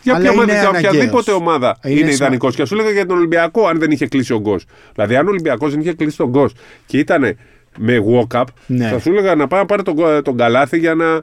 Για, 0.03 0.13
Αλλά 0.13 0.23
ποια 0.23 0.31
ομάδα, 0.31 0.51
είναι 0.51 0.59
για 0.61 0.69
αναγκαίος. 0.69 0.93
οποιαδήποτε 0.93 1.31
ομάδα 1.31 1.77
Είναι 1.83 1.91
είναι, 1.93 1.99
σημα- 2.01 2.13
ιδανικός. 2.13 2.55
Και 2.55 2.61
α 2.61 2.65
σου 2.65 2.75
λέγα 2.75 2.89
για 2.89 3.05
τον 3.05 3.17
Ολυμπιακό, 3.17 3.67
αν 3.67 3.79
δεν 3.79 3.91
είχε 3.91 4.07
κλείσει 4.07 4.33
ο 4.33 4.39
Γκος. 4.39 4.65
Δηλαδή, 4.93 5.15
αν 5.15 5.25
ο 5.27 5.29
Ολυμπιακός 5.29 5.71
δεν 5.71 5.79
είχε 5.79 5.93
κλείσει 5.93 6.17
τον 6.17 6.29
Γκος 6.29 6.53
και 6.85 6.97
ήταν 6.97 7.37
με 7.77 7.97
Walkup, 8.07 8.43
Ναι. 8.67 8.87
θα 8.87 8.99
σου 8.99 9.09
έλεγα 9.09 9.35
να 9.35 9.47
πάει 9.47 9.59
να 9.59 9.65
πάρει 9.65 9.83
τον, 9.83 9.95
τον 10.23 10.37
Καλάθη 10.37 10.77
για 10.77 10.95
να, 10.95 11.21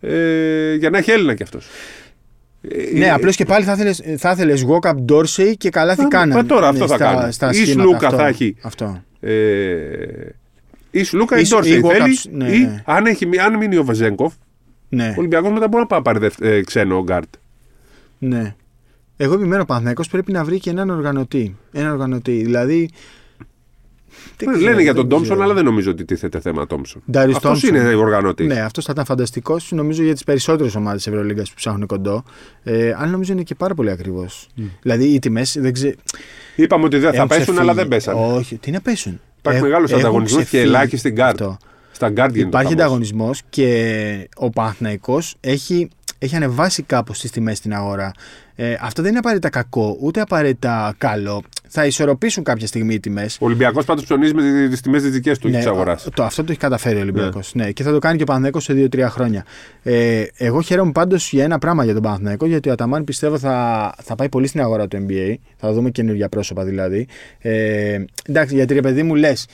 ε, 0.00 0.74
για 0.74 0.90
να 0.90 0.98
έχει 0.98 1.10
Έλληνα 1.10 1.34
κι 1.34 1.42
αυτός. 1.42 1.66
Ναι, 2.94 3.10
απλώς 3.10 3.36
και 3.36 3.44
πάλι 3.44 3.64
θα 3.64 3.72
ήθελες, 3.72 4.02
θα 4.16 4.30
ήθελες 4.30 4.64
Walkup 4.68 4.94
Dorsey 5.12 5.52
και 5.58 5.68
καλά 5.70 5.96
τι 5.96 6.02
Α, 6.02 6.08
κάνανε. 6.08 6.34
μα 6.34 6.44
τώρα 6.46 6.68
αυτό 6.68 6.86
θα 6.86 6.94
στα, 6.96 7.04
κάνει. 7.14 7.32
Στα 7.32 7.50
Ή 7.50 7.54
σχήματα, 7.54 7.82
Σλούκα 7.88 8.06
αυτό, 8.06 8.18
θα 8.18 8.26
έχει. 8.26 8.56
Αυτό. 8.62 9.02
Ε, 9.20 9.32
ή 10.90 11.04
Σλούκα 11.04 11.38
ή 11.38 11.42
Ή- 11.44 11.48
Ντόρσεϊ 11.48 11.72
ή 11.76 11.80
θέλει. 11.80 11.90
Walkup, 11.92 12.30
ναι, 12.32 12.48
ή 12.52 12.58
ναι. 12.58 12.82
αν, 12.84 13.06
έχει, 13.06 13.26
μει- 13.26 13.38
αν 13.40 13.56
μείνει 13.56 13.76
ο 13.76 13.84
Βεζένκοφ, 13.84 14.32
Ναι, 14.88 15.08
ο 15.08 15.14
Ολυμπιακός 15.16 15.52
μετά 15.52 15.68
μπορεί 15.68 15.82
να 15.82 15.86
πάει 15.86 15.98
να 15.98 16.04
πάρει 16.04 16.18
δευ- 16.18 16.42
ε, 16.44 16.62
ξένο 16.62 17.02
γκάρτ. 17.02 17.34
ναι. 18.18 18.54
Εγώ 19.16 19.34
επιμένω 19.34 19.62
ο 19.62 19.64
Παναθηναϊκός 19.64 20.08
πρέπει 20.08 20.32
να 20.32 20.44
βρει 20.44 20.58
και 20.58 20.70
έναν 20.70 20.90
οργανωτή. 20.90 21.56
Έναν 21.72 21.90
οργανωτή. 21.92 22.32
Δηλαδή. 22.42 22.90
Δεν 24.36 24.48
ξέρω, 24.48 24.66
Ε, 24.66 24.70
Λένε 24.70 24.82
για 24.82 24.92
δεν 24.92 25.00
τον 25.00 25.08
Τόμψον, 25.08 25.28
ξέρω. 25.28 25.42
αλλά 25.44 25.54
δεν 25.54 25.64
νομίζω 25.64 25.90
ότι 25.90 26.04
τίθεται 26.04 26.40
θέμα 26.40 26.66
Τόμψον. 26.66 27.02
Ντάριους 27.10 27.36
Αυτός 27.36 27.60
Τόμψον. 27.60 27.80
είναι 27.84 27.94
οργανωτής. 27.94 28.46
Ναι, 28.46 28.60
αυτός 28.60 28.84
θα 28.84 28.92
ήταν 28.92 29.04
φανταστικός 29.04 29.72
νομίζω 29.72 30.02
για 30.02 30.12
τις 30.12 30.24
περισσότερες 30.24 30.74
ομάδες 30.74 31.02
της 31.02 31.10
Ευρωλίγκας 31.10 31.48
που 31.48 31.54
ψάχνουν 31.56 31.86
κοντό. 31.86 32.24
Ε, 32.62 32.94
αλλά 32.98 33.10
νομίζω 33.10 33.32
είναι 33.32 33.42
και 33.42 33.54
πάρα 33.54 33.74
πολύ 33.74 33.90
ακριβός. 33.90 34.26
Δηλαδή 34.82 35.04
οι 35.04 35.18
τιμές 35.18 35.56
δεν 35.60 35.72
ξέρω. 35.72 35.94
Είπαμε 36.56 36.84
ότι 36.84 36.98
δεν 36.98 37.10
θα 37.10 37.16
έχουν 37.16 37.28
πέσουν, 37.28 37.42
ξεφύγει. 37.44 37.62
αλλά 37.62 37.74
δεν 37.74 37.88
πέσανε. 37.88 38.20
Όχι, 38.34 38.56
τι 38.56 38.70
να 38.70 38.80
πέσουν; 38.80 39.20
Υπάρχει 39.38 39.58
Ε, 39.58 39.62
μεγάλο 39.62 39.84
έχουν 39.88 39.98
ανταγωνισμό 39.98 40.38
και 40.38 40.44
ξεφύγει 40.44 40.62
ελάχιστη 40.68 41.10
γκάρτ. 41.10 41.42
αυτό. 41.42 41.56
Στα 41.92 42.08
γκάρτ 42.10 42.30
γίνεται. 42.32 42.48
Υπάρχει 42.48 42.68
χαμός. 42.68 42.82
ανταγωνισμός 42.84 43.42
και 43.48 44.28
ο 44.36 44.50
Παναθηναϊκός 44.50 45.34
έχει, 45.40 45.88
έχει 46.24 46.36
ανεβάσει 46.36 46.82
κάπως 46.82 47.20
τις 47.20 47.30
τιμές 47.30 47.56
στην 47.58 47.74
αγορά. 47.74 48.12
Ε, 48.54 48.76
αυτό 48.80 49.02
δεν 49.02 49.10
είναι 49.10 49.18
απαραίτητα 49.18 49.48
κακό, 49.48 49.96
ούτε 50.00 50.20
απαραίτητα 50.20 50.94
καλό. 50.98 51.42
Θα 51.68 51.86
ισορροπήσουν 51.86 52.44
κάποια 52.44 52.66
στιγμή 52.66 52.94
οι 52.94 53.00
τιμές. 53.00 53.36
Ο 53.40 53.44
Ολυμπιακός 53.46 53.84
πάντως 53.84 54.04
ψωνίζει 54.04 54.34
με 54.34 54.68
τις 54.68 54.80
τιμές 54.80 55.02
τη 55.02 55.08
δική 55.08 55.30
του 55.30 55.48
Ναι, 55.48 55.56
της 55.56 55.66
αγοράς. 55.66 56.08
το, 56.14 56.24
αυτό 56.24 56.44
το 56.44 56.50
έχει 56.50 56.60
καταφέρει 56.60 56.96
ο 56.96 57.00
Ολυμπιακός. 57.00 57.54
Ναι. 57.54 57.70
και 57.70 57.82
θα 57.82 57.92
το 57.92 57.98
κάνει 57.98 58.16
και 58.16 58.22
ο 58.22 58.26
Παναθηναϊκός 58.26 58.64
σε 58.64 58.72
2-3 58.72 59.06
χρόνια. 59.08 59.44
Ε, 59.82 60.24
εγώ 60.36 60.60
χαίρομαι 60.60 60.92
πάντως 60.92 61.32
για 61.32 61.44
ένα 61.44 61.58
πράγμα 61.58 61.84
για 61.84 61.92
τον 61.92 62.02
Παναθηναϊκό, 62.02 62.46
γιατί 62.46 62.68
ο 62.68 62.72
Αταμάν 62.72 63.04
πιστεύω 63.04 63.38
θα, 63.38 63.94
θα 64.02 64.14
πάει 64.14 64.28
πολύ 64.28 64.46
στην 64.46 64.60
αγορά 64.60 64.88
του 64.88 65.06
NBA. 65.08 65.34
Θα 65.56 65.72
δούμε 65.72 65.90
καινούργια 65.90 66.28
πρόσωπα 66.28 66.64
δηλαδή. 66.64 67.06
Ε, 67.38 68.04
εντάξει, 68.26 68.54
γιατί 68.54 68.74
ρε 68.74 68.80
παιδί 68.80 69.02
μου 69.02 69.14
λες, 69.14 69.46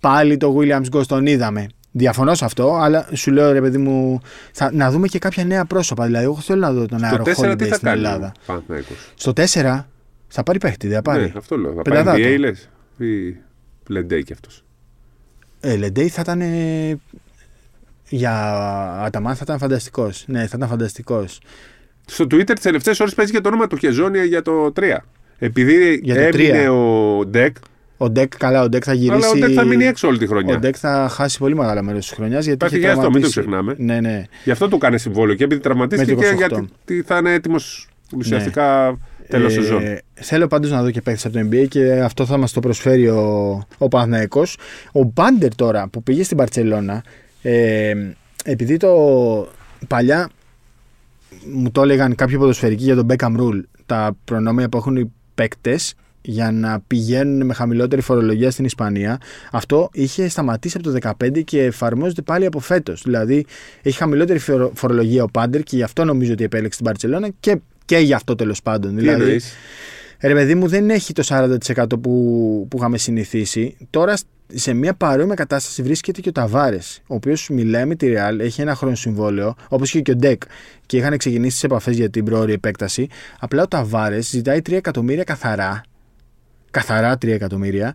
πάλι 0.00 0.36
το 0.36 0.56
Williams 0.60 0.96
Ghost 0.96 1.06
τον 1.06 1.26
είδαμε. 1.26 1.66
Διαφωνώ 1.92 2.34
σε 2.34 2.44
αυτό, 2.44 2.74
αλλά 2.74 3.08
σου 3.12 3.30
λέω 3.30 3.52
ρε 3.52 3.60
παιδί 3.60 3.78
μου, 3.78 4.20
θα, 4.52 4.70
να 4.72 4.90
δούμε 4.90 5.06
και 5.08 5.18
κάποια 5.18 5.44
νέα 5.44 5.64
πρόσωπα. 5.64 6.04
Δηλαδή, 6.06 6.24
εγώ 6.24 6.34
θέλω 6.36 6.60
να 6.60 6.72
δω 6.72 6.86
τον 6.86 6.98
Το 6.98 7.06
Αέρο 7.06 7.22
4 7.22 7.26
τι 7.26 7.32
Holiday 7.36 7.66
θα 7.66 7.74
στην 7.74 7.86
κάνει 7.86 7.98
Ελλάδα. 7.98 8.32
ο 8.38 8.42
Παναθηναϊκός; 8.46 9.12
Στο 9.14 9.32
4 9.36 9.84
θα 10.28 10.42
πάρει 10.42 10.58
παίχτη, 10.58 10.86
δεν 10.86 10.96
θα 10.96 11.02
πάρει. 11.02 11.22
Ναι, 11.22 11.32
αυτό 11.36 11.56
λέω. 11.56 11.72
Θα 11.74 11.82
πάει 11.82 11.94
Πενταδάτο. 11.96 12.22
NBA 12.22 12.38
λες. 12.38 12.68
Ή 12.98 13.36
Λεντέι 13.86 14.22
κι 14.22 14.32
αυτός. 14.32 14.64
Ε, 15.60 15.76
Λεντέι 15.76 16.08
θα 16.08 16.20
ήταν. 16.20 16.40
ε, 16.40 16.98
για 18.08 18.32
Αταμάν 19.04 19.34
θα 19.34 19.40
ήταν 19.42 19.58
φανταστικός. 19.58 20.24
Ναι, 20.26 20.46
θα 20.46 20.54
ήταν 20.56 20.68
φανταστικός. 20.68 21.40
Στο 22.06 22.24
Twitter 22.24 22.52
τις 22.52 22.62
τελευταίες 22.62 23.00
ώρες 23.00 23.14
παίζει 23.14 23.32
και 23.32 23.40
το 23.40 23.48
όνομα 23.48 23.66
του 23.66 23.76
Χεζόνια 23.76 24.24
για 24.24 24.42
το 24.42 24.72
3. 24.76 24.96
Επειδή 25.38 26.00
Για 26.02 26.14
το 26.14 26.20
έμεινε 26.20 26.64
3. 26.66 26.70
ο 26.72 27.24
Ντεκ, 27.26 27.56
Ο 28.02 28.10
Ντεκ, 28.10 28.36
καλά, 28.36 28.62
ο 28.62 28.68
Ντεκ 28.68 28.82
θα 28.86 28.92
γυρίσει. 28.94 29.12
αλλά 29.14 29.28
ο 29.28 29.34
Ντεκ 29.46 29.50
θα 29.54 29.64
μείνει 29.64 29.84
έξω 29.84 30.08
όλη 30.08 30.18
τη 30.18 30.24
Ο 30.24 30.28
χρονιά. 30.28 30.58
Ντεκ 30.58 30.74
θα 30.78 31.08
χάσει 31.10 31.38
πολύ 31.38 31.54
μεγάλο 31.54 31.82
μέρος 31.82 32.06
της 32.06 32.16
χρονιάς. 32.16 32.44
Γιατί 32.44 32.52
Υπάρχει 32.64 32.76
είχε 32.76 32.84
και 32.86 32.90
αυτό, 32.92 33.10
μην 33.10 33.22
το 33.22 33.28
τραυματίσει. 33.30 33.40
ξεχνάμε. 33.40 34.00
Ναι, 34.00 34.00
ναι. 34.08 34.24
Γι' 34.44 34.50
αυτό 34.50 34.68
του 34.68 34.78
κάνει 34.78 34.98
συμβόλαιο 34.98 35.34
και 35.36 35.44
επειδή 35.44 35.60
τραυματίστηκε 35.60 36.14
Με 36.14 36.22
και 36.22 36.28
το 36.28 36.34
28. 36.34 36.48
γιατί 36.48 37.02
θα 37.06 37.16
είναι 37.18 37.32
έτοιμος 37.32 37.88
ουσιαστικά 38.16 38.98
τέλος 39.28 39.56
Ε, 39.56 39.60
σεζόν. 39.60 39.82
Θέλω 40.14 40.46
πάντως 40.46 40.70
να 40.70 40.82
δω 40.82 40.90
και 40.90 41.00
παίχτε 41.02 41.28
από 41.28 41.38
το 41.38 41.46
NBA 41.50 41.68
και 41.68 41.92
αυτό 41.92 42.26
θα 42.26 42.36
μας 42.36 42.52
το 42.52 42.60
προσφέρει 42.60 43.08
ο, 43.08 43.22
ο 43.78 43.88
Παναθηναϊκός. 43.88 44.56
Ο 44.92 45.02
Μπάντερ 45.14 45.54
τώρα 45.54 45.88
που 45.88 46.02
πήγε 46.02 46.22
στην 46.22 46.36
Παρσελώνα, 46.36 47.02
ε, 47.42 47.92
επειδή 48.44 48.76
το 48.76 48.90
παλιά 49.88 50.28
μου 51.52 51.70
το 51.70 51.82
έλεγαν 51.82 52.14
κάποιοι 52.14 52.36
ποδοσφαιρικοί 52.38 52.82
για 52.84 52.94
τον 52.96 53.06
Beckham 53.10 53.36
Rule, 53.40 53.60
τα 53.86 54.16
προνόμια 54.24 54.68
που 54.68 54.76
έχουν 54.76 54.96
οι 54.96 55.12
παίκτες 55.34 55.94
για 56.22 56.50
να 56.50 56.80
πηγαίνουν 56.86 57.46
με 57.46 57.54
χαμηλότερη 57.54 58.00
φορολογία 58.02 58.50
στην 58.50 58.64
Ισπανία. 58.64 59.18
Αυτό 59.50 59.88
είχε 59.92 60.28
σταματήσει 60.28 60.76
από 60.80 60.90
το 60.92 61.12
2015 61.24 61.44
και 61.44 61.62
εφαρμόζεται 61.62 62.22
πάλι 62.22 62.46
από 62.46 62.58
φέτος. 62.58 63.02
Δηλαδή 63.04 63.46
έχει 63.82 63.96
χαμηλότερη 63.96 64.38
φορο- 64.38 64.72
φορολογία 64.74 65.22
ο 65.22 65.26
Πάντερ 65.26 65.62
και 65.62 65.76
γι' 65.76 65.82
αυτό 65.82 66.04
νομίζω 66.04 66.32
ότι 66.32 66.44
επέλεξε 66.44 66.76
την 66.76 66.86
Παρσελώνα 66.86 67.28
και, 67.40 67.56
και 67.84 67.96
γι' 67.98 68.14
αυτό 68.14 68.34
τέλος 68.34 68.62
πάντων. 68.62 68.94
Τι 68.94 69.00
δηλαδή, 69.00 69.22
εννοείς; 69.22 69.52
Ρε 70.22 70.34
παιδί 70.34 70.54
μου, 70.54 70.68
δεν 70.68 70.90
έχει 70.90 71.12
το 71.12 71.22
40% 71.28 71.84
που, 71.88 72.66
που 72.70 72.76
είχαμε 72.76 72.98
συνηθίσει. 72.98 73.76
Τώρα 73.90 74.14
σε 74.54 74.72
μια 74.72 74.94
παρόμοια 74.94 75.34
κατάσταση 75.34 75.82
βρίσκεται 75.82 76.20
και 76.20 76.28
ο 76.28 76.32
Ταβάρες, 76.32 77.00
ο 77.06 77.14
οποίος 77.14 77.48
μιλάει 77.48 77.84
με 77.84 77.94
τη 77.94 78.12
Real, 78.16 78.38
έχει 78.40 78.60
ένα 78.60 78.74
χρόνο 78.74 78.94
συμβόλαιο, 78.94 79.54
όπως 79.68 79.90
και 79.90 80.10
ο 80.10 80.16
Ντεκ, 80.16 80.42
και 80.86 80.96
είχαν 80.96 81.16
ξεκινήσει 81.16 81.52
τις 81.52 81.64
επαφές 81.64 81.96
για 81.96 82.10
την 82.10 82.24
πρόορη 82.24 82.52
επέκταση. 82.52 83.08
Απλά 83.38 83.62
ο 83.62 83.68
Ταβάρες 83.68 84.28
ζητάει 84.28 84.60
3 84.68 84.72
εκατομμύρια 84.72 85.24
καθαρά. 85.24 85.80
Καθαρά 86.70 87.14
3 87.14 87.26
εκατομμύρια. 87.28 87.94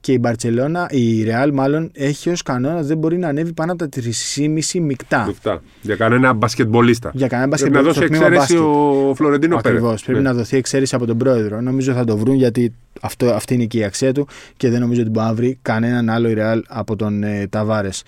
Και 0.00 0.12
η 0.12 0.18
Μπαρσελόνα, 0.20 0.88
η 0.90 1.24
Real 1.28 1.50
μάλλον, 1.52 1.90
έχει 1.94 2.30
ως 2.30 2.42
κανόνα 2.42 2.76
ότι 2.76 2.86
δεν 2.86 2.98
μπορεί 2.98 3.18
να 3.18 3.28
ανέβει 3.28 3.52
πάνω 3.52 3.72
από 3.72 3.88
τα 3.88 4.00
3,5 4.00 4.80
μεικτά. 4.80 5.20
Αυτά. 5.22 5.62
Για 5.82 5.96
κανένα 5.96 6.32
μπασκετμπολίστα. 6.32 7.10
Για 7.14 7.26
κανένα 7.26 7.56
Πρέπει 7.56 7.70
να 7.70 7.80
μπασκετμπολίστα 7.82 8.00
δώσει 8.00 8.14
στο 8.14 8.28
τμήμα 8.28 8.42
εξαίρεση 8.44 8.62
μπάσκετ. 8.62 9.10
ο 9.10 9.14
Φλωρεντίνο 9.14 9.56
Πέρεθ. 9.56 9.74
Ακριβώς. 9.74 10.02
Πρέπει 10.04 10.22
να 10.22 10.34
δοθεί 10.34 10.56
εξαίρεση 10.56 10.94
από 10.94 11.06
τον 11.06 11.18
πρόεδρο. 11.18 11.60
Νομίζω 11.60 11.92
θα 11.92 12.04
το 12.04 12.16
βρουν 12.16 12.34
γιατί 12.34 12.72
αυτό, 13.00 13.26
αυτή 13.26 13.54
είναι 13.54 13.64
και 13.64 13.78
η 13.78 13.84
αξία 13.84 14.12
του 14.12 14.26
και 14.56 14.70
δεν 14.70 14.80
νομίζω 14.80 15.00
ότι 15.00 15.10
μπορεί 15.10 15.26
να 15.26 15.34
βρει 15.34 15.58
κανέναν 15.62 16.10
άλλο 16.10 16.28
η 16.28 16.34
Real 16.38 16.60
από 16.68 16.96
τον 16.96 17.22
ε, 17.22 17.46
Ταβάρες. 17.50 18.02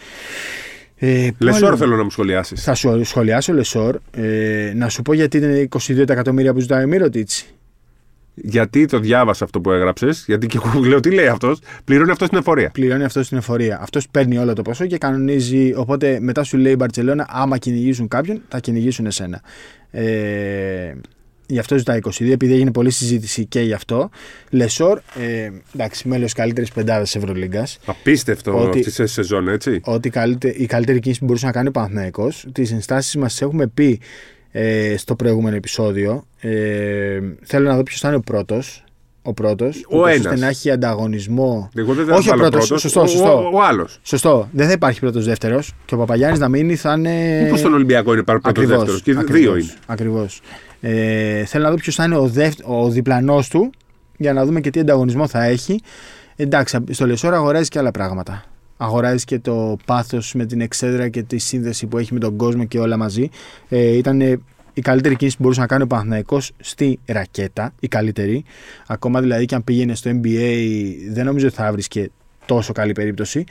Ε, 0.97 1.29
πού 1.39 1.45
Λεσόρ 1.45 1.67
άλλο- 1.67 1.77
θέλω 1.77 1.97
να 1.97 2.03
μου 2.03 2.11
σχολιάσεις. 2.11 2.63
Θα 2.63 2.75
σου 2.75 3.05
σχολιάσω 3.05 3.53
Λεσόρ. 3.53 3.97
Ε, 4.11 4.73
να 4.75 4.89
σου 4.89 5.03
πω 5.03 5.13
γιατί 5.13 5.37
είναι 5.39 5.69
22 5.79 6.05
τα 6.07 6.13
εκατομμύρια 6.13 6.53
που 6.53 6.61
ζητάει 6.61 6.85
ο 6.85 6.87
Μίροτιτς. 6.87 7.47
Γιατί 8.42 8.85
το 8.85 8.98
διάβασα 8.98 9.44
αυτό 9.44 9.61
που 9.61 9.70
έγραψες, 9.70 10.24
γιατί 10.27 10.46
και 10.46 10.59
εγώ 10.64 10.81
λέω 10.81 11.01
τι 11.01 11.11
λέει 11.11 11.27
αυτός, 11.27 11.59
πληρώνει 11.85 12.11
αυτός 12.11 12.29
την 12.29 12.38
εφορία. 12.38 12.70
Πληρώνει 12.70 13.05
αυτός 13.05 13.27
στην 13.27 13.38
εφορία. 13.38 13.79
Αυτός 13.81 14.09
παίρνει 14.09 14.38
όλο 14.38 14.53
το 14.53 14.62
ποσό 14.62 14.87
και 14.87 14.98
κανονίζει. 14.98 15.72
Οπότε 15.77 16.18
μετά 16.20 16.42
σου 16.42 16.57
λέει 16.57 16.72
η 16.72 16.77
Μπαρσελόνα, 16.79 17.27
άμα 17.31 17.59
κυνηγήσουν 17.59 18.09
κάποιον, 18.09 18.40
θα 18.48 18.59
κυνηγήσουν 18.59 19.07
εσένα. 19.07 19.42
Ε, 19.90 20.92
γι' 21.46 21.59
αυτό 21.59 21.79
ζητάει 21.79 21.98
22, 21.98 22.33
επειδή 22.33 22.53
έγινε 22.53 22.70
πολλή 22.70 22.90
συζήτηση 22.90 23.44
και 23.46 23.61
γι' 23.61 23.72
αυτό. 23.72 24.11
Λεσόρ, 24.51 25.01
ε, 25.20 25.51
εντάξει, 25.74 26.09
μέλος 26.09 26.33
καλύτερης 26.33 26.72
πεντάδας 26.72 27.14
Ευρωλίγκας. 27.14 27.79
Απίστευτο 27.87 28.59
ότι, 28.59 28.79
αυτή 28.79 28.92
τη 28.92 29.07
σεζόν, 29.07 29.48
έτσι. 29.48 29.81
Ότι 29.85 30.12
η 30.57 30.66
καλύτερη 30.66 31.01
κίνηση 31.01 31.20
που 31.20 31.27
μπορούσε 31.27 31.46
να 31.46 31.53
κάνει 31.53 31.68
ο 31.68 31.70
Παναθναϊκό. 31.70 32.33
Τις 32.53 32.72
ενστάσεις 32.72 33.16
μας 33.16 33.42
έχουμε 33.42 33.66
πει 33.66 34.01
ε, 34.51 34.97
στο 34.97 35.15
προηγούμενο 35.15 35.57
επεισόδιο. 35.57 36.25
Ε, 36.41 37.21
θέλω 37.43 37.69
να 37.69 37.77
δω 37.77 37.83
ποιος 37.83 38.01
θα 38.01 38.09
είναι 38.09 38.17
ο 38.17 38.21
πρώτος. 38.21 38.85
Ο 39.23 39.33
πρώτος. 39.35 39.87
Ο 39.89 40.07
ένας. 40.07 40.41
να 40.41 40.49
έχει 40.49 40.71
ανταγωνισμό. 40.71 41.71
Εγώ 41.75 41.95
δεν 41.95 42.11
Όχι 42.11 42.31
ο 42.31 42.35
πρώτος. 42.35 42.67
πρώτος. 42.67 42.81
Σωστό, 42.81 43.07
σωστό. 43.07 43.51
Ο, 43.53 43.57
ο, 43.57 43.63
άλλος. 43.63 43.99
Σωστό. 44.03 44.49
Δεν 44.53 44.67
θα 44.67 44.73
υπάρχει 44.73 45.01
πρώτος 45.01 45.25
δεύτερος. 45.25 45.73
Και 45.85 45.95
ο 45.95 45.99
Παπαγιάννης 45.99 46.39
να 46.39 46.49
μείνει 46.49 46.77
θα 46.77 46.93
είναι. 46.93 47.41
Μήπως 47.43 47.59
στον 47.59 47.75
Ολυμπιακό 47.75 48.13
είναι 48.13 48.23
πρώτος 48.23 48.67
δεύτερος. 48.67 49.03
Και 49.03 49.15
δύο 49.15 49.57
είναι. 49.57 49.73
Ακριβώς. 49.87 50.41
Ε, 50.81 51.45
θέλω 51.45 51.65
να 51.65 51.71
δω 51.71 51.77
ποιος 51.77 51.95
θα 51.95 52.05
είναι 52.05 52.17
ο, 52.17 52.27
δεύ, 52.27 52.55
ο 52.65 52.89
διπλανός 52.89 53.49
του 53.49 53.71
για 54.17 54.33
να 54.33 54.45
δούμε 54.45 54.61
και 54.61 54.71
τι 54.71 54.81
ανταγωνισμό 54.81 55.29
θα 55.29 55.45
έχει. 55.45 55.81
Εντάξει, 56.37 56.79
στο 56.91 57.07
Λεσόρα 57.07 57.37
αγοράζει 57.37 57.69
και 57.69 57.79
άλλα 57.79 57.91
πράγματα. 57.91 58.45
Αγοράζεις 58.81 59.25
και 59.25 59.38
το 59.38 59.77
πάθος 59.85 60.35
με 60.35 60.47
την 60.47 60.61
εξέδρα 60.61 61.09
και 61.09 61.23
τη 61.23 61.38
σύνδεση 61.38 61.87
που 61.87 61.99
έχει 61.99 62.12
με 62.12 62.19
τον 62.19 62.37
κόσμο 62.37 62.64
και 62.64 62.79
όλα 62.79 62.97
μαζί. 62.97 63.29
Ε, 63.69 63.97
ήταν 63.97 64.21
η 64.73 64.81
καλύτερη 64.81 65.17
κίνηση 65.17 65.37
που 65.37 65.43
μπορούσε 65.43 65.61
να 65.61 65.67
κάνει 65.67 65.83
ο 65.83 65.87
Παναθηναϊκός 65.87 66.53
στη 66.59 66.99
ρακέτα, 67.07 67.73
η 67.81 67.88
καλύτερη. 67.88 68.45
Ακόμα 68.87 69.21
δηλαδή 69.21 69.45
και 69.45 69.55
αν 69.55 69.64
πήγαινε 69.64 69.95
στο 69.95 70.11
NBA, 70.11 70.64
δεν 71.11 71.25
νομίζω 71.25 71.47
ότι 71.47 71.57
θα 71.57 71.73
βρίσκε 71.73 72.11
τόσο 72.47 72.73
καλή 72.73 72.93
περίπτωση. 72.93 73.45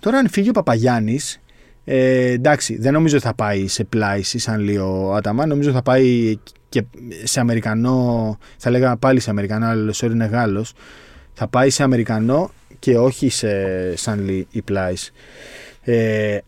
Τώρα, 0.00 0.18
αν 0.18 0.28
φύγει 0.28 0.48
ο 0.48 0.52
Παπαγιάννης, 0.52 1.40
ε, 1.84 2.30
εντάξει, 2.30 2.78
δεν 2.78 2.92
νομίζω 2.92 3.16
ότι 3.16 3.24
θα 3.24 3.34
πάει 3.34 3.66
σε 3.68 3.84
πλάιση 3.84 4.38
σαν 4.38 4.60
λίγο 4.60 5.08
ο 5.08 5.14
Άταμα. 5.14 5.46
Νομίζω 5.46 5.70
θα 5.72 5.82
πάει 5.82 6.38
και 6.68 6.84
σε 7.24 7.40
Αμερικανό, 7.40 8.38
θα 8.56 8.70
λέγαμε 8.70 8.96
πάλι 8.96 9.20
σε 9.20 9.30
Αμερικανό, 9.30 9.66
αλλά 9.66 9.92
ο 10.02 10.06
είναι 10.06 10.24
Γάλλος. 10.24 10.72
Θα 11.32 11.48
πάει 11.48 11.70
σε 11.70 11.82
Αμερικανό 11.82 12.50
και 12.82 12.98
όχι 12.98 13.28
σε 13.28 13.96
σαν 13.96 14.46
η 14.50 14.62
πλάις. 14.62 15.12
Ε, 15.82 16.38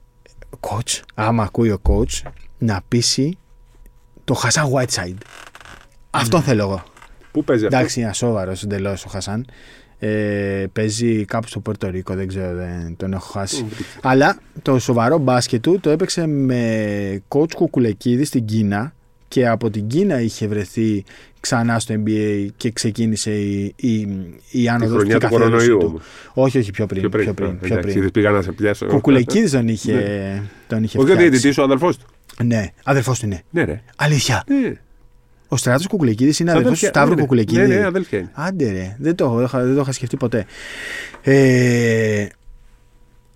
coach, 0.61 1.01
άμα 1.15 1.43
ακούει 1.43 1.71
ο 1.71 1.81
coach, 1.83 2.31
να 2.59 2.81
πείσει 2.89 3.39
το 4.25 4.35
Χασάν 4.35 4.67
Whiteside. 4.73 5.17
Αυτό 6.11 6.41
θέλω 6.41 6.63
εγώ. 6.63 6.83
Πού 7.33 7.45
παίζει 7.45 7.65
αυτό; 7.65 7.77
Εντάξει, 7.77 8.01
είναι 8.01 8.09
ασόβαρος 8.09 8.63
εντελώς 8.63 9.05
ο 9.05 9.09
Χασάν. 9.09 9.47
Ε, 9.99 10.67
παίζει 10.73 11.25
κάπου 11.25 11.49
στο 11.49 11.61
Πορτορίκο, 11.61 12.15
δεν 12.15 12.29
ξέρω, 12.29 12.57
δεν 12.57 12.97
τον 12.97 13.13
έχω 13.13 13.33
χάσει. 13.33 13.67
Αλλά 14.03 14.39
το 14.63 14.79
σοβαρό 14.79 15.19
μπάσκετ 15.19 15.63
του 15.63 15.81
το 15.81 15.91
έπαιξε 15.91 16.27
με 16.27 17.23
coach 17.29 17.53
Κουκουλεκίδη 17.55 18.25
στην 18.25 18.45
Κίνα 18.45 18.95
και 19.35 19.49
από 19.49 19.71
την 19.71 19.87
Κίνα 19.87 20.21
είχε 20.21 20.47
βρεθεί 20.47 21.05
ξανά 21.41 21.79
στο 21.79 21.95
NBA 21.95 22.47
και 22.57 22.71
ξεκίνησε 22.71 23.31
η, 23.31 23.75
η, 23.77 24.09
η 24.51 24.69
άνοδος 24.69 25.05
του 25.05 25.29
κορονοϊού 25.29 25.79
του. 25.79 26.01
Όχι, 26.35 26.59
όχι, 26.59 26.71
πιο 26.71 26.87
πριν. 26.87 27.01
Πιο 27.01 27.09
πριν, 27.11 27.25
πιο 27.25 27.35
πριν, 27.35 27.59
πιο 27.59 27.79
πριν. 27.79 28.11
πήγα 28.11 28.31
να 28.31 28.43
σε 28.43 28.53
πιάσω. 28.53 28.87
Κουκουλεκίδης 28.87 29.51
τον 29.51 29.69
είχε, 29.69 29.93
ναι. 29.93 30.43
τον 30.67 30.83
είχε 30.83 30.99
Όχι 30.99 31.13
ο 31.13 31.17
διαιτητής, 31.17 31.59
ο 31.59 31.63
αδερφός 31.63 31.99
του. 31.99 32.07
Ναι, 32.45 32.73
αδερφός 32.85 33.19
του 33.19 33.27
είναι. 33.27 33.43
Ναι, 33.51 33.65
ρε. 33.65 33.83
Αλήθεια. 33.97 34.45
Ναι. 34.47 34.73
Ο 35.49 35.57
Στράτος 35.57 35.87
Κουκουλεκίδη 35.87 36.35
είναι 36.41 36.51
αδερφός 36.51 36.79
του 36.81 36.87
Σταύρου 36.87 37.15
ναι, 37.15 37.21
Κουκουλεκίδη. 37.21 37.61
Ναι, 37.61 37.67
ναι, 37.79 37.85
αδελφιά 37.85 38.19
είναι. 38.19 38.31
Άντε, 38.33 38.71
ρε. 38.71 38.97
Δεν 38.99 39.15
το, 39.15 39.49
δεν 39.53 39.75
το 39.75 39.81
είχα 39.81 39.93
σκεφτεί 39.93 40.17
ποτέ. 40.17 40.45
Ε, 41.23 42.27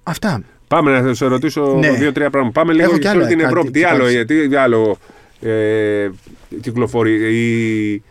αυτά. 0.03 0.43
Πάμε 0.69 1.01
να 1.01 1.15
σε 1.15 1.27
ρωτήσω 1.27 1.75
Ναι. 1.79 1.91
δύο-τρία 1.91 2.31
πράγματα. 2.31 2.61
Πάμε 2.61 2.73
λίγο 2.73 2.85
Έχω 2.89 2.97
κι 2.99 3.03
σε 3.03 3.09
άλλα, 3.09 3.19
όλη 3.19 3.29
την 3.29 3.39
κάτι- 3.39 3.51
Ευρώπη. 3.51 3.71
Τι 3.71 3.79
τι 3.79 3.85
άλλο, 3.85 4.05
κάνεις; 4.05 4.49
τι 4.49 4.57
άλλο 4.57 4.99
ε, 5.41 6.11
κυκλοφορεί. 6.61 7.35
Η... 7.37 8.03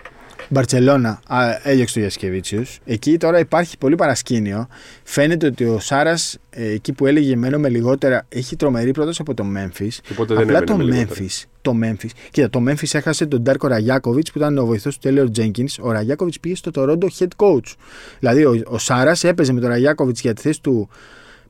Μπαρσελόνα, 0.50 1.22
έλειωξε 1.64 1.94
το 1.94 2.00
Γιασκεβίτσιου. 2.00 2.64
Εκεί 2.86 3.18
τώρα 3.18 3.40
υπάρχει 3.40 3.78
πολύ 3.78 3.96
παρασκήνιο. 3.96 4.68
Φαίνεται 5.04 5.46
ότι 5.46 5.64
ο 5.64 5.80
Σάρας, 5.80 6.38
εκεί 6.50 6.94
που 6.94 7.06
έλεγε 7.06 7.36
μένω 7.36 7.60
με 7.60 7.70
λιγότερα, 7.70 8.26
έχει 8.30 8.56
τρομερή 8.56 8.92
πρόταση 8.92 9.22
από 9.22 9.34
το 9.34 9.44
Memphis. 9.56 10.00
Οπότε 10.12 10.34
δεν 10.34 10.44
Απλά 10.44 10.58
έμενε 10.58 10.64
το 10.66 10.78
με 10.78 10.84
λιγότερα. 10.84 11.20
Memphis, 11.20 11.44
το 11.62 11.74
Memphis. 11.84 12.10
Κοίτα, 12.32 12.50
το 12.50 12.64
Memphis 12.68 12.94
έχασε 12.94 13.26
τον 13.26 13.42
Ντάρκο 13.42 13.68
Ραγιάκοβιτ 13.68 14.28
που 14.32 14.38
ήταν 14.38 14.58
ο 14.58 14.66
βοηθός 14.66 14.94
του 14.94 15.00
Τέλεορ 15.02 15.30
Τζένκιν. 15.30 15.68
Ο 15.80 15.92
Ραγιάκοβιτ 15.92 16.34
πήγε 16.42 16.56
στο 16.56 16.72
Toronto 16.74 17.08
head 17.20 17.28
coach. 17.38 17.74
Δηλαδή, 18.20 18.46
ο, 18.46 18.62
ο 18.68 18.78
Σάρας 18.78 19.24
έπαιζε 19.24 19.54
με 19.54 19.60
τον 19.60 19.70
Ραγιάκοβιτ 19.70 20.18
για 20.22 20.34
τη 20.34 20.42
θέση 20.42 20.62
του 20.62 20.90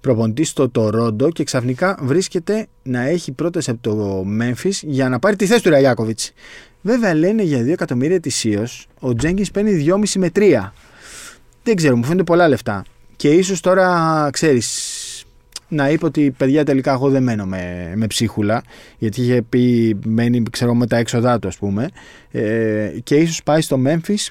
προπονητή 0.07 0.43
στο 0.43 0.71
Toronto 0.75 1.31
και 1.33 1.43
ξαφνικά 1.43 1.97
βρίσκεται 2.01 2.67
να 2.83 3.01
έχει 3.07 3.31
πρόταση 3.31 3.69
από 3.69 3.79
το 3.81 4.25
Memphis 4.41 4.71
για 4.81 5.09
να 5.09 5.19
πάρει 5.19 5.35
τη 5.35 5.45
θέση 5.45 5.63
του 5.63 5.69
Ραγιάκοβιτ. 5.69 6.19
Βέβαια, 6.81 7.13
λένε 7.13 7.43
για 7.43 7.61
2 7.63 7.67
εκατομμύρια 7.67 8.15
ετησίω. 8.15 8.67
Ο 8.99 9.13
Τζένκιν 9.15 9.45
παίρνει 9.53 9.85
2,5 9.87 10.09
με 10.17 10.29
3. 10.35 10.71
Δεν 11.63 11.75
ξέρω, 11.75 11.95
μου 11.97 12.03
φαίνονται 12.03 12.23
πολλά 12.23 12.47
λεφτά. 12.47 12.83
Και 13.15 13.29
ίσως 13.29 13.59
τώρα, 13.59 14.29
ξέρεις, 14.31 14.67
να 15.67 15.89
είπε 15.89 16.05
ότι 16.05 16.33
παιδιά 16.37 16.65
τελικά 16.65 16.91
εγώ 16.91 17.09
δεν 17.09 17.23
μένω 17.23 17.45
με, 17.45 17.93
με 17.95 18.07
ψίχουλα 18.07 18.63
γιατί 18.97 19.21
είχε 19.21 19.41
πει 19.49 19.95
μένει 20.05 20.43
ξέρω 20.51 20.75
με 20.75 20.87
τα 20.87 20.97
έξοδά 20.97 21.39
του 21.39 21.47
ας 21.47 21.57
πούμε 21.57 21.89
ε, 22.31 22.89
και 23.03 23.15
ίσως 23.15 23.43
πάει 23.43 23.61
στο 23.61 23.79
Memphis 23.85 24.27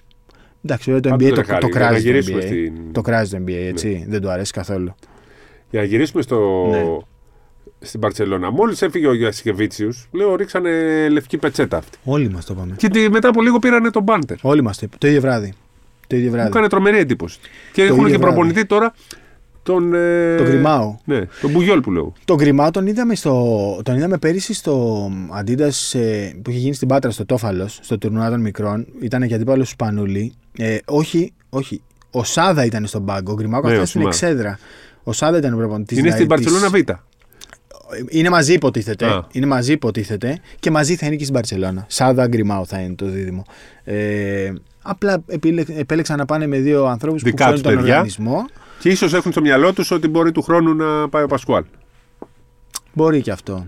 εντάξει 0.64 0.90
βέβαια 0.92 1.00
το 1.00 1.14
Άντε, 1.14 1.26
NBA 1.26 1.34
ρε, 1.34 1.42
το, 1.42 1.44
Χάρη, 1.46 1.60
το 1.60 1.68
για 1.68 1.80
να 1.80 1.86
κράζει 1.86 2.02
το 2.04 2.10
γυρίσουμε 2.10 2.38
NBA 2.40 2.44
στην- 2.46 2.92
το 2.92 3.00
κράζει 3.00 3.30
το 3.30 3.42
NBA 3.46 3.52
έτσι 3.68 4.04
δεν 4.08 4.20
του 4.20 4.30
αρέσει 4.30 4.52
καθόλου 4.52 4.94
Για 5.70 5.80
να 5.80 5.86
γυρίσουμε 5.86 6.22
στο... 6.22 6.66
Ναι. 6.70 6.84
στην 7.78 8.00
Παρσελώνα. 8.00 8.50
Μόλις 8.50 8.82
έφυγε 8.82 9.06
ο 9.06 9.14
Γιασκεβίτσιου, 9.14 9.88
λέω 10.10 10.36
ρίξανε 10.36 10.70
λευκή 11.08 11.36
πετσέτα 11.38 11.76
αυτή. 11.76 11.98
όλοι 12.04 12.28
μας 12.30 12.44
το 12.44 12.54
είπαμε 12.56 12.74
Και 12.76 12.88
τι- 12.88 13.10
μετά 13.10 13.28
από 13.28 13.42
λίγο 13.42 13.58
πήρανε 13.58 13.90
τον 13.90 14.02
Μπάντερ. 14.02 14.36
όλοι 14.42 14.62
μας 14.62 14.74
το 14.78 14.80
είπαμε 14.84 14.98
το 15.00 15.06
ίδιο 15.06 15.20
βράδυ 15.20 15.52
το 16.06 16.16
ίδιο 16.16 16.28
Μου 16.28 16.34
βράδυ 16.34 16.48
έκανε 16.48 16.68
τρομερή 16.68 16.98
εντύπωση. 16.98 17.38
Και 17.72 17.86
Το 17.86 17.92
έχουν 17.92 17.98
ίδιο 18.04 18.10
και 18.12 18.18
βράδυ. 18.18 18.34
προπονητή 18.34 18.66
τώρα 18.66 18.94
τον. 19.62 19.94
Ε... 19.94 20.36
Το 20.36 20.42
Γκριμάου. 20.44 21.00
Ναι, 21.04 21.20
τον 21.40 21.50
Μπουγιόλ 21.50 21.80
που 21.80 21.90
λέω. 21.92 22.12
Τον 22.24 22.36
Γκριμάου 22.36 22.70
τον 22.70 22.86
είδαμε, 22.86 23.14
στο, 23.14 23.80
τον 23.84 23.96
είδαμε 23.96 24.18
πέρυσι 24.18 24.54
στο 24.54 25.06
Adidas 25.40 25.98
ε, 25.98 26.30
που 26.42 26.50
είχε 26.50 26.58
γίνει 26.58 26.74
στην 26.74 26.88
Πάτρα 26.88 27.10
στο 27.10 27.26
Τόφαλος, 27.26 27.78
στο 27.82 27.98
τουρνουά 27.98 28.30
των 28.30 28.40
μικρών. 28.40 28.86
Ήταν 29.00 29.26
και 29.26 29.34
αντίπαλος 29.34 29.64
του 29.66 29.70
Σπανούλη. 29.72 30.32
Ε, 30.58 30.76
όχι, 30.84 31.32
όχι. 31.50 31.82
Ο 32.10 32.24
Σάδα 32.24 32.64
ήταν 32.64 32.86
στον 32.86 33.04
πάγκο. 33.04 33.32
Ο 33.32 33.34
Γκριμάου 33.34 33.60
Ναι, 33.60 33.66
καθόταν 33.66 33.82
ο 33.82 33.86
στην 33.86 34.00
Σουμά. 34.00 34.12
εξέδρα. 34.14 34.58
Ο 35.08 35.12
Σάδα 35.12 35.38
ήταν 35.38 35.52
ο 35.54 35.56
προπονητής. 35.56 35.98
Είναι 35.98 36.10
στην 36.10 36.26
Παρσελόνα 36.26 36.68
Β. 36.68 36.74
Είναι 38.08 38.28
μαζί 38.30 38.52
υποτίθεται. 38.52 39.06
Α. 39.06 39.26
Είναι 39.32 39.46
μαζί 39.46 39.72
υποτίθεται 39.72 40.40
και 40.60 40.70
μαζί 40.70 40.96
θα 40.96 41.06
είναι 41.06 41.14
και 41.16 41.22
στην 41.22 41.34
Παρσελόνα. 41.34 41.84
Σάδα 41.88 42.26
Γκριμάου 42.26 42.66
θα 42.66 42.80
είναι 42.80 42.94
το 42.94 43.06
δίδυμο. 43.06 43.42
Ε, 43.84 44.52
απλά 44.82 45.22
επίλε- 45.26 45.68
επέλεξαν 45.78 46.18
να 46.18 46.24
πάνε 46.24 46.46
με 46.46 46.58
δύο 46.58 46.84
ανθρώπους 46.86 47.22
που 47.22 47.28
Δικά 47.28 47.44
ξέρουν 47.44 47.54
τους 47.54 47.62
τον 47.62 47.74
παιδιά. 47.74 47.92
οργανισμό. 47.92 48.44
Και 48.78 48.88
ίσως 48.88 49.14
έχουν 49.14 49.32
στο 49.32 49.40
μυαλό 49.40 49.72
τους 49.72 49.90
ότι 49.90 50.08
μπορεί 50.08 50.32
του 50.32 50.42
χρόνου 50.42 50.74
να 50.74 51.08
πάει 51.08 51.22
ο 51.22 51.26
Πασκουάλ. 51.26 51.64
Μπορεί 52.92 53.20
και 53.20 53.30
αυτό. 53.30 53.66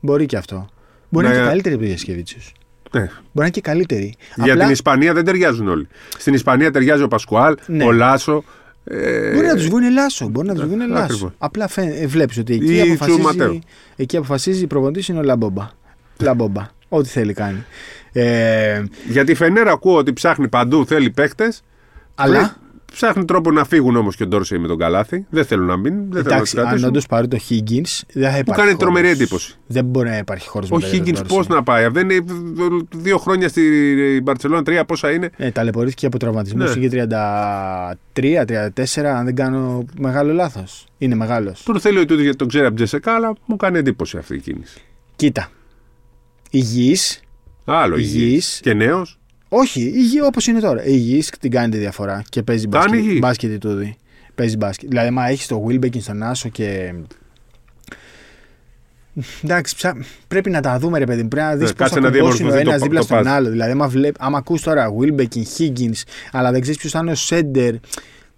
Μπορεί 0.00 0.26
και 0.26 0.36
αυτό. 0.36 0.68
Μπορεί 1.08 1.24
να, 1.26 1.30
Να- 1.32 1.36
είναι 1.36 1.44
και 1.44 1.50
καλύτερη 1.50 1.74
από 1.74 1.82
τον 1.84 1.92
Γιασκεβίτσιου. 1.92 2.40
Ναι. 2.92 3.00
Μπορεί 3.00 3.12
να 3.32 3.42
είναι 3.42 3.50
και 3.50 3.60
καλύτερη. 3.60 4.14
Για 4.36 4.52
Απλά 4.52 4.64
την 4.64 4.72
Ισπανία 4.72 5.12
δεν 5.14 5.24
ταιριάζουν 5.24 5.68
όλοι. 5.68 5.88
Στην 6.18 6.34
Ισπανία 6.34 6.70
ταιριάζει 6.70 7.02
ο 7.02 7.08
Πασκουάλ, 7.08 7.56
Ναι. 7.66 7.84
ο 7.84 7.92
Λάσο. 7.92 8.44
Ε, 8.88 9.32
μπορεί 9.34 9.46
να 9.46 9.54
τους 9.54 9.66
βγουν 9.66 9.90
λάσο. 9.92 10.28
Μπορεί 10.28 10.46
να 10.46 10.54
τους 10.54 10.64
βγουν 10.64 10.88
λάσο. 10.88 11.02
ακριβώς. 11.02 11.30
Απλά 11.38 11.68
βλέπεις 12.06 12.38
ότι 12.38 12.54
εκεί 12.54 12.74
Ή 12.74 12.80
αποφασίζει, 12.80 13.18
Τσουματέο. 13.18 13.58
εκεί 13.96 14.16
αποφασίζει 14.16 14.62
η 14.62 14.66
προπονητής 14.66 15.08
είναι 15.08 15.18
ο 15.18 15.22
Λαμπόμπα. 15.22 15.68
Λαμπόμπα. 16.20 16.66
Ό,τι 16.88 17.08
θέλει 17.08 17.32
κάνει. 17.32 17.64
Ε, 18.12 18.84
Γιατί 19.08 19.32
η 19.32 19.34
Φενέρα 19.34 19.72
ακούω 19.72 19.96
ότι 19.96 20.12
ψάχνει 20.12 20.48
παντού, 20.48 20.86
θέλει 20.86 21.10
παίχτε. 21.10 21.52
αλλά 22.14 22.56
Ψάχνει 22.96 23.24
τρόπο 23.24 23.50
να 23.50 23.64
φύγουν 23.64 23.96
όμως 23.96 24.16
και 24.16 24.22
ο 24.22 24.26
Ντόρσεϊ 24.26 24.58
με 24.58 24.66
τον 24.68 24.78
Καλάθι. 24.78 25.26
Δεν 25.30 25.44
θέλουν 25.44 25.66
να 25.66 25.76
μείνουν. 25.76 25.98
Δεν 26.10 26.10
θέλουν 26.12 26.28
να 26.28 26.34
εντάξει, 26.34 26.50
τους 26.50 26.54
αν 26.60 26.64
κρατήσουν. 26.64 26.88
όντως 26.88 27.06
πάρει 27.06 27.28
το 27.28 27.38
Higgins, 27.48 28.00
δεν 28.12 28.30
θα 28.30 28.38
υπάρχει. 28.38 28.44
κάνει 28.44 28.56
χώρος. 28.56 28.76
τρομερή 28.78 29.08
εντύπωση. 29.08 29.54
Δεν 29.66 29.84
μπορεί 29.84 30.08
να 30.08 30.16
υπάρχει 30.16 30.48
χώρος 30.48 30.70
Ο 30.70 30.76
Higgins 30.92 31.26
πώς 31.28 31.46
να 31.46 31.62
πάει. 31.62 31.88
Δεν 31.88 32.10
είναι 32.10 32.24
δύο 32.96 33.18
χρόνια 33.18 33.48
στην 33.48 33.62
Μπαρσελόνα, 34.22 34.62
τρία 34.62 34.84
πόσα 34.84 35.10
είναι. 35.12 35.30
Ε, 35.36 35.50
ταλαιπωρήθηκε 35.50 36.06
από 36.06 36.18
τραυματισμούς. 36.18 36.76
Ναι. 36.76 36.86
Είχε 36.86 37.06
33-34, 38.12 39.04
αν 39.04 39.24
δεν 39.24 39.34
κάνω 39.34 39.84
μεγάλο 39.98 40.32
λάθος. 40.32 40.86
Είναι 40.98 41.14
μεγάλος. 41.14 41.62
Τον 41.62 41.80
θέλει 41.80 41.98
ο 41.98 42.04
Τούτης 42.04 42.22
γιατί 42.22 42.36
τον 42.38 42.48
ξέρει 42.48 42.66
από 42.66 42.74
Τζεσεκά, 42.74 43.14
αλλά 43.14 43.32
μου 43.46 43.56
κάνει 43.56 43.78
εντύπωση 43.78 44.18
αυτή 44.18 44.34
η 44.34 44.40
κίνηση. 44.40 44.80
Κοίτα. 45.16 45.48
Υγιής. 46.50 47.20
Άλλο 47.64 47.96
υγιής. 47.96 48.14
Υγιής. 48.14 48.60
Και 48.62 48.74
νέος. 48.74 49.18
Όχι, 49.58 49.80
υγιή 49.80 50.20
όπως 50.24 50.46
είναι 50.46 50.60
τώρα. 50.60 50.84
Υγιής 50.86 51.30
την 51.40 51.50
κάνει 51.50 51.68
τη 51.70 51.78
διαφορά 51.78 52.22
και 52.28 52.42
παίζει 52.42 52.66
Θα 52.70 52.78
είναι 52.78 52.86
μπάσκετ. 52.88 53.04
υγιής. 53.04 53.18
Μπάσκετ 53.20 53.50
η 53.52 53.58
τούδη. 53.58 53.96
Παίζει 54.34 54.56
μπάσκετ. 54.56 54.88
Δηλαδή, 54.88 55.10
μα 55.10 55.28
έχεις 55.28 55.46
το 55.46 55.66
Wilbekin 55.68 56.00
στον 56.00 56.22
Άσο 56.22 56.48
και. 56.48 56.94
Εντάξει, 59.44 59.74
ψα... 59.76 59.96
πρέπει 60.28 60.50
να 60.50 60.60
τα 60.60 60.78
δούμε, 60.78 60.98
ρε 60.98 61.04
παιδί 61.04 61.22
μου. 61.22 61.28
Πρέπει 61.28 61.46
να 61.46 61.54
δεις 61.56 61.62
Ναι, 61.68 61.72
πώ 61.72 61.76
κάτσε 61.76 61.94
θα 61.94 62.00
να 62.00 62.10
κομπώσει 62.10 62.32
ο 62.32 62.36
διαμορφωθεί 62.36 62.64
το 62.64 62.70
ένας 62.70 62.80
πα- 62.80 62.84
δίπλα 62.86 63.00
το 63.00 63.06
στον 63.06 63.16
παζ. 63.22 63.26
άλλο. 63.34 63.50
Δηλαδή, 63.50 63.70
άμα, 63.70 63.88
βλέπ... 63.88 64.14
άμα 64.18 64.38
ακούς 64.38 64.62
τώρα 64.62 64.92
Wilbekin, 65.00 65.42
Higgins, 65.58 66.02
αλλά 66.32 66.50
δεν 66.52 66.60
ξέρεις 66.60 66.78
ποιος 66.80 66.92
θα 66.92 66.98
είναι 66.98 67.10
ο 67.10 67.14
Σέντερ, 67.14 67.74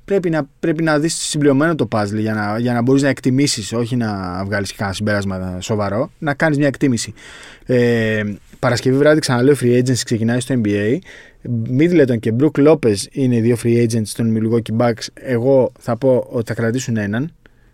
πρέπει 0.08 0.30
να, 0.30 0.48
πρέπει 0.60 0.82
να 0.82 0.98
δεις 0.98 1.14
συμπληρωμένο 1.14 1.74
το 1.74 1.88
puzzle 1.90 2.18
για 2.18 2.34
να, 2.34 2.58
για 2.58 2.72
να 2.72 2.82
μπορείς 2.82 3.02
να 3.02 3.08
εκτιμήσεις, 3.08 3.72
όχι 3.72 3.96
να 3.96 4.42
βγάλεις 4.44 4.74
κανένα 4.74 4.96
συμπέρασμα 4.96 5.58
σοβαρό, 5.60 6.10
να 6.18 6.34
κάνεις 6.34 6.58
μια 6.58 6.66
εκτίμηση. 6.66 7.14
Ε, 7.66 8.22
Παρασκευή 8.58 8.96
βράδυ 8.96 9.20
ξαναλέω 9.20 9.54
free 9.60 9.78
agency 9.78 10.00
ξεκινάει 10.04 10.40
στο 10.40 10.60
NBA. 10.62 10.98
Middleton 11.78 12.18
και 12.20 12.34
Brook 12.40 12.68
Lopez 12.68 12.96
είναι 13.10 13.36
οι 13.36 13.40
δύο 13.40 13.56
free 13.62 13.86
agents 13.86 14.08
των 14.16 14.36
Milwaukee 14.36 14.76
Bucks. 14.76 15.06
Εγώ 15.14 15.72
θα 15.78 15.96
πω 15.96 16.26
ότι 16.30 16.46
θα 16.46 16.54
κρατήσουν 16.54 16.96
έναν. 16.96 17.32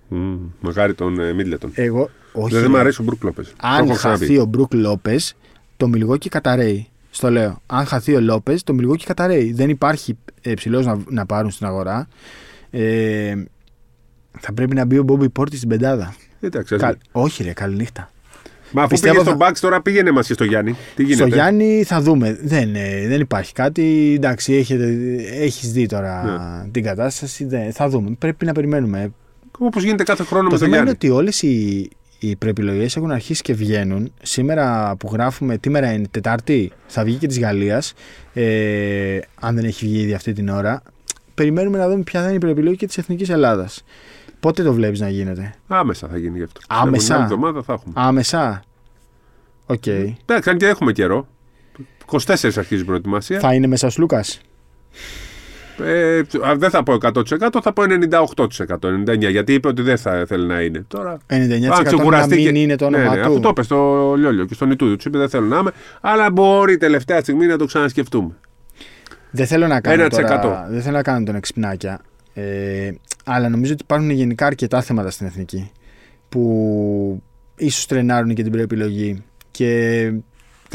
Μμμ, 0.08 0.38
Μακάρι 0.60 0.94
τον 0.94 1.20
ε, 1.20 1.32
Μίτλετον. 1.32 1.70
Εγώ, 1.74 2.10
όχι. 2.32 2.54
Δεν 2.54 2.70
μ' 2.70 2.76
αρέσει 2.76 3.00
ο 3.00 3.04
Μπρουκ 3.04 3.22
Λόπες. 3.22 3.52
Αν 3.56 3.94
χαθεί 3.94 4.38
ο 4.38 4.44
Μπρουκ 4.44 4.74
Λόπες, 4.74 5.34
το 5.76 5.88
Μιλγόκι 5.88 6.28
καταραίει. 6.28 6.88
Στο 7.16 7.30
λέω. 7.30 7.62
Αν 7.66 7.84
χαθεί 7.86 8.14
ο 8.14 8.20
Λόπες, 8.20 8.62
το 8.62 8.74
Μιλγόκι 8.74 9.04
καταραίει. 9.04 9.52
Δεν 9.52 9.68
υπάρχει 9.68 10.18
ψηλός 10.54 10.86
να, 10.86 10.98
να 11.08 11.26
πάρουν 11.26 11.50
στην 11.50 11.66
αγορά. 11.66 12.08
Ε, 12.70 13.34
θα 14.40 14.52
πρέπει 14.52 14.74
να 14.74 14.84
μπει 14.84 14.98
ο 14.98 15.02
Μπόμπι 15.02 15.28
Πόρτης 15.28 15.58
στην 15.58 15.70
πεντάδα. 15.70 16.14
Εντάξει, 16.40 16.74
ας 16.74 16.80
Κα- 16.80 16.86
δούμε. 16.88 16.98
όχι, 17.12 17.42
ρε, 17.42 17.52
καληνύχτα. 17.52 18.10
Μα 18.72 18.80
αφού 18.82 18.90
Πιστεύω 18.90 19.14
πήγε 19.14 19.26
στον 19.26 19.38
θα- 19.38 19.48
Bucks 19.50 19.56
τώρα 19.60 19.82
πήγαινε 19.82 20.10
μα 20.10 20.22
και 20.22 20.32
στο 20.32 20.44
Γιάννη. 20.44 20.76
Τι 20.94 21.02
γίνεται; 21.02 21.20
Στο 21.26 21.34
Γιάννη 21.34 21.82
θα 21.86 22.00
δούμε. 22.00 22.38
Δεν, 22.42 22.74
ε, 22.74 23.06
δεν 23.08 23.20
υπάρχει 23.20 23.52
κάτι. 23.52 24.12
Εντάξει, 24.16 24.54
έχετε, 24.54 24.96
έχεις 25.40 25.72
δει 25.72 25.86
τώρα 25.86 26.22
Ναι. 26.64 26.70
την 26.70 26.82
κατάσταση. 26.82 27.44
Δεν, 27.44 27.72
θα 27.72 27.88
δούμε. 27.88 28.10
Πρέπει 28.18 28.44
να 28.46 28.52
περιμένουμε. 28.52 29.12
Όπως 29.58 29.82
γίνεται 29.82 30.02
κάθε 30.02 30.22
χρόνο 30.24 30.48
Το 30.48 30.52
με 30.54 30.58
τον 30.58 30.68
θέμα 30.68 30.76
είναι 30.80 30.84
Γιάννη. 30.90 31.06
ότι 31.12 31.18
όλες 31.20 31.42
οι, 31.42 31.88
οι 32.28 32.36
προεπιλογές 32.36 32.96
έχουν 32.96 33.10
αρχίσει 33.10 33.42
και 33.42 33.54
βγαίνουν. 33.54 34.12
Σήμερα 34.22 34.96
που 34.98 35.10
γράφουμε, 35.12 35.58
τι 35.58 35.70
μέρα 35.70 35.92
είναι, 35.92 36.06
Τετάρτη, 36.10 36.72
θα 36.86 37.04
βγει 37.04 37.16
και 37.16 37.26
της 37.26 37.38
Γαλλίας. 37.38 37.94
Ε, 38.32 39.18
αν 39.40 39.54
δεν 39.54 39.64
έχει 39.64 39.86
βγει 39.86 39.98
ήδη 40.00 40.14
αυτή 40.14 40.32
την 40.32 40.48
ώρα. 40.48 40.82
Περιμένουμε 41.34 41.78
να 41.78 41.88
δούμε 41.88 42.02
ποια 42.02 42.20
θα 42.20 42.26
είναι 42.26 42.36
η 42.36 42.38
προεπιλογή 42.38 42.76
και 42.76 42.86
της 42.86 42.98
Εθνικής 42.98 43.28
Ελλάδας. 43.28 43.84
Πότε 44.40 44.62
το 44.62 44.72
βλέπεις 44.72 45.00
να 45.00 45.08
γίνεται, 45.08 45.54
Άμεσα 45.66 46.08
θα 46.08 46.18
γίνει 46.18 46.38
γι' 46.38 46.44
αυτό. 46.44 46.60
Άμεσα; 46.68 47.04
Την 47.04 47.14
άλλη 47.14 47.22
εβδομάδα 47.22 47.62
θα 47.62 47.72
έχουμε. 47.72 47.92
Άμεσα; 47.96 48.62
Οκ. 49.66 49.86
Εντάξει, 49.86 50.50
αν 50.50 50.58
και 50.58 50.66
έχουμε 50.66 50.92
καιρό. 50.92 51.26
24 52.10 52.18
αρχίζει 52.56 52.82
η 52.82 52.84
προετοιμασία. 52.84 53.38
Θα 53.38 53.54
είναι 53.54 53.66
μέσα 53.66 53.90
Σλούκας; 53.98 54.40
Ε, 55.82 56.18
α, 56.18 56.54
δεν 56.56 56.70
θα 56.70 56.82
πω 56.82 56.96
100%, 57.00 57.22
θα 57.62 57.72
πω 57.72 57.82
98%, 57.82 58.88
99%. 59.06 59.30
Γιατί 59.30 59.52
είπε 59.52 59.68
ότι 59.68 59.82
δεν 59.82 59.96
θα 59.96 60.24
θέλει 60.26 60.46
να 60.46 60.60
είναι. 60.60 60.84
Τώρα 60.88 61.18
99% 61.26 61.32
Αν 61.32 61.68
να 61.68 61.82
ξεκουραστεί 61.82 62.34
μην 62.34 62.52
και- 62.52 62.60
είναι 62.60 62.76
το 62.76 62.84
όνομα 62.84 63.02
ναι, 63.02 63.08
ναι, 63.08 63.14
του. 63.14 63.28
Αυτό 63.28 63.40
το 63.40 63.48
είπε 63.48 63.62
στο 63.62 64.14
Λιόλιο 64.18 64.44
και 64.44 64.54
στον 64.54 64.70
Ιτούδη. 64.70 64.96
Του 64.96 65.08
είπε 65.08 65.18
δεν 65.18 65.28
θέλω 65.28 65.46
να 65.46 65.58
είμαι. 65.58 65.70
Αλλά 66.00 66.30
μπορεί 66.30 66.76
τελευταία 66.76 67.20
στιγμή 67.20 67.46
να 67.46 67.56
το 67.58 67.64
ξανασκεφτούμε. 67.64 68.30
Δεν 69.30 69.46
θέλω 69.46 69.66
να 69.66 69.80
κάνω, 69.80 70.04
1%. 70.04 70.10
τώρα, 70.10 70.66
δεν 70.70 70.82
θέλω 70.82 70.96
να 70.96 71.02
κάνω 71.02 71.24
τον 71.24 71.34
εξυπνάκια. 71.34 72.00
Ε, 72.34 72.90
αλλά 73.24 73.48
νομίζω 73.48 73.72
ότι 73.72 73.82
υπάρχουν 73.82 74.10
γενικά 74.10 74.46
αρκετά 74.46 74.82
θέματα 74.82 75.10
στην 75.10 75.26
εθνική 75.26 75.70
που 76.28 77.22
ίσως 77.56 77.86
τρενάρουν 77.86 78.34
και 78.34 78.42
την 78.42 78.52
προεπιλογή. 78.52 79.22
Και 79.50 80.12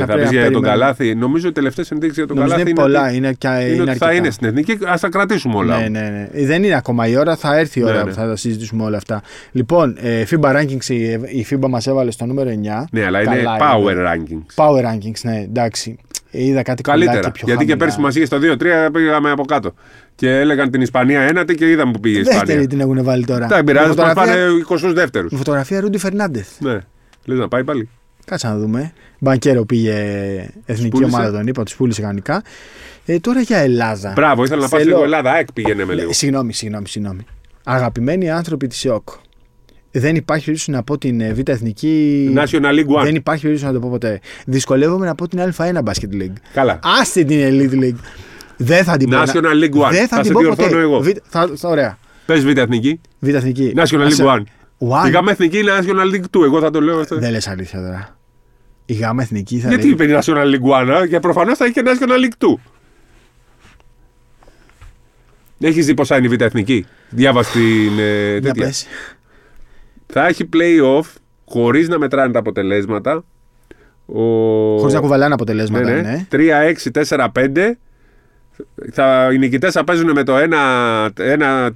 Και 0.05 0.11
θα 0.11 0.17
πρέπει 0.17 0.27
πεις 0.29 0.35
να 0.37 0.41
για 0.43 0.51
τον 0.51 0.61
περιμένουμε. 0.61 0.85
Καλάθι. 0.85 1.15
Νομίζω 1.15 1.47
οι 1.47 1.51
τελευταίες 1.51 1.91
ενδείξει 1.91 2.15
για 2.19 2.27
τον 2.27 2.35
Νομίζω 2.35 2.55
Καλάθι 2.55 2.71
είναι 2.71 2.81
είναι, 2.81 2.89
πολλά. 2.93 3.07
ότι, 3.07 3.15
Είναι, 3.15 3.33
και, 3.33 3.47
είναι 3.47 3.59
είναι 3.61 3.81
ότι 3.81 3.83
θα 3.83 4.05
αρκετά. 4.05 4.13
είναι 4.13 4.29
στην 4.29 4.47
εθνική. 4.47 4.71
Α 4.71 4.97
τα 5.01 5.09
κρατήσουμε 5.09 5.55
όλα. 5.55 5.79
Ναι, 5.79 5.87
ναι, 5.87 5.99
ναι. 6.09 6.29
Ε, 6.31 6.45
Δεν 6.45 6.63
είναι 6.63 6.75
ακόμα 6.75 7.07
η 7.07 7.15
ώρα, 7.17 7.35
θα 7.35 7.57
έρθει 7.57 7.79
η 7.79 7.83
ώρα 7.83 7.93
Ναι, 7.93 7.99
που 8.01 8.05
ναι. 8.07 8.13
θα 8.13 8.27
τα 8.27 8.35
συζητήσουμε 8.35 8.83
όλα 8.83 8.97
αυτά. 8.97 9.21
Λοιπόν, 9.51 9.95
ε, 9.99 10.23
FIBA 10.29 10.55
Rankings, 10.55 10.85
η, 10.87 11.03
η 11.11 11.45
FIBA 11.49 11.67
μας 11.69 11.87
έβαλε 11.87 12.11
στο 12.11 12.25
νούμερο 12.25 12.49
9. 12.49 12.83
Ναι, 12.91 13.05
αλλά 13.05 13.21
είναι 13.21 13.35
Καλά 13.35 13.57
power 13.59 13.91
είναι. 13.91 14.03
rankings. 14.13 14.63
Power 14.65 14.83
Rankings, 14.93 15.19
ναι, 15.23 15.37
εντάξει. 15.37 15.97
Ε, 16.31 16.43
Είδα 16.43 16.61
κάτι 16.63 16.81
κολλάκι 16.83 17.05
Καλύτερα. 17.05 17.31
πιο 17.31 17.43
Γιατί 17.47 17.65
και 17.65 17.71
χαμηλά. 17.71 17.85
πέρσι 17.85 17.99
μας 18.01 18.15
είχες 18.15 18.27
στο 18.27 18.37
2-3 18.87 18.89
πήγαμε 18.91 19.31
από 19.31 19.45
κάτω. 19.45 19.73
Και 20.15 20.29
έλεγαν 20.29 20.69
την 20.71 20.81
Ισπανία 20.81 21.21
ένατη 21.21 21.55
και 21.55 21.69
είδαμε 21.69 21.91
που 21.91 21.99
πήγε 21.99 22.17
η 22.17 22.21
Δεύτερη 22.21 22.45
Ισπανία. 22.47 22.67
την 22.67 22.79
έχουν 22.79 23.03
βάλει 23.03 23.25
τώρα. 23.25 23.45
Τα 23.47 23.63
πειράζει, 23.63 23.89
Με 23.89 23.95
μα 23.95 24.07
φωτογραφία- 24.09 24.33
πάνε 24.33 25.21
22 25.23 25.27
Με 25.31 25.37
φωτογραφία 25.37 25.79
Ρούντι 25.79 25.97
Φερνάντεθ. 25.97 26.47
Ναι. 26.59 26.77
Λες 27.25 27.37
να 27.37 27.47
πάει 27.47 27.63
πάλι. 27.63 27.89
Κάτσε 28.25 28.47
να 28.47 28.57
δούμε. 28.57 28.91
Μπανκέρο 29.19 29.65
πήγε 29.65 29.93
εθνική 30.65 30.89
πούλησε. 30.89 31.15
ομάδα, 31.15 31.31
τον 31.37 31.47
είπα, 31.47 31.63
τους 31.63 31.75
πούλησε 31.75 32.01
κανονικά. 32.01 32.43
Ε, 33.05 33.19
τώρα 33.19 33.41
για 33.41 33.57
Ελλάδα. 33.57 34.11
Μπράβο, 34.15 34.43
ήθελα 34.43 34.61
να 34.61 34.67
πάω 34.67 34.79
Θέλω- 34.79 34.91
λίγο 34.91 35.03
Ελλάδα. 35.03 35.31
ΑΕΚ 35.31 35.51
πήγαινε 35.53 35.85
με 35.85 35.93
λίγο. 35.93 36.09
Ε, 36.09 36.13
Συγγνώμη, 36.13 36.53
συγγνώμη, 36.53 36.87
συγγνώμη. 36.87 37.25
Αγαπημένοι 37.63 38.29
άνθρωποι 38.31 38.67
της 38.67 38.85
ΕΟΚ. 38.85 39.09
Δεν 39.91 40.15
υπάρχει 40.15 40.43
περίπτωση 40.45 40.71
να 40.71 40.83
πω 40.83 40.97
την 40.97 41.21
ε, 41.21 41.33
Β' 41.33 41.49
Εθνική. 41.49 42.33
National 42.37 42.73
League 42.73 42.99
One. 42.99 43.03
Δεν 43.03 43.15
υπάρχει 43.15 43.41
περίπτωση 43.41 43.71
να 43.71 43.79
το 43.79 43.79
πω 43.85 43.89
ποτέ. 43.89 44.19
Δυσκολεύομαι 44.45 45.05
να 45.05 45.15
πω 45.15 45.27
την 45.27 45.39
Α1 45.39 45.73
Basket 45.83 46.21
League. 46.21 46.33
Καλά. 46.53 46.79
Άστε 47.01 47.23
την 47.23 47.39
Elite 47.41 47.83
League. 47.83 47.99
Δεν 48.57 48.83
θα 48.83 48.97
την 48.97 49.09
πω. 49.09 49.17
National 49.17 49.63
League 49.63 49.85
One. 49.87 49.91
Δεν 49.91 50.07
θα, 50.07 50.15
Θα 50.15 50.21
την 50.21 50.25
σε 50.25 50.31
πω 50.31 50.39
διορθώνω 50.39 50.69
ποτέ. 50.69 50.81
εγώ. 50.81 50.99
Β, 50.99 51.07
θα, 51.23 51.49
θα, 51.55 51.69
ωραία. 51.69 51.97
Πες 52.25 52.43
Β' 52.45 52.57
Εθνική. 52.57 53.01
Β' 53.19 53.27
Εθνική. 53.35 53.73
National 53.75 54.01
Άσε- 54.05 54.23
League 54.23 54.27
One. 54.27 54.43
One. 55.03 55.07
Η 55.07 55.11
γάμα 55.11 55.31
εθνική 55.31 55.59
είναι 55.59 55.71
National 55.79 56.15
League 56.15 56.39
2. 56.39 56.43
Εγώ 56.43 56.59
θα 56.59 56.69
το 56.71 56.81
λέω 56.81 56.99
αυτό. 56.99 57.19
Δεν 57.19 57.31
λες 57.31 57.47
αλήθεια 57.47 57.79
τώρα. 57.81 58.18
Η 58.89 58.93
γάμα 58.93 59.21
εθνική 59.23 59.59
θα 59.59 59.67
Γιατί 59.67 59.83
λέει. 59.83 59.91
είπε 59.91 60.03
η 60.03 60.17
National 60.19 60.43
League 60.55 61.03
1, 61.03 61.07
και 61.09 61.19
προφανώς 61.19 61.57
θα 61.57 61.65
είχε 61.65 61.81
National 61.85 62.25
League 62.25 62.45
2. 62.47 62.53
Έχεις 65.59 65.85
δει 65.85 65.93
πόσα 65.93 66.17
είναι 66.17 66.27
η 66.27 66.29
Β' 66.29 66.41
Εθνική; 66.41 66.85
Διάβασες 67.09 67.51
την. 67.53 67.99
ε, 67.99 68.31
Για 68.31 68.41
τέτοια. 68.41 68.65
πες. 68.65 68.87
Θα 70.07 70.27
έχει 70.27 70.49
play-off 70.53 71.05
χωρίς 71.45 71.87
να 71.87 71.97
μετράνε 71.99 72.31
τα 72.33 72.39
αποτελέσματα. 72.39 73.23
Ο... 74.05 74.21
Χωρίς 74.77 74.93
να 74.93 74.99
κουβαλάνε 74.99 75.27
ναι, 75.27 75.33
αποτελέσματα. 75.33 75.89
ναι. 75.89 76.01
ναι. 76.01 76.27
3, 76.31 76.73
6, 76.91 77.03
4, 77.07 77.27
5. 77.33 77.71
Θα, 78.91 79.29
οι 79.33 79.37
νικητές 79.37 79.73
θα 79.73 79.83
παίζουν 79.83 80.11
με 80.11 80.23
το 80.23 80.33
1, 80.37 81.09
1 81.15 81.69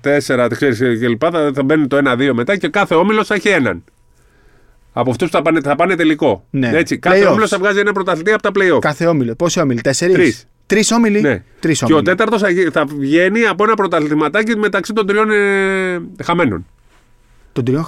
4 0.47 0.47
ξέρεις, 0.51 0.77
και 0.99 1.07
λοιπά. 1.07 1.31
Θα, 1.31 1.51
θα 1.53 1.63
μπαίνουν 1.63 1.87
το 1.87 1.97
1-2 2.05 2.29
μετά 2.33 2.57
και 2.57 2.67
κάθε 2.67 2.95
όμιλος 2.95 3.27
θα 3.27 3.35
έχει 3.35 3.49
έναν. 3.49 3.83
Από 4.93 5.09
αυτούς 5.11 5.29
που 5.29 5.35
θα 5.37 5.41
πάνε, 5.41 5.61
θα 5.61 5.75
πάνε 5.75 5.95
τελικό. 5.95 6.45
Ναι. 6.49 6.69
Έτσι, 6.73 6.97
κάθε 6.97 7.23
Playoffs. 7.25 7.29
όμιλος 7.31 7.49
θα 7.49 7.57
βγάζει 7.57 7.79
ένα 7.79 7.91
πρωταθλητή 7.91 8.31
από 8.31 8.41
τα 8.41 8.49
playoff. 8.55 8.79
Κάθε 8.79 9.05
όμιλο. 9.05 9.35
Πόσοι 9.35 9.59
όμιλοι, 9.59 9.81
τέσσερις; 9.81 10.15
Τρεις. 10.15 10.45
Τρεις 10.65 10.91
όμιλοι; 10.91 11.21
Ναι. 11.21 11.43
Τρεις 11.59 11.77
Και 11.79 11.83
όμιλοι. 11.85 11.99
ο 11.99 12.01
τέταρτος 12.03 12.41
θα, 12.41 12.49
γι- 12.49 12.69
θα 12.69 12.85
βγαίνει 12.85 13.45
από 13.45 13.63
ένα 13.63 13.73
πρωταθληματάκι 13.73 14.57
μεταξύ 14.57 14.93
των 14.93 15.07
τριών 15.07 15.29
ε, 15.31 16.23
χαμένων. 16.23 16.65
Τον 17.53 17.65
τριών. 17.65 17.87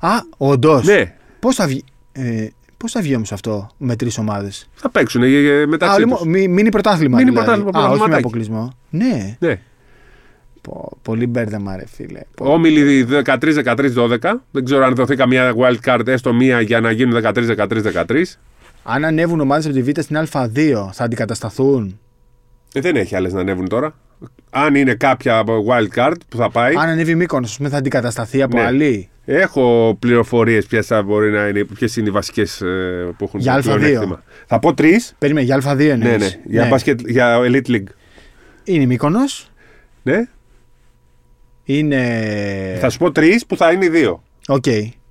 Α, 0.00 0.08
όντως. 0.36 0.86
Ναι, 0.86 1.14
Πώς 1.40 1.54
θα 1.54 1.66
βγει. 1.66 1.84
Ε, 2.12 2.46
Πώς 2.76 2.92
θα 2.92 3.00
βγει 3.00 3.14
όμως 3.14 3.32
αυτό 3.32 3.68
με 3.76 3.96
τρεις 3.96 4.18
ομάδες; 4.18 4.68
θα 4.74 4.90
παίξουν 4.90 5.22
ε, 5.22 5.26
Α, 5.62 5.66
μεταξύ 5.66 5.98
λοιπόν, 6.00 6.16
τους. 6.18 6.26
μη- 6.26 6.48
μίνι 6.48 6.68
πρωτάθλημα. 6.68 7.16
Μίνι 7.16 7.30
δηλαδή. 7.30 7.46
πρωτάθλημα, 7.46 7.78
Α, 7.78 7.82
όχι 7.82 7.90
με 7.90 7.96
πρωταθληματάκι. 7.96 8.24
αποκλεισμό. 8.26 8.72
Ναι. 8.90 9.36
Ναι. 9.38 9.60
Πω, 10.68 10.98
πολύ 11.02 11.26
μπέρδεμα, 11.26 11.76
ρε 11.76 11.84
φίλε. 11.86 12.20
Πω. 12.36 12.52
Όμιλοι 12.52 13.06
13-13-12. 13.24 14.18
Δεν 14.50 14.64
ξέρω 14.64 14.84
αν 14.84 14.94
δοθεί 14.94 15.16
καμία 15.16 15.54
wild 15.56 15.76
card, 15.84 16.06
έστω 16.06 16.32
μία 16.32 16.60
για 16.60 16.80
να 16.80 16.90
γίνουν 16.90 17.20
13-13-13. 17.24 18.22
Αν 18.82 19.04
ανέβουν 19.04 19.40
ομάδες 19.40 19.66
από 19.66 19.74
τη 19.74 19.82
Β' 19.82 20.00
στην 20.00 20.16
Α2, 20.32 20.88
θα 20.92 21.04
αντικατασταθούν. 21.04 21.98
Ε, 22.72 22.80
δεν 22.80 22.96
έχει 22.96 23.16
άλλες 23.16 23.32
να 23.32 23.40
ανέβουν 23.40 23.68
τώρα. 23.68 23.94
Αν 24.50 24.74
είναι 24.74 24.94
κάποια 24.94 25.44
wild 25.46 25.98
card 25.98 26.14
που 26.28 26.36
θα 26.36 26.50
πάει. 26.50 26.74
Αν 26.76 26.88
ανέβει 26.88 27.14
Μύκονος, 27.14 27.44
ας 27.46 27.56
πούμε, 27.56 27.68
θα 27.68 27.76
αντικατασταθεί 27.76 28.42
από 28.42 28.56
Ναι. 28.56 28.64
άλλη. 28.64 29.08
Έχω 29.24 29.96
πληροφορίες 29.98 30.66
ποιες 30.66 30.88
μπορεί 31.04 31.30
να 31.30 31.48
είναι, 31.48 31.64
ποιες 31.64 31.96
είναι 31.96 32.08
οι 32.08 32.12
βασικές 32.12 32.62
που 33.16 33.24
έχουν 33.24 33.40
Για 33.40 33.52
το 33.52 33.58
Α2. 33.58 33.62
πλεονέκτημα. 33.62 34.22
Θα 34.46 34.58
πω 34.58 34.74
τρεις. 34.74 35.14
Περίμενε, 35.18 35.46
για 35.46 35.56
Α2 35.56 35.78
εννοείς. 35.78 36.10
Ναι, 36.10 36.16
ναι. 36.16 36.30
Για, 36.44 36.66
μπάσκετ, 36.66 37.00
για 37.08 37.38
Elite 37.40 37.66
League. 37.70 37.86
Είναι 38.64 38.86
Μύκονος. 38.86 39.18
Ναι. 40.02 40.28
Είναι. 41.72 42.76
Θα 42.80 42.90
σου 42.90 42.98
πω 42.98 43.12
τρεις 43.12 43.46
που 43.46 43.56
θα 43.56 43.72
είναι 43.72 43.84
οι 43.84 43.88
δύο. 43.88 44.22
Οκ. 44.48 44.64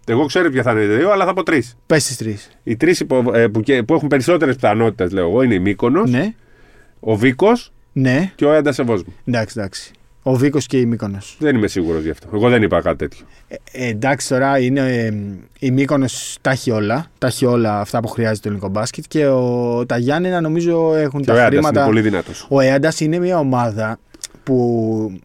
Εγώ 0.10 0.26
ξέρω 0.26 0.49
ποια 0.49 0.64
θα 0.64 0.72
είναι 0.72 0.82
οι 0.82 0.86
δύο, 0.97 1.12
αλλά 1.12 1.26
θα 1.26 1.34
πω 1.34 1.43
τρεις. 1.43 1.78
Πες 1.86 2.05
τις 2.05 2.18
τρεις. 2.18 2.49
Οι 2.64 2.76
τρεις 2.78 3.05
που, 3.05 3.32
ε, 3.34 3.47
που, 3.47 3.62
και- 3.62 3.84
που 3.84 3.93
έχουν 3.93 4.08
περισσότερες 4.08 4.55
πιθανότητες, 4.55 5.12
λέω 5.12 5.28
εγώ, 5.30 5.41
είναι 5.41 5.53
η 5.53 5.60
Μύκονος, 5.60 6.10
Ναι. 6.10 6.34
ο 6.99 7.16
Βίκος 7.16 7.72
Ναι. 7.93 8.32
και 8.36 8.45
ο 8.45 8.53
Έντας 8.53 8.76
Σεβόσμου. 8.76 9.14
Εντάξει, 9.26 9.55
εντάξει. 9.60 9.91
Ο 10.24 10.36
Βίκος 10.36 10.66
και 10.66 10.80
η 10.80 10.86
Μήκονο. 10.86 11.18
Δεν 11.39 11.55
είμαι 11.55 11.68
σίγουρος 11.68 12.03
γι' 12.03 12.10
αυτό. 12.10 12.28
Εγώ 12.34 12.49
δεν 12.49 12.64
είπα 12.64 12.82
κάτι 12.82 12.97
τέτοιο. 12.97 13.26
Ε, 13.47 13.55
ε, 13.72 13.88
εντάξει, 13.88 14.28
τώρα 14.30 14.60
είναι. 14.60 14.80
ε, 14.80 15.14
η 15.60 15.72
Μύκονος 15.72 16.38
τα 16.41 16.49
έχει 16.51 16.72
όλα. 16.72 17.05
Τα 17.18 17.28
έχει 17.28 17.45
όλα 17.45 17.80
αυτά 17.80 17.99
που 17.99 18.08
χρειάζεται 18.08 18.39
το 18.41 18.47
ελληνικό 18.47 18.68
μπάσκετ 18.70 19.03
και 19.08 19.28
ο, 19.28 19.86
τα 19.86 19.97
Γιάννενα 19.97 20.41
νομίζω 20.41 20.95
έχουν 20.95 21.22
Και 21.22 21.32
ο 21.32 21.34
τα 21.34 21.39
Έντας 21.39 21.49
χρήματα. 21.53 21.80
είναι 21.80 21.88
πολύ 21.89 22.01
δυνατός. 22.01 22.47
Ο 22.49 22.60
Έαντα 22.60 22.93
είναι 22.99 23.20
μια 23.20 23.39
ομάδα 23.39 23.99
που. 24.43 25.20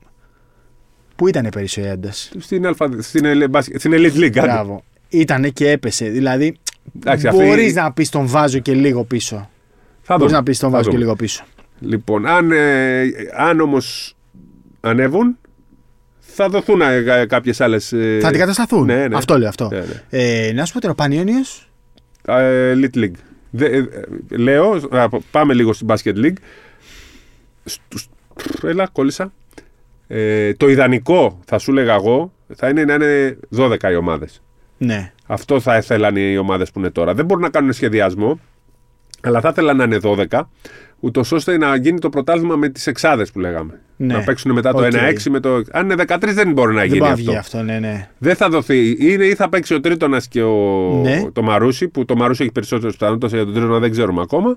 Πού 1.22 1.28
ήταν 1.28 1.48
πέρυσι 1.52 1.80
ο 1.80 1.84
Έαντα. 1.84 2.12
Στην, 2.38 2.66
αλφα, 2.66 2.88
στην, 2.98 3.24
ελε- 3.24 3.48
μπάσκετ- 3.48 3.78
στην 3.78 3.92
Elite 3.94 4.16
League. 4.16 4.26
άντε. 4.38 4.40
Μπράβο. 4.40 4.84
Ήτανε 5.08 5.48
και 5.48 5.70
έπεσε. 5.70 6.08
Δηλαδή. 6.08 6.56
Εντάξει, 6.96 7.28
αυτή- 7.28 7.44
Μπορείς 7.44 7.74
να 7.74 7.92
πεις 7.92 8.08
τον 8.08 8.26
βάζω 8.26 8.58
και 8.58 8.72
λίγο 8.74 9.04
πίσω. 9.04 9.50
Θα 10.02 10.14
Μπορείς 10.16 10.26
δούμε. 10.26 10.36
να 10.36 10.42
πεις 10.42 10.58
τον 10.58 10.70
Θα 10.70 10.76
βάζω 10.76 10.88
και 10.88 10.94
δούμε. 10.94 11.04
λίγο 11.04 11.16
πίσω. 11.16 11.44
Λοιπόν, 11.80 12.26
αν, 12.26 12.50
ε, 12.52 13.02
αν 13.36 13.60
όμως 13.60 14.16
ανέβουν, 14.80 15.38
θα 16.18 16.48
δοθούν 16.48 16.80
κάποιες 17.28 17.60
άλλες. 17.60 17.88
Θα 18.20 18.28
αντικατασταθούν. 18.28 18.84
Ναι, 18.84 19.08
ναι. 19.08 19.16
Αυτό 19.16 19.38
λέω 19.38 19.48
αυτό. 19.48 19.68
Ναι, 19.72 19.78
ναι. 19.78 20.02
Ε, 20.48 20.52
να 20.52 20.64
σου 20.64 20.72
πω 20.72 20.80
τώρα, 20.80 20.94
Πανιόνιος; 20.94 21.70
Ε, 22.26 22.72
Elite 22.76 22.96
League. 22.98 23.16
Δε, 23.50 23.66
ε, 23.66 23.84
λέω, 24.30 24.70
α, 24.90 25.08
πάμε 25.30 25.54
λίγο 25.54 25.72
στην 25.72 25.86
Basket 25.90 26.16
League. 26.16 26.36
Στους, 27.64 28.08
έλα, 28.62 28.88
κόλλησα. 28.92 29.32
Ε, 30.14 30.54
το 30.54 30.68
ιδανικό, 30.68 31.38
θα 31.44 31.58
σου 31.58 31.72
λέγα 31.72 31.94
εγώ, 31.94 32.32
θα 32.54 32.68
είναι 32.68 32.84
να 32.84 32.94
είναι 32.94 33.38
12 33.56 33.76
οι 33.90 33.94
ομάδες. 33.94 34.42
Ναι. 34.78 35.12
Αυτό 35.26 35.60
θα 35.60 35.76
ήθελαν 35.76 36.16
οι 36.16 36.36
ομάδες 36.36 36.70
που 36.70 36.78
είναι 36.78 36.90
τώρα. 36.90 37.14
Δεν 37.14 37.24
μπορούν 37.24 37.42
να 37.42 37.50
κάνουν 37.50 37.72
σχεδιασμό, 37.72 38.40
αλλά 39.20 39.40
θα 39.40 39.48
ήθελαν 39.48 39.76
να 39.76 39.84
είναι 39.84 39.98
12, 40.02 40.40
ούτως 41.00 41.32
ώστε 41.32 41.56
να 41.56 41.76
γίνει 41.76 41.98
το 41.98 42.08
πρωτάθλημα 42.08 42.56
με 42.56 42.68
τις 42.68 42.86
εξάδες 42.86 43.32
που 43.32 43.40
λέγαμε. 43.40 43.80
Ναι. 43.96 44.14
Να 44.14 44.20
παίξουν 44.20 44.52
μετά 44.52 44.72
το 44.72 44.84
Οκ. 44.84 44.92
1-6 44.92 45.16
με 45.30 45.40
το. 45.40 45.62
Αν 45.70 45.84
είναι 45.90 45.94
13, 46.06 46.16
δεν 46.20 46.52
μπορεί 46.52 46.74
να 46.74 46.80
Δεν 46.80 46.86
γίνει 46.88 46.98
μπορεί 46.98 47.10
να 47.10 47.14
αυτό. 47.16 47.30
βγει 47.30 47.36
αυτό, 47.36 47.62
ναι, 47.62 47.78
ναι. 47.78 48.08
Δεν 48.18 48.36
θα 48.36 48.48
δοθεί. 48.48 48.96
Είναι 49.12 49.24
ή 49.24 49.34
θα 49.34 49.48
παίξει 49.48 49.74
ο 49.74 49.80
Τρίτονας 49.80 50.28
και 50.28 50.42
ο... 50.42 50.56
Ναι. 51.02 51.30
το 51.32 51.42
Μαρούσι, 51.42 51.88
που 51.88 52.04
το 52.04 52.16
Μαρούσι 52.16 52.42
έχει 52.42 52.52
περισσότερες 52.52 52.92
πιθανότητες 52.92 53.30
για 53.30 53.44
τον 53.44 53.54
Τρίτονα 53.54 53.78
δεν 53.78 53.90
ξέρουμε 53.90 54.20
ακόμα. 54.22 54.56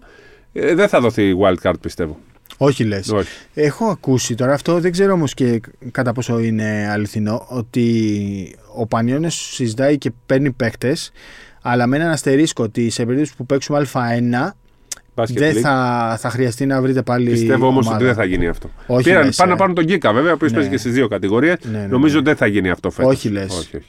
Ε, 0.53 0.76
δεν 0.76 0.88
θα 0.88 0.99
δοθεί 0.99 1.36
wildcard 1.41 1.80
πιστεύω. 1.82 2.20
Όχι 2.58 2.84
λες. 2.84 3.10
Όχι. 3.12 3.28
Έχω 3.54 3.86
ακούσει 3.86 4.36
τώρα 4.36 4.54
αυτό, 4.54 4.80
δεν 4.80 4.91
ξέρω 4.91 5.14
όμως 5.14 5.34
και 5.34 5.62
κατά 5.91 6.12
πόσο 6.14 6.39
είναι 6.39 6.88
αληθινό, 6.91 7.46
ότι 7.50 8.56
ο 8.76 8.88
Πανιόνιος 8.88 9.50
συζητάει 9.54 9.98
και 9.98 10.12
παίρνει 10.26 10.52
παίκτες, 10.52 11.12
αλλά 11.62 11.88
με 11.88 11.96
έναν 11.98 12.10
αστερίσκο 12.10 12.64
ότι 12.64 12.89
σε 12.89 13.06
περίπτωση 13.06 13.36
που 13.36 13.46
παίξουμε 13.46 13.86
Α1 13.93 14.50
Basket 15.18 15.26
δεν 15.34 15.56
League. 15.56 15.60
θα, 15.60 16.18
θα 16.20 16.30
χρειαστεί 16.30 16.66
να 16.66 16.82
βρείτε 16.82 17.02
πάλι. 17.02 17.30
Πιστεύω 17.30 17.68
όμως 17.68 17.82
ομάδα. 17.86 17.96
ότι 17.96 18.06
δεν 18.06 18.16
θα 18.16 18.26
γίνει 18.26 18.48
αυτό. 18.48 18.70
Όχι, 18.88 19.04
Πήραν, 19.04 19.26
λες, 19.26 19.36
πάνε 19.36 19.50
ε. 19.52 19.54
να 19.54 19.60
πάρουν 19.60 19.76
τον 19.76 19.84
Γκίκα 19.86 20.14
βέβαια, 20.14 20.32
ο 20.32 20.34
οποίος 20.34 20.52
Ναι. 20.52 20.58
παίζει 20.58 20.72
και 20.72 20.78
στις 20.78 20.93
δύο 20.93 21.08
κατηγορίες. 21.08 21.58
Ναι, 21.72 21.78
ναι, 21.80 21.86
Νομίζω 21.86 22.16
ναι. 22.18 22.24
δεν 22.24 22.36
θα 22.36 22.46
γίνει 22.48 22.70
αυτό 22.70 22.89
φέτος. 22.89 23.12
Όχι, 23.14 23.30
λες. 23.30 23.58
Όχι, 23.58 23.76
όχι. 23.78 23.86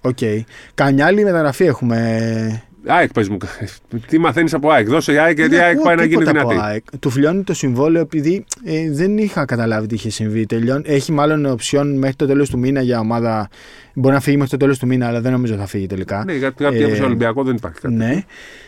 Οκ. 0.00 0.46
Καμιά 0.74 1.06
άλλη 1.06 1.24
μεταγραφή 1.24 1.64
έχουμε. 1.64 2.62
ΑΕΚ 2.86 3.12
πες 3.12 3.28
μου. 3.28 3.36
Τι 4.08 4.18
μαθαίνεις 4.18 4.54
από 4.54 4.70
ΑΕΚ. 4.70 4.88
Δώσε 4.88 5.12
η 5.12 5.18
ΑΕΚ 5.18 5.36
γιατί 5.38 5.54
η 5.54 5.56
Δεν 5.56 5.64
ΑΕΚ 5.64 5.72
ακούω 5.72 5.84
πάει 5.84 5.96
να 5.96 6.04
γίνει 6.04 6.16
τίποτα 6.24 6.40
από 6.40 6.48
δυνατή. 6.50 6.68
ΑΕΚ. 6.70 6.84
Του 7.00 7.10
φιλιώνει 7.10 7.42
το 7.42 7.54
συμβόλαιο 7.54 8.02
επειδή 8.02 8.44
ε, 8.64 8.90
δεν 8.90 9.18
είχα 9.18 9.44
καταλάβει 9.44 9.86
τι 9.86 9.94
είχε 9.94 10.10
συμβεί. 10.10 10.46
Τελειών, 10.46 10.82
έχει 10.86 11.12
μάλλον 11.12 11.46
οψιόν 11.46 11.98
μέχρι 11.98 12.16
το 12.16 12.26
τέλος 12.26 12.50
του 12.50 12.58
μήνα 12.58 12.80
για 12.82 12.98
ομάδα. 13.00 13.48
Μπορεί 13.94 14.14
να 14.14 14.20
φύγει 14.20 14.36
μέχρι 14.36 14.50
το 14.50 14.56
τέλος 14.56 14.78
του 14.78 14.86
μήνα, 14.86 15.06
αλλά 15.06 15.20
δεν 15.20 15.32
νομίζω 15.32 15.54
θα 15.54 15.66
φύγει 15.66 15.86
τελικά. 15.86 16.22
Ναι, 16.26 16.32
γιατί 16.34 16.62
κάτι 16.64 16.76
Ε, 16.82 16.96
ε, 16.96 17.02
Ολυμπιακό 17.02 17.42
δεν 17.42 17.54
υπάρχει 17.56 17.80
κάτι. 17.80 17.94
Ναι. 17.94 18.22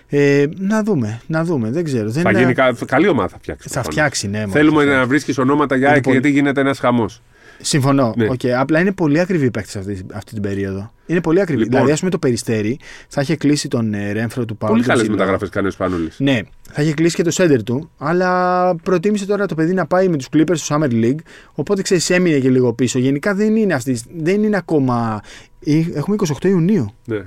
Ε, 0.08 0.46
να 0.58 0.82
δούμε, 0.82 1.20
να 1.26 1.44
δούμε. 1.44 1.70
Δεν 1.70 1.84
ξέρω. 1.84 2.11
Δεν 2.11 2.22
Θα 2.22 2.30
είναι- 2.30 2.40
γίνει 2.40 2.52
κα- 2.54 2.76
καλή 2.86 3.08
ομάδα 3.08 3.28
θα 3.28 3.38
φτιάξει. 3.38 3.68
θα 3.68 3.82
φτιάξει, 3.82 4.28
ναι. 4.28 4.38
μωρέ, 4.38 4.50
Θέλουμε 4.50 4.76
θα 4.78 4.84
να 4.84 4.90
φτιάξει. 4.90 5.08
βρίσκεις 5.08 5.38
ονόματα 5.38 5.74
για 5.76 5.84
Είναι 5.86 5.94
ΑΕΚ 5.94 6.02
πολύ- 6.04 6.16
γιατί 6.16 6.30
γίνεται 6.34 6.61
ένας 6.61 6.78
χαμός. 6.78 7.22
Συμφωνώ. 7.61 8.12
Ναι. 8.16 8.26
Οκ, 8.30 8.40
Απλά 8.58 8.80
είναι 8.80 8.92
πολύ 8.92 9.20
ακριβή 9.20 9.44
η 9.46 9.50
παίκτη 9.50 9.78
αυτή, 9.78 10.06
αυτή 10.14 10.32
την 10.32 10.42
περίοδο. 10.42 10.90
Είναι 11.06 11.20
πολύ 11.20 11.40
ακριβή. 11.40 11.58
Λοιπόν. 11.58 11.74
Δηλαδή, 11.74 11.92
ας 11.92 11.98
πούμε 11.98 12.11
το 12.11 12.18
περιστέρι 12.18 12.78
θα 13.08 13.20
είχε 13.20 13.36
κλείσει 13.36 13.68
τον 13.68 13.94
ε, 13.94 14.12
Ρέμφρο 14.12 14.44
του 14.44 14.56
Πάου. 14.56 14.70
Πολύ 14.70 14.82
καλές 14.82 15.08
μεταγραφές 15.08 15.48
κάνει 15.48 15.66
ο 15.66 15.70
Σπανούλης. 15.70 16.16
Ναι, 16.18 16.38
θα 16.70 16.82
είχε 16.82 16.92
κλείσει 16.94 17.16
και 17.16 17.22
το 17.22 17.30
σέντερ 17.30 17.62
του, 17.62 17.90
αλλά 17.98 18.74
προτίμησε 18.76 19.26
τώρα 19.26 19.46
το 19.46 19.54
παιδί 19.54 19.74
να 19.74 19.86
πάει 19.86 20.08
με 20.08 20.16
τους 20.16 20.26
Clippers 20.36 20.56
στο 20.56 20.76
Summer 20.80 20.90
League. 20.92 21.18
Οπότε 21.54 21.82
ξέρεις, 21.82 22.11
έμεινε 22.11 22.38
και 22.38 22.50
λίγο 22.50 22.72
πίσω. 22.72 22.98
Γενικά 22.98 23.34
δεν 23.34 23.56
είναι 23.56 23.74
αυτή. 23.74 24.00
Δεν 24.16 24.42
είναι 24.42 24.56
ακόμα. 24.56 25.20
Ε, 25.64 25.82
Έχουμε 25.94 26.16
28 26.40 26.44
Ιουνίου. 26.44 26.94
Ναι, 27.04 27.20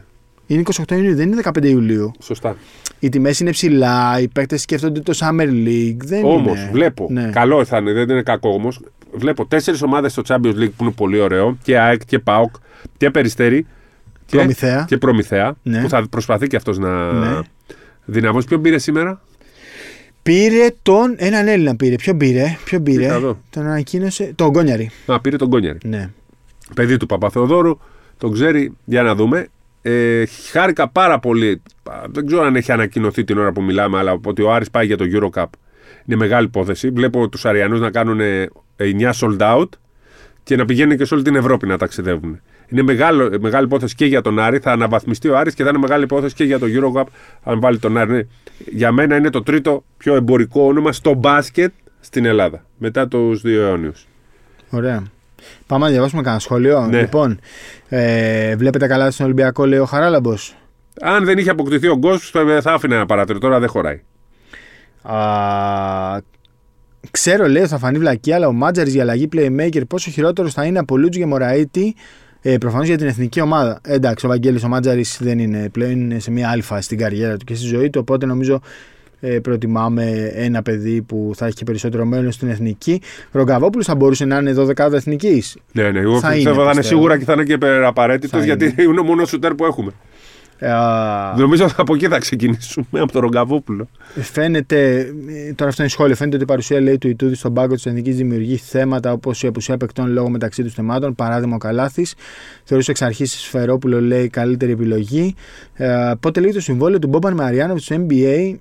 Είναι 0.47 0.63
28 0.87 0.91
Ιουνίου, 0.91 1.15
δεν 1.15 1.31
είναι 1.31 1.41
15 1.43 1.63
Ιουλίου. 1.65 2.11
σωστά. 2.21 2.55
Οι 2.99 3.09
τιμές 3.09 3.39
είναι 3.39 3.51
ψηλά, 3.51 4.19
οι 4.19 4.27
παίκτες 4.27 4.61
σκέφτονται 4.61 4.99
το 4.99 5.13
Summer 5.15 5.49
League. 5.49 5.97
Δεν 6.05 6.23
Όμως 6.25 6.57
είναι. 6.59 6.69
βλέπω. 6.71 7.07
Ναι. 7.11 7.29
Καλό 7.33 7.65
θα 7.65 7.77
είναι, 7.77 7.93
δεν 7.93 8.09
είναι 8.09 8.21
κακό 8.21 8.49
όμως. 8.49 8.79
Βλέπω 9.13 9.45
τέσσερις 9.45 9.81
ομάδες 9.81 10.11
στο 10.11 10.21
Champions 10.27 10.55
League 10.55 10.71
που 10.77 10.83
είναι 10.83 10.91
πολύ 10.91 11.19
ωραίο. 11.19 11.57
Και 11.63 11.79
ΑΕΚ 11.79 12.05
και 12.05 12.19
ΠΑΟΚ 12.19 12.55
και 12.97 13.09
Περιστέρι. 13.09 13.65
Και 14.25 14.37
Προμηθέα. 14.37 14.85
Και 14.87 14.97
Προμηθέα. 14.97 15.55
Ναι. 15.63 15.81
Που 15.81 15.89
θα 15.89 16.07
προσπαθεί 16.09 16.47
και 16.47 16.55
αυτός 16.55 16.77
να 16.77 17.11
Ναι. 17.13 17.39
δυναμώσει. 18.05 18.47
Ποιον 18.47 18.61
πήρε 18.61 18.77
σήμερα; 18.79 19.21
Πήρε 20.23 20.67
τον. 20.81 21.15
Έναν 21.17 21.47
Έλληνα 21.47 21.75
πήρε. 21.75 21.95
Ποιον 21.95 22.17
πήρε; 22.17 22.57
Ποιον 22.65 22.83
πήρε; 22.83 23.01
Κοίτα 23.03 23.13
εδώ. 23.15 23.37
Τον 23.49 23.65
ανακοίνωσε. 23.65 24.31
Τον 24.35 24.49
Γκόνιαρη. 24.49 24.91
Α, 25.05 25.19
πήρε 25.21 25.35
τον 25.35 25.49
Κόνιαρη. 25.49 25.77
Ναι. 25.83 26.09
παιδί 26.75 26.97
του 26.97 27.05
Παπαθεοδόρου, 27.05 27.77
τον 28.17 28.33
ξέρει, 28.33 28.73
για 28.85 29.03
να 29.03 29.15
δούμε. 29.15 29.47
Ε, 29.81 30.23
χάρηκα 30.51 30.89
πάρα 30.89 31.19
πολύ. 31.19 31.61
Α, 31.83 31.93
Δεν 32.09 32.25
ξέρω 32.25 32.41
αν 32.43 32.55
έχει 32.55 32.71
ανακοινωθεί 32.71 33.23
την 33.23 33.37
ώρα 33.37 33.51
που 33.51 33.61
μιλάμε, 33.63 33.97
αλλά 33.97 34.19
ότι 34.25 34.41
ο 34.41 34.53
Άρης 34.53 34.69
πάει 34.69 34.85
για 34.85 34.97
το 34.97 35.05
Eurocup. 35.13 35.45
Είναι 36.05 36.17
μεγάλη 36.17 36.45
υπόθεση. 36.45 36.89
Βλέπω 36.89 37.29
τους 37.29 37.45
Αριανούς 37.45 37.79
να 37.79 37.91
κάνουν 37.91 38.19
ε, 38.19 38.49
9 38.99 39.11
sold 39.11 39.37
out 39.39 39.69
και 40.43 40.55
να 40.55 40.65
πηγαίνουν 40.65 40.97
και 40.97 41.05
σε 41.05 41.13
όλη 41.13 41.23
την 41.23 41.35
Ευρώπη 41.35 41.67
να 41.67 41.77
ταξιδεύουν. 41.77 42.41
Είναι 42.67 42.81
μεγάλο, 42.81 43.25
ε, 43.25 43.37
μεγάλη 43.39 43.65
υπόθεση 43.65 43.95
και 43.95 44.05
για 44.05 44.21
τον 44.21 44.39
Άρη. 44.39 44.59
Θα 44.59 44.71
αναβαθμιστεί 44.71 45.29
ο 45.29 45.37
Άρης 45.37 45.53
και 45.53 45.63
θα 45.63 45.69
είναι 45.69 45.77
μεγάλη 45.77 46.03
υπόθεση 46.03 46.35
και 46.35 46.43
για 46.43 46.59
το 46.59 46.65
Eurocup 46.69 47.05
αν 47.43 47.59
βάλει 47.59 47.79
τον 47.79 47.97
Άρη. 47.97 48.11
Ναι. 48.11 48.21
Για 48.57 48.91
μένα 48.91 49.15
είναι 49.15 49.29
το 49.29 49.43
τρίτο 49.43 49.83
πιο 49.97 50.15
εμπορικό 50.15 50.61
όνομα 50.61 50.91
στο 50.91 51.13
μπάσκετ 51.13 51.73
στην 51.99 52.25
Ελλάδα. 52.25 52.65
Μετά 52.77 53.07
τους 53.07 53.41
δύο 53.41 53.61
αιώνιους. 53.61 54.07
Ωραία. 54.69 55.03
Πάμε 55.67 55.85
να 55.85 55.91
διαβάσουμε 55.91 56.21
κανένα 56.21 56.41
σχόλιο. 56.41 56.87
Ναι. 56.87 56.99
Λοιπόν, 56.99 57.39
ε, 57.89 58.55
βλέπετε 58.55 58.87
καλά 58.87 59.11
στον 59.11 59.25
Ολυμπιακό, 59.25 59.65
λέει 59.65 59.79
ο 59.79 59.85
Χαράλαμπος. 59.85 60.55
Αν 61.01 61.25
δεν 61.25 61.37
είχε 61.37 61.49
αποκτηθεί 61.49 61.87
ο 61.87 61.95
Γκος, 61.97 62.29
θα 62.29 62.61
θα 62.61 62.73
άφηνε 62.73 62.95
ένα 62.95 63.05
παράθυρο. 63.05 63.39
Τώρα 63.39 63.59
δεν 63.59 63.69
χωράει. 63.69 64.01
Α, 65.01 66.21
ξέρω, 67.11 67.47
λέει, 67.47 67.67
θα 67.67 67.77
φανεί 67.77 67.97
βλακή, 67.97 68.33
αλλά 68.33 68.47
ο 68.47 68.51
Μάτζαρης 68.53 68.93
για 68.93 69.01
αλλαγή 69.01 69.27
playmaker 69.35 69.81
πόσο 69.87 70.11
χειρότερο 70.11 70.49
θα 70.49 70.63
είναι 70.65 70.79
από 70.79 70.97
Λούτζ 70.97 71.17
και 71.17 71.25
Μωραήτη. 71.25 71.95
Ε, 72.41 72.57
Προφανώς 72.57 72.87
για 72.87 72.97
την 72.97 73.07
εθνική 73.07 73.41
ομάδα. 73.41 73.79
Ε, 73.83 73.93
εντάξει, 73.93 74.25
ο 74.25 74.29
Βαγγέλης 74.29 74.63
ο 74.63 74.67
Μάτζαρης 74.67 75.17
δεν 75.21 75.39
είναι 75.39 75.69
πλέον 75.71 75.91
είναι 75.91 76.19
σε 76.19 76.31
μια 76.31 76.49
άλλη 76.49 76.61
φάση 76.61 76.81
στην 76.83 76.97
καριέρα 76.97 77.37
του 77.37 77.45
και 77.45 77.55
στη 77.55 77.65
ζωή 77.65 77.89
του. 77.89 77.99
Οπότε 78.01 78.25
νομίζω 78.25 78.59
ε, 79.19 79.39
προτιμάμε 79.39 80.31
ένα 80.35 80.61
παιδί 80.61 81.01
που 81.01 81.31
θα 81.35 81.45
έχει 81.45 81.55
και 81.55 81.63
περισσότερο 81.63 82.05
μέλλον 82.05 82.31
στην 82.31 82.49
εθνική. 82.49 83.01
Ρογκαβόπουλος 83.31 83.85
θα 83.85 83.95
μπορούσε 83.95 84.25
να 84.25 84.37
είναι 84.37 84.53
12 84.57 84.93
εθνικής. 84.93 85.57
Ναι, 85.71 85.91
ναι. 85.91 85.99
Εγώ 85.99 86.19
Θα 86.19 86.29
πιστεύω 86.29 86.55
είναι, 86.55 86.63
θα 86.65 86.71
είναι 86.71 86.79
πιστεύω. 86.79 86.81
σίγουρα 87.01 87.17
και 87.17 87.23
θα 87.23 87.33
είναι 87.33 87.43
και 87.43 87.57
απαραίτητος 87.85 88.39
Θα 88.39 88.45
γιατί 88.45 88.75
είναι 88.77 88.99
ο 88.99 89.03
μόνος 89.03 89.29
σουτέρ 89.29 89.53
που 89.55 89.65
έχουμε. 89.65 89.91
Ε, 90.65 91.39
Νομίζω 91.39 91.63
ότι 91.63 91.73
από 91.77 91.95
εκεί 91.95 92.07
θα 92.07 92.17
ξεκινήσουμε 92.17 92.85
από 92.91 93.11
τον 93.11 93.21
Ρογκαβόπουλο. 93.21 93.87
Φαίνεται, 94.15 94.97
ε, 95.27 95.53
τώρα 95.53 95.69
αυτό 95.69 95.81
είναι 95.81 95.91
σχόλιο, 95.91 96.15
φαίνεται 96.15 96.35
ότι 96.35 96.45
η 96.45 96.47
παρουσία 96.47 96.81
λέει, 96.81 96.97
του 96.97 97.07
Ιτούδη 97.07 97.35
στον 97.35 97.53
πάγκο 97.53 97.75
της 97.75 97.85
Εθνικής 97.85 98.15
δημιουργεί 98.15 98.55
θέματα 98.55 99.11
όπως 99.11 99.43
η 99.43 99.47
απουσία 99.47 99.77
παικτών 99.77 100.11
λόγω 100.11 100.29
μεταξύ 100.29 100.63
τους 100.63 100.73
θεμάτων. 100.73 101.15
Παράδειγμα, 101.15 101.55
ο 101.55 101.57
Καλάθης. 101.57 102.15
Θεωρούσε 102.63 102.91
εξ 102.91 103.01
αρχής 103.01 103.31
Σφερόπουλο 103.31 104.01
λέει 104.01 104.27
καλύτερη 104.27 104.71
επιλογή. 104.71 105.35
Ε, 105.73 106.11
πότε 106.19 106.39
λέει 106.39 106.51
το 106.51 106.61
συμβόλαιο 106.61 106.99
του 106.99 107.07
Μπόμπαν 107.07 107.33
με 107.33 107.43
Αριάνοβιτ 107.43 107.83
στο 107.83 108.05
NBA 108.07 108.55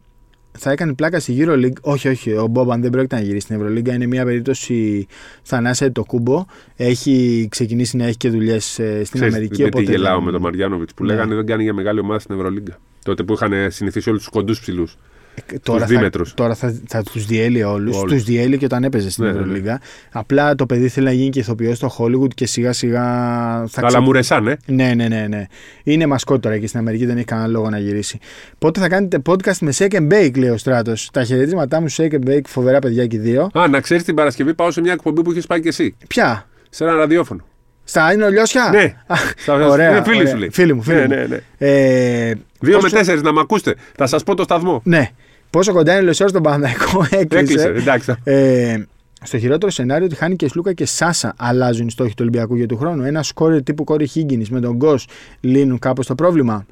θα 0.59 0.70
έκανε 0.70 0.94
πλάκα 0.94 1.20
στη 1.20 1.36
EuroLeague. 1.40 1.80
Όχι, 1.80 2.09
όχι, 2.09 2.32
ο 2.32 2.46
Μπόμπαν 2.46 2.80
δεν 2.80 2.90
πρόκειται 2.90 3.14
να 3.16 3.20
γυρίσει 3.22 3.40
στην 3.40 3.57
Ευρωλίγκα. 3.57 3.94
Είναι 3.94 4.07
μια 4.07 4.24
περίπτωση 4.24 5.07
Θανάσε 5.42 5.90
το 5.90 6.05
κούμπο. 6.05 6.44
Έχει 6.76 7.46
ξεκινήσει 7.50 7.96
να 7.96 8.05
έχει 8.07 8.16
και 8.16 8.28
δουλειές 8.30 8.64
στην 8.72 9.03
Ξέρεις, 9.12 9.34
Αμερική. 9.34 9.55
γιατί 9.62 9.76
οπότε 9.78 9.90
γελάω 9.92 10.14
δεν- 10.16 10.24
με 10.24 10.30
τον 10.32 10.40
Μαριάνοβιτς 10.40 10.94
που 10.94 11.05
Ναι. 11.05 11.12
λέγανε 11.12 11.34
δεν 11.34 11.46
κάνει 11.46 11.62
για 11.62 11.72
μεγάλη 11.74 12.00
ομάδα 12.00 12.18
στην 12.18 12.34
Ευρωλίγκα. 12.34 12.78
Τότε 13.05 13.22
που 13.22 13.32
είχαν 13.32 13.53
συνηθίσει 13.70 14.09
όλους 14.09 14.22
τους 14.22 14.30
κοντούς 14.32 14.61
ψηλούς. 14.61 14.96
Ε, 15.35 15.59
Τώρα 15.59 15.80
θα, 15.80 15.87
δίμετρους. 15.87 16.35
τώρα 16.35 16.55
θα, 16.55 16.80
θα 16.87 17.03
τους 17.03 17.26
διέλυε 17.26 17.64
όλους. 17.64 17.97
Όλους. 17.97 18.12
Τους 18.12 18.24
διέλυε 18.24 18.57
και 18.57 18.64
όταν 18.64 18.85
έπαιζε 18.85 19.11
στην 19.11 19.24
Ναι, 19.24 19.30
ναι, 19.30 19.37
ναι. 19.37 19.43
Ευρωλίγα. 19.43 19.80
Απλά 20.12 20.55
το 20.55 20.66
παιδί 20.66 20.89
θέλει 20.89 21.07
να 21.07 21.12
γίνει 21.12 21.28
και 21.30 21.39
ηθοποιός 21.39 21.76
στο 21.76 21.95
Hollywood 21.99 22.35
και 22.35 22.47
σιγά 22.47 22.72
σιγά 22.72 23.03
θα 23.68 23.80
Αλλά 23.80 23.89
ξε- 23.89 24.01
μου 24.01 24.12
ρεσάνε. 24.12 24.57
Ναι, 24.66 24.95
ναι, 24.95 25.09
ναι, 25.09 25.26
ναι. 25.28 25.47
Είναι 25.83 26.07
μασκότ 26.07 26.43
τώρα 26.43 26.55
εκεί 26.55 26.66
στην 26.66 26.78
Αμερική, 26.78 27.07
δεν 27.07 27.16
έχει 27.16 27.24
κανένα 27.24 27.49
λόγο 27.49 27.70
να 27.70 27.78
γυρίσει. 27.78 28.18
Πότε 28.59 28.80
θα 28.80 28.89
κάνετε 28.89 29.22
podcast 29.26 29.59
με 29.61 29.72
Shake 29.78 29.93
and 29.95 30.12
Bake, 30.12 30.39
λέει 30.39 30.51
ο 30.51 30.57
Στράτος. 30.57 31.09
Τα 31.12 31.24
χαιρετήματά 31.24 31.80
μου 31.80 31.87
Shake 31.91 32.12
and 32.12 32.28
Bake, 32.28 32.47
φοβερά 32.47 32.78
παιδιά 32.78 33.07
και 33.07 33.16
οι 33.16 33.18
δύο. 33.18 33.51
Α, 33.59 33.68
να 33.68 33.80
ξέρεις 33.80 34.03
την 34.05 34.14
Παρασκευή 34.14 34.55
πάω 34.55 34.70
σε 34.70 34.80
μια 34.80 34.93
εκπομπή 34.93 35.22
που 35.22 35.33
είχε 35.33 35.41
πάει 35.49 35.61
και 35.61 35.68
εσύ. 35.68 35.97
Ποια; 36.09 36.47
Σε 36.70 36.85
ένα 36.85 36.93
ραδιόφωνο. 36.95 37.45
Στα 37.85 38.12
είναι 38.12 38.24
ολιώσια. 38.24 38.68
Ναι. 38.72 38.95
Α, 39.07 39.14
Στα- 39.37 39.55
ωραία, 39.66 39.91
είναι 39.91 40.03
φίλοι 40.03 40.16
ωραία. 40.16 40.30
σου 40.30 40.37
λέει. 40.37 40.49
Φίλοι 40.53 40.74
μου, 40.74 40.83
φίλοι 40.83 40.97
Ναι, 40.97 41.03
μου. 41.07 41.14
ναι, 41.14 41.26
ναι. 41.26 41.41
Ε, 41.59 42.35
Δύο 42.61 42.74
πόσο- 42.74 42.91
με 42.93 42.99
τέσσερις 42.99 43.22
να 43.22 43.33
μ' 43.33 43.39
ακούστε. 43.39 43.74
Θα 43.97 44.07
σας 44.07 44.22
πω 44.22 44.35
το 44.35 44.43
σταθμό. 44.43 44.80
Ναι. 44.85 45.09
Πόσο 45.51 45.72
κοντά 45.72 45.93
είναι 45.93 46.01
ο 46.03 46.05
Λεσόρ 46.05 46.28
στον 46.28 46.43
Παναθηναϊκό, 46.43 47.07
έκλεισε. 47.20 47.39
Έκλεισε. 47.39 47.68
Εντάξει. 47.68 48.14
Ε, 48.24 48.76
στο 49.24 49.39
χειρότερο 49.39 49.72
σενάριο 49.72 50.07
ότι 50.07 50.14
χάνει 50.14 50.37
και 50.37 50.49
Σλούκα 50.49 50.72
και 50.72 50.87
Σάσα 50.87 51.35
αλλάζουν 51.39 51.87
οι 51.87 51.91
στόχοι 51.91 52.11
του 52.11 52.16
Ολυμπιακού 52.20 52.57
για 52.57 52.66
του 52.66 52.76
χρόνου. 52.76 53.03
Ένα 53.05 53.22
σκόρερ 53.22 53.62
τύπου 53.62 53.85
Κόρη 53.85 54.07
Χίγκινης 54.07 54.51
με 54.51 54.61
τον 54.61 54.74
Γκος 54.76 55.07
λύνουν 55.41 55.78
κάπως 55.78 56.07
το 56.07 56.14
πρόβλημα. 56.14 56.66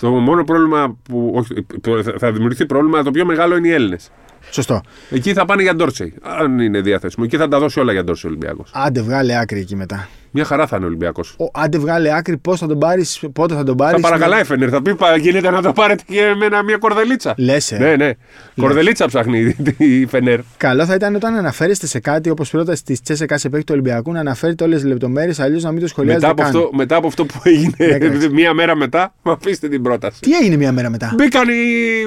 Το 0.00 0.10
μόνο 0.10 0.44
πρόβλημα 0.44 0.96
που. 1.02 1.32
Όχι, 1.34 1.66
το- 1.80 2.02
θα 2.18 2.32
δημιουργηθεί 2.32 2.66
πρόβλημα, 2.66 3.02
το 3.02 3.10
πιο 3.10 3.24
μεγάλο 3.24 3.56
είναι 3.56 3.68
οι 3.68 3.72
Έλληνες. 3.72 4.10
Σωστό. 4.50 4.80
Εκεί 5.10 5.32
θα 5.32 5.44
πάνε 5.44 5.62
για 5.62 5.74
Ντόρτσεϊ. 5.74 6.14
Αν 6.22 6.58
είναι 6.58 6.80
διαθέσιμο. 6.80 7.24
Εκεί 7.28 7.36
θα 7.36 7.48
τα 7.48 7.58
δώσει 7.58 7.80
όλα 7.80 7.92
για 7.92 8.04
Ντόρτσεϊ 8.04 8.30
ο 8.30 8.34
Ολυμπιακός. 8.34 8.70
Άντε, 8.74 9.00
βγάλε 9.02 9.38
άκρη 9.38 9.60
εκεί 9.60 9.76
μετά. 9.76 10.08
Μια 10.36 10.44
χαρά 10.44 10.66
θα 10.66 10.76
είναι 10.76 10.84
ο 10.84 10.88
Ολυμπιακός. 10.88 11.36
Άντε 11.52 11.78
βγάλε 11.78 12.16
άκρη 12.16 12.36
πώς 12.36 12.58
θα 12.60 12.66
τον 12.66 12.78
πάρεις, 12.78 13.20
πότε 13.32 13.54
θα 13.54 13.64
τον 13.64 13.76
πάρεις. 13.76 14.00
Θα 14.00 14.08
παρακαλάει 14.08 14.40
η 14.40 14.44
Φενέρ. 14.44 14.68
Θα 14.72 14.82
πει 14.82 14.94
«Πα, 14.94 15.16
γίνεται 15.16 15.50
να 15.50 15.62
το 15.62 15.72
πάρετε 15.72 16.02
και 16.06 16.34
με 16.38 16.46
ένα- 16.46 16.62
μια 16.62 16.76
κορδελίτσα. 16.76 17.34
Λες. 17.36 17.74
Ναι, 17.78 17.96
ναι. 17.96 18.10
Κορδελίτσα 18.56 19.06
ψάχνει 19.06 19.56
η 19.76 20.06
Φενέρ. 20.06 20.40
Καλό 20.56 20.84
θα 20.86 20.94
ήταν 20.94 21.14
όταν 21.14 21.34
αναφέρεστε 21.36 21.86
σε 21.86 21.98
κάτι 22.00 22.30
όπως 22.30 22.50
πρόταση 22.50 22.84
τη 22.84 23.00
Τσέσεκα 23.02 23.38
σε 23.38 23.48
παίκτη 23.48 23.64
του 23.66 23.72
Ολυμπιακού 23.72 24.12
να 24.12 24.20
αναφέρετε 24.20 24.64
όλες 24.64 24.80
τις 24.80 24.88
λεπτομέρειες, 24.90 25.40
αλλιώς 25.40 25.62
να 25.62 25.70
μην 25.72 25.80
το 25.80 25.86
σχολιάζετε. 25.86 26.26
Μετά 26.26 26.42
από, 26.42 26.52
καν. 26.52 26.60
αυτό, 26.62 26.76
μετά 26.76 26.96
από 26.96 27.06
αυτό 27.06 27.24
που 27.24 27.40
έγινε 27.44 27.72
Εντάξει. 27.76 28.28
μία 28.38 28.54
μέρα 28.54 28.76
μετά, 28.76 29.14
μου 29.22 29.32
αφήστε 29.32 29.68
την 29.68 29.82
πρόταση. 29.82 30.20
Τι 30.20 30.32
έγινε 30.32 30.56
μία 30.56 30.72
μέρα 30.72 30.90
μετά; 30.90 31.12
Μπήκαν 31.16 31.48
οι 31.48 31.52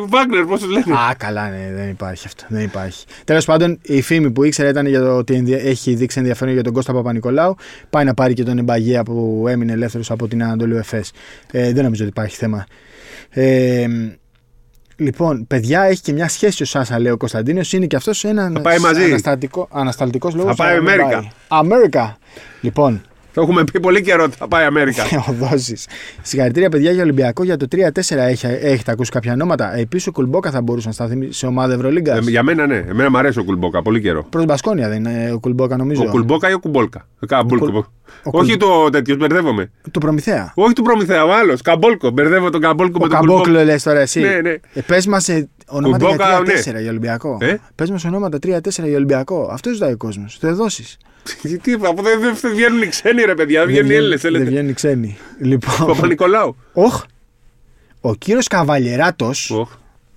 Βάγκνερ, 0.08 0.44
πώς 0.46 0.60
τους 0.62 0.70
λένε. 0.72 0.94
Α, 0.94 1.14
καλά, 1.18 1.50
ναι, 1.50 1.72
δεν 1.76 1.90
υπάρχει 1.90 2.24
αυτό. 2.28 2.44
Δεν 2.48 2.64
υπάρχει. 2.64 3.06
Τέλος 3.24 3.46
πάντων, 3.46 3.80
η 3.82 4.02
φήμη 4.02 4.32
που 4.32 4.44
ήξερε 4.44 4.70
ήταν 4.70 4.86
για 4.86 5.00
το 5.02 5.18
ότι 5.18 5.34
ενδια- 5.36 5.60
έχει 5.64 5.94
δείξει 5.96 6.20
ενδιαφέρον 6.20 6.54
για 6.54 6.64
τον 6.64 6.74
Κώστα 6.74 6.94
Παπα-Νικολάου. 6.94 7.56
Πάει 7.90 8.06
να 8.06 8.14
πάρει 8.18 8.34
και 8.34 8.44
τον 8.44 8.58
Εμπαγέα 8.58 9.04
που 9.04 9.46
έμεινε 9.48 9.72
ελεύθερος 9.72 10.12
από 10.12 10.28
την 10.28 10.44
Ανατολή 10.44 10.76
ΕΦΕΣ. 10.76 11.12
Ε, 11.52 11.74
δεν 11.74 11.84
νομίζω 11.84 12.04
ότι 12.04 12.12
υπάρχει 12.12 12.36
θέμα. 12.36 12.66
Ε, 13.30 13.88
λοιπόν, 14.96 15.48
παιδιά, 15.48 15.82
έχει 15.84 16.02
και 16.02 16.14
μια 16.14 16.28
σχέση 16.28 16.64
ο 16.64 16.66
Σάσα, 16.66 17.00
λέει 17.00 17.12
ο 17.12 17.18
Κωνσταντίνος. 17.18 17.74
Είναι 17.74 17.86
και 17.86 17.96
αυτός 17.96 18.24
ένας 18.24 18.52
Θα 18.54 18.62
πάει 18.62 18.80
μαζί. 18.80 19.16
ανασταλτικό 19.70 20.32
λόγο. 20.34 20.48
Θα 20.48 20.56
πάει 20.56 20.78
Αμέρικα. 20.78 21.32
Αμέρικα. 21.48 22.18
Λοιπόν, 22.62 23.02
Το 23.38 23.44
έχουμε 23.44 23.64
πει 23.72 23.80
πολύ 23.80 24.02
καιρό 24.02 24.24
ότι 24.24 24.36
θα 24.38 24.48
πάει 24.48 24.66
Αμέρικα. 24.66 25.04
ο 25.30 25.34
Δόσης. 25.34 25.88
Συγχαρητήρια, 26.22 26.70
παιδιά, 26.70 26.92
για 26.92 27.04
Ολυμπιακό. 27.04 27.44
Για 27.44 27.58
το 27.58 27.68
3-4 27.72 28.18
έχει, 28.18 28.46
έχετε 28.46 28.92
ακούσει 28.92 29.12
κάποια 29.12 29.34
ονόματα. 29.34 29.78
Επίση, 29.78 30.10
ο 30.10 30.12
Κουλμπόκα 30.12 30.52
θα 30.52 30.62
μπορούσε 30.62 30.88
να 30.88 30.94
σταθεί 30.94 31.32
σε 31.32 31.46
ομάδα 31.46 31.74
Ευρωλίγκας. 31.74 32.28
Ε, 32.28 32.30
για 32.30 32.44
μένα 32.44 32.68
ναι, 32.68 32.76
εμένα 32.90 33.10
μου 33.10 33.18
αρέσει 33.18 33.40
ο 33.40 33.44
Κουλμπόκα 33.44 33.82
πολύ 33.82 34.02
καιρό. 34.02 34.26
Προς 34.30 34.46
Μπασκόνια 34.46 34.90
δεν 34.90 34.98
είναι 34.98 35.32
ο 35.34 35.40
Κουλμπόκα, 35.40 35.78
νομίζω. 35.78 36.02
Ο 36.02 36.10
Κουλμπόκα 36.10 36.50
ή 36.50 36.54
ο 36.54 36.60
Κουμπόλκα. 36.60 37.08
Ε, 37.20 37.26
Καμπόλκο. 37.26 37.66
Κουλ- 37.66 37.86
ο 38.24 38.30
Όχι 38.40 38.58
το 38.58 38.90
τέτοιο, 38.90 39.16
μπερδεύομαι. 39.16 39.72
Του 39.92 40.00
Προμηθέα. 40.00 40.52
Όχι 40.56 40.74
του 40.74 40.82
Προμηθέα, 40.82 41.26
ο 41.26 41.34
άλλος. 41.34 41.62
Καμπόλκο. 41.62 42.10
Μπερδεύω 42.10 42.50
τον 42.50 42.62
Καμπόλκο 42.62 42.98
Ο 43.02 43.04
με 43.04 43.10
τον 43.10 43.18
Κουλμπόκα. 43.18 43.42
Καμπόκλο 43.42 43.64
λες 43.66 43.84
τώρα 43.84 44.00
εσύ. 44.00 44.20
Ναι, 44.20 44.40
ναι. 44.42 44.50
Ε, 44.74 44.82
Πες 44.86 45.08
μας 45.08 45.30
ονόματα 45.68 46.06
Κουλμπόκα, 46.06 46.28
για 46.30 46.40
3-4 46.40 46.72
ναι. 46.74 46.80
για 46.82 46.90
Ολυμπιακό. 46.90 47.38
Ε; 47.42 47.56
Πες 47.76 47.90
μας 47.90 48.06
ονόματα 48.06 48.38
3-4 48.38 48.88
για 48.88 48.96
Ολυμπιακό. 48.96 49.50
Αυτό 49.52 49.74
ζητάει 49.74 49.92
ο 49.94 49.98
κόσμος. 49.98 50.40
Το 50.40 50.56
δώσεις. 50.56 50.98
Τι, 51.62 51.74
αφού 51.74 52.02
δεν 52.02 52.20
δεν- 52.20 52.36
δεν 52.42 52.52
βγαίνουν 52.56 52.82
οι 52.82 52.88
ξένοι 52.88 53.22
ρε 53.24 53.34
παιδιά, 53.36 53.60
δεν 53.60 53.70
βγαίνουν 53.70 53.92
οι 53.92 53.94
Έλληνες. 53.94 54.22
Δεν 54.22 54.46
βγαίνουν 54.46 54.70
οι 54.70 54.74
ξένοι. 54.74 55.18
Λοιπόν. 55.42 55.88
Παπα-Νικολάου. 55.88 56.56
Οχ. 56.74 57.04
Ο 58.02 58.16
κύριος 58.16 58.48
Καβαλιεράτος. 58.48 59.52
Οχ. 59.52 59.72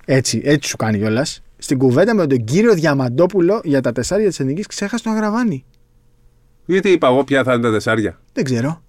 Έτσι, 0.04 0.40
έτσι 0.44 0.68
σου 0.68 0.76
κάνει 0.76 0.98
κιόλας. 0.98 1.42
Στην 1.58 1.78
κουβέντα 1.78 2.14
με 2.14 2.26
τον 2.26 2.44
κύριο 2.44 2.74
Διαμαντόπουλο 2.74 3.60
για 3.64 3.80
τα 3.80 3.92
τεσσάρια 3.92 4.28
της 4.28 4.40
Εθνικής 4.40 4.66
ξέχασε 4.66 5.02
τον 5.04 5.12
Αγραβάνη. 5.12 5.64
Γιατί 6.64 6.88
είπα 6.90 7.08
εγώ 7.08 7.24
ποια 7.24 7.42
θα 7.44 7.52
είναι 7.52 7.62
τα 7.62 7.72
τεσσάρια. 7.72 8.18
Δεν 8.32 8.44
ξέρω. 8.44 8.82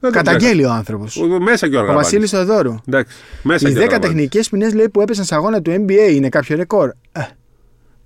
Δεν 0.00 0.12
το 0.12 0.16
Καταγγέλει 0.18 0.64
ο 0.64 0.70
άνθρωπος. 0.70 1.10
ξέρω. 1.10 1.34
Ο- 1.34 1.40
Μέσα 1.40 1.68
και 1.68 1.74
ο 1.74 1.78
Ο 1.78 1.80
Αργαβάνης. 1.82 2.06
Βασίλης 2.10 2.30
Θεοδόρου. 2.30 2.74
Εντάξει. 2.88 3.16
Μέσα 3.42 3.68
Οι 3.68 3.72
και 3.72 3.78
ο 3.78 3.80
10 3.82 3.84
Αργαβάνης. 3.94 4.14
τεχνικές 4.16 4.48
ποινές 4.48 4.74
λέει 4.74 4.88
που 4.88 5.00
έπεσαν 5.00 5.24
σε 5.24 5.34
αγώνα 5.34 5.62
του 5.62 5.70
NBA 5.70 6.12
είναι 6.12 6.28
κάποιο 6.28 6.56
ρεκόρ. 6.56 6.88
Ε, 7.12 7.20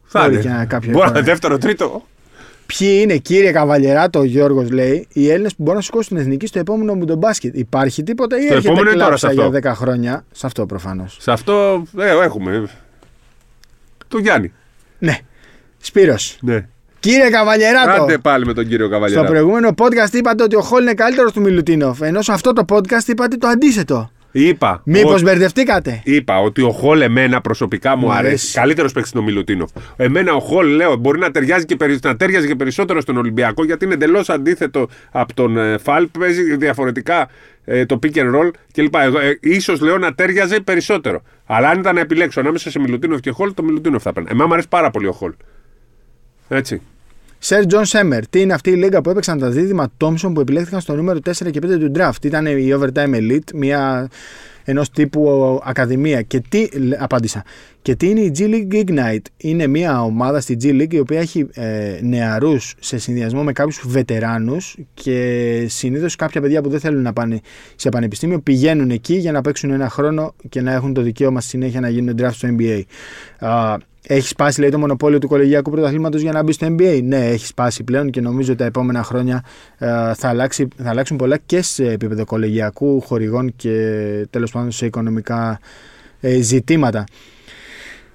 Θα 0.04 0.20
μπορεί 0.20 0.32
είναι. 0.32 0.42
και 0.42 0.48
να 0.48 0.64
κάποιο 0.64 0.90
Μπορεί 0.90 0.98
να 0.98 1.04
ρεκόρ. 1.04 1.16
είναι 1.16 1.26
δεύτερο, 1.30 1.58
τρίτο. 1.58 2.06
Ποιοι 2.78 2.98
είναι, 3.02 3.16
κύριε 3.16 3.52
Καβαλιεράτο, 3.52 4.18
ο 4.18 4.24
Γιώργος 4.24 4.70
λέει, 4.70 5.06
οι 5.12 5.30
Έλληνες 5.30 5.50
που 5.54 5.62
μπορούν 5.62 5.76
να 5.76 5.82
σηκώσουν 5.82 6.08
την 6.08 6.16
εθνική 6.16 6.46
στο 6.46 6.58
επόμενο 6.58 6.94
μου 6.94 7.04
τον 7.04 7.18
μπάσκετ. 7.18 7.56
Υπάρχει 7.56 8.02
τίποτα 8.02 8.36
ή 8.38 8.42
Στο 8.42 8.54
έρχεται 8.54 8.72
επόμενο 8.72 8.90
ή 8.90 8.92
τώρα 8.92 9.06
κλάψα 9.06 9.28
σε 9.28 9.34
για 9.34 9.44
αυτό; 9.44 9.58
10 9.70 9.74
χρόνια; 9.74 10.24
Σε 10.32 10.46
αυτό 10.46 10.66
προφανώς. 10.66 11.16
Σε 11.20 11.32
αυτό 11.32 11.82
ε, 11.98 12.10
έχουμε. 12.10 12.68
Το 14.08 14.18
Γιάννη. 14.18 14.52
Ναι. 14.98 15.18
Σπύρος. 15.78 16.38
Ναι. 16.40 16.66
Κύριε 17.00 17.30
Καβαλιεράτο, 17.30 18.02
Άντε 18.02 18.18
πάλι 18.18 18.46
με 18.46 18.52
τον 18.52 18.66
κύριο 18.66 18.86
στο 18.86 18.94
Καβαλιέρα. 18.94 19.24
προηγούμενο 19.24 19.74
podcast 19.76 20.12
είπατε 20.12 20.42
ότι 20.42 20.56
ο 20.56 20.60
Χόλ 20.60 20.82
είναι 20.82 20.94
καλύτερος 20.94 21.32
του 21.32 21.40
Μιλουτίνοφ. 21.40 22.00
Ενώ 22.00 22.22
σε 22.22 22.32
αυτό 22.32 22.52
το 22.52 22.64
podcast 22.68 23.06
είπατε 23.08 23.36
το 23.36 23.46
αντίθετο. 23.46 24.10
Είπα. 24.32 24.82
Μήπως 24.84 25.12
ότι- 25.12 25.22
μπερδευτήκατε; 25.22 26.00
Είπα 26.04 26.38
ότι 26.38 26.62
ο 26.62 26.70
Χολ 26.70 27.00
εμένα 27.00 27.40
προσωπικά 27.40 27.96
μου 27.96 28.06
Μου 28.06 28.12
αρέσει. 28.12 28.26
αρέσει. 28.26 28.52
Καλύτερος 28.54 28.92
παίκτης 28.92 29.12
είναι 29.12 29.20
ο 29.20 29.24
Μιλουτίνοφ. 29.24 29.70
Εμένα 29.96 30.34
ο 30.34 30.40
Χολ, 30.40 30.66
λέω, 30.68 30.96
μπορεί 30.96 31.18
να 31.18 31.30
ταιριάζει 31.30 31.64
και, 31.64 31.76
περι... 31.76 31.98
να 32.02 32.16
ταιριάζει 32.16 32.46
και 32.46 32.54
περισσότερο 32.54 33.00
στον 33.00 33.16
Ολυμπιακό 33.16 33.64
γιατί 33.64 33.84
είναι 33.84 33.94
εντελώς 33.94 34.28
αντίθετο 34.30 34.88
από 35.10 35.34
τον 35.34 35.56
ε, 35.58 35.78
Φαλ. 35.78 36.06
Παίζει 36.18 36.56
διαφορετικά 36.56 37.28
ε, 37.64 37.86
το 37.86 37.98
pick 38.02 38.16
and 38.16 38.34
roll 38.34 38.50
κλπ. 38.72 38.94
Εγώ, 38.94 39.18
ε, 39.18 39.38
ίσως 39.40 39.80
λέω 39.80 39.98
να 39.98 40.14
ταιριάζει 40.14 40.60
περισσότερο. 40.60 41.22
Αλλά 41.46 41.68
αν 41.68 41.78
ήταν 41.78 41.94
να 41.94 42.00
επιλέξω 42.00 42.40
ανάμεσα 42.40 42.70
σε 42.70 42.78
Μιλουτίνοφ 42.78 43.20
και 43.20 43.30
Χολ, 43.30 43.54
το 43.54 43.62
Μιλουτίνοφ 43.62 44.02
θα 44.02 44.08
έπαιρνα. 44.10 44.28
Εμένα 44.32 44.46
μου 44.46 44.52
αρέσει 44.52 44.68
πάρα 44.68 44.90
πολύ 44.90 45.06
ο 45.06 45.12
Χολ. 45.12 45.32
Έτσι. 46.48 46.80
Σερ 47.44 47.66
Τζον 47.66 47.84
Σέμερ, 47.84 48.28
τι 48.28 48.40
είναι 48.40 48.52
αυτή 48.52 48.70
η 48.70 48.74
λίγκα 48.74 49.00
που 49.00 49.10
έπαιξαν 49.10 49.38
τα 49.38 49.50
δίδυμα 49.50 49.92
Τόμσον 49.96 50.34
που 50.34 50.40
επιλέχθηκαν 50.40 50.80
στο 50.80 50.94
νούμερο 50.94 51.18
4 51.24 51.50
και 51.50 51.60
5 51.62 51.78
του 51.78 51.92
draft; 51.94 52.24
Ήταν 52.24 52.46
η 52.46 52.74
Overtime 52.78 53.14
Elite, 53.14 53.54
μια 53.54 54.08
ενός 54.64 54.90
τύπου 54.90 55.60
ακαδημία. 55.64 56.22
Και 56.22 56.42
τι, 56.48 56.66
λέ- 56.78 57.02
απάντησα. 57.02 57.44
Και 57.82 57.94
τι 57.94 58.08
είναι 58.08 58.20
η 58.20 58.32
G 58.38 58.40
League 58.40 58.84
Ignite; 58.84 59.22
Είναι 59.36 59.66
μια 59.66 60.02
ομάδα 60.02 60.40
στη 60.40 60.56
G 60.62 60.66
League 60.66 60.92
η 60.94 60.98
οποία 60.98 61.20
έχει 61.20 61.46
ε, 61.52 61.98
νεαρούς 62.02 62.74
σε 62.80 62.98
συνδυασμό 62.98 63.42
με 63.42 63.52
κάποιους 63.52 63.82
βετεράνους 63.86 64.76
και 64.94 65.64
συνήθως 65.68 66.16
κάποια 66.16 66.40
παιδιά 66.40 66.62
που 66.62 66.68
δεν 66.68 66.80
θέλουν 66.80 67.02
να 67.02 67.12
πάνε 67.12 67.40
σε 67.74 67.88
πανεπιστήμιο 67.88 68.40
πηγαίνουν 68.40 68.90
εκεί 68.90 69.14
για 69.14 69.32
να 69.32 69.40
παίξουν 69.40 69.70
ένα 69.70 69.88
χρόνο 69.88 70.34
και 70.48 70.60
να 70.60 70.72
έχουν 70.72 70.92
το 70.92 71.02
δικαίωμα 71.02 71.40
στη 71.40 71.48
συνέχεια 71.50 71.80
να 71.80 71.88
γίνουν 71.88 72.14
draft 72.18 72.32
στο 72.32 72.48
NBA. 72.58 72.82
Α, 74.08 74.14
έχει 74.14 74.28
σπάσει 74.28 74.60
λέει, 74.60 74.70
το 74.70 74.78
μονοπόλιο 74.78 75.18
του 75.18 75.28
κολεγιακού 75.28 75.70
πρωταθλήματος 75.70 76.20
για 76.20 76.32
να 76.32 76.42
μπει 76.42 76.52
στο 76.52 76.66
NBA. 76.66 77.00
Ναι, 77.02 77.26
έχει 77.26 77.46
σπάσει 77.46 77.84
πλέον 77.84 78.10
και 78.10 78.20
νομίζω 78.20 78.54
τα 78.54 78.64
επόμενα 78.64 79.02
χρόνια 79.02 79.44
ε, 79.78 79.86
θα, 80.14 80.28
αλλάξει, 80.28 80.68
θα 80.76 80.90
αλλάξουν 80.90 81.16
πολλά 81.16 81.38
και 81.46 81.62
σε 81.62 81.90
επίπεδο 81.90 82.24
κολεγιακού 82.24 83.00
χορηγών 83.00 83.52
και 83.56 84.26
τέλος 84.30 84.50
πάντων 84.50 84.70
σε 84.70 84.86
οικονομικά 84.86 85.60
ε, 86.20 86.40
ζητήματα. 86.40 87.04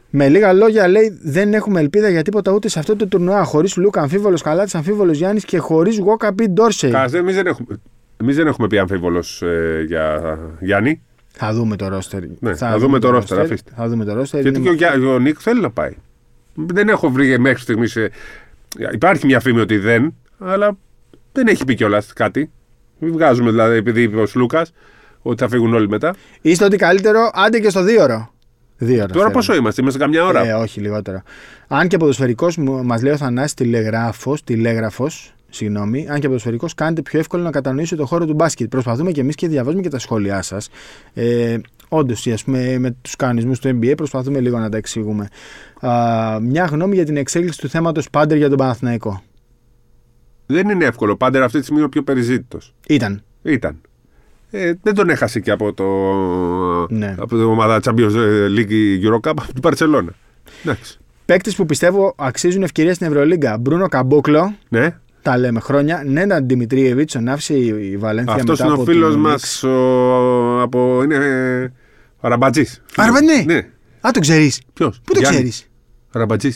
Με 0.09 0.29
λίγα 0.29 0.53
λόγια, 0.53 0.87
λέει, 0.87 1.19
δεν 1.23 1.53
έχουμε 1.53 1.79
ελπίδα 1.79 2.09
για 2.09 2.21
τίποτα 2.21 2.51
ούτε 2.51 2.69
σε 2.69 2.79
αυτό 2.79 2.95
το 2.95 3.07
τουρνουά. 3.07 3.43
Χωρίς 3.43 3.77
Λούκα 3.77 4.01
αμφίβολος, 4.01 4.41
Καλάτη 4.41 4.77
αμφίβολος 4.77 5.17
Γιάννης 5.17 5.45
και 5.45 5.57
χωρίς 5.57 5.99
Γόκα 5.99 6.33
Πι 6.33 6.49
Ντόρσεϊ. 6.49 6.93
Εμείς 7.13 7.35
δεν, 7.35 7.47
έχουμε... 7.47 7.67
εμείς 8.21 8.35
δεν 8.35 8.47
έχουμε 8.47 8.67
πει 8.67 8.77
αμφίβολος 8.77 9.41
ε, 9.41 9.83
για 9.87 10.37
Γιάννη. 10.59 11.01
Θα 11.37 11.53
δούμε 11.53 11.75
το 11.75 11.87
ρόστερ. 11.87 12.21
Ναι, 12.39 12.55
θα 12.55 12.77
δούμε 12.77 12.99
το 12.99 13.17
roster, 13.17 13.37
αφήστε. 13.37 13.71
Θα 13.75 13.87
δούμε 13.87 14.05
το 14.05 14.13
ρόστερ. 14.13 14.41
Γιατί 14.41 14.59
και 14.61 14.69
ο, 14.69 14.73
Γιά- 14.73 15.03
ο 15.07 15.19
Νίκ 15.19 15.37
θέλει 15.39 15.61
να 15.61 15.69
πάει. 15.71 15.91
Δεν 16.53 16.89
έχω 16.89 17.09
βρει 17.09 17.39
μέχρι 17.39 17.61
στιγμής. 17.61 17.97
Υπάρχει 18.93 19.25
μια 19.25 19.39
φήμη 19.39 19.59
ότι 19.59 19.77
δεν, 19.77 20.15
αλλά 20.39 20.77
δεν 21.31 21.47
έχει 21.47 21.65
πει 21.65 21.75
κιόλας 21.75 22.13
κάτι. 22.13 22.51
Μην 22.99 23.11
βγάζουμε 23.11 23.49
δηλαδή, 23.49 23.75
επειδή 23.77 24.01
είπε 24.01 24.17
ο 24.17 24.25
Λούκα, 24.35 24.65
ότι 25.21 25.43
θα 25.43 25.49
φύγουν 25.49 25.73
όλοι 25.73 25.87
μετά. 25.89 26.15
Είστε 26.41 26.65
ότι 26.65 26.77
καλύτερο, 26.77 27.31
άντε 27.33 27.59
και 27.59 27.69
στο 27.69 27.83
δύο 27.83 28.03
ώρο. 28.03 28.31
Δύο 28.77 28.97
ώρα. 28.97 29.05
Τώρα 29.07 29.19
θέλω. 29.19 29.31
πόσο 29.31 29.55
είμαστε, 29.55 29.81
είμαστε 29.81 29.99
καμιά 29.99 30.25
ώρα. 30.25 30.47
Ε, 30.47 30.53
όχι, 30.53 30.79
λιγότερο. 30.79 31.21
Αν 31.67 31.87
και 31.87 31.97
ποδοσφαιρικός, 31.97 32.57
μας 32.83 33.01
λέει 33.01 33.13
ο 33.13 33.17
Θανάσης 33.17 33.53
τηλεγράφος, 33.53 34.43
τηλέγραφος, 34.43 35.35
συγγνώμη, 35.49 36.07
αν 36.09 36.19
και 36.19 36.27
ποδοσφαιρικός, 36.27 36.73
κάνετε 36.73 37.01
πιο 37.01 37.19
εύκολο 37.19 37.43
να 37.43 37.51
κατανοήσετε 37.51 38.01
το 38.01 38.07
χώρο 38.07 38.25
του 38.25 38.33
μπάσκετ. 38.33 38.69
Προσπαθούμε 38.69 39.11
και 39.11 39.21
εμείς 39.21 39.35
και 39.35 39.47
διαβάζουμε 39.47 39.81
και 39.81 39.89
τα 39.89 39.99
σχόλιά 39.99 40.41
σας. 40.41 40.69
Ε, 41.13 41.57
Όντως, 41.89 42.25
με 42.77 42.95
τους 43.01 43.15
κανονισμούς 43.15 43.59
του 43.59 43.79
NBA 43.81 43.93
προσπαθούμε 43.97 44.39
λίγο 44.39 44.57
να 44.59 44.69
τα 44.69 44.77
εξηγούμε. 44.77 45.27
Α, 45.79 46.39
μια 46.41 46.65
γνώμη 46.65 46.95
για 46.95 47.05
την 47.05 47.17
εξέλιξη 47.17 47.59
του 47.59 47.69
θέματος 47.69 48.09
Πάντερ 48.09 48.37
για 48.37 48.49
τον 48.49 48.57
Παναθηναϊκό. 48.57 49.21
Δεν 50.45 50.69
είναι 50.69 50.85
εύκολο. 50.85 51.15
Πάντερ 51.15 51.43
αυτή 51.43 51.57
τη 51.57 51.61
στιγμή 51.63 51.79
είναι 51.79 51.87
ο 51.87 51.91
πιο 51.91 52.03
περιζήτητος. 52.03 52.73
Ήταν. 52.87 53.23
Ήταν. 53.41 53.81
Ε, 54.49 54.73
δεν 54.81 54.93
τον 54.95 55.09
έχασε 55.09 55.39
και 55.39 55.51
από, 55.51 55.73
το, 55.73 55.85
Ναι. 56.95 57.15
από 57.19 57.27
την 57.35 57.43
ομάδα 57.45 57.79
Champions 57.83 58.11
League 58.57 59.03
Euro 59.03 59.15
Cup 59.15 59.29
από 59.29 59.53
την 59.53 59.61
Παρσελόνα. 59.61 60.11
Εντάξει. 60.63 60.99
Παίκτες 61.25 61.55
που 61.55 61.65
πιστεύω 61.65 62.13
αξίζουν 62.17 62.63
ευκαιρία 62.63 62.93
στην 62.93 63.07
Ευρωλίγκα. 63.07 63.57
Μπρούνο 63.57 63.87
Καμπόκλο, 63.87 64.55
Ναι. 64.69 64.95
Τα 65.29 65.37
λέμε 65.37 65.59
χρόνια. 65.59 66.03
Νέναν 66.05 66.47
Δημητρίεβιτ, 66.47 67.11
τον 67.11 67.27
άφησε 67.27 67.53
η 67.53 67.89
η 67.91 67.97
Βαλένθια 67.97 68.33
Αυτός 68.33 68.59
μετά 68.59 68.63
είναι 68.63 68.73
από 68.73 68.81
ο 68.81 68.85
φίλος 68.85 69.11
την 69.11 69.19
μας. 69.21 69.31
Νίξ. 69.31 69.63
Από... 70.63 71.03
Είναι. 71.03 71.17
Αραμπατζή. 72.19 72.65
Αραμπα- 72.95 73.21
ναι. 73.21 73.43
ναι. 73.53 73.57
Α, 74.01 74.09
το 74.13 74.19
ξέρεις. 74.19 74.61
Ποιος; 74.73 75.01
Πού 75.03 75.13
το 75.13 75.21
ξέρεις; 75.21 75.67
Αραμπατζή. 76.13 76.51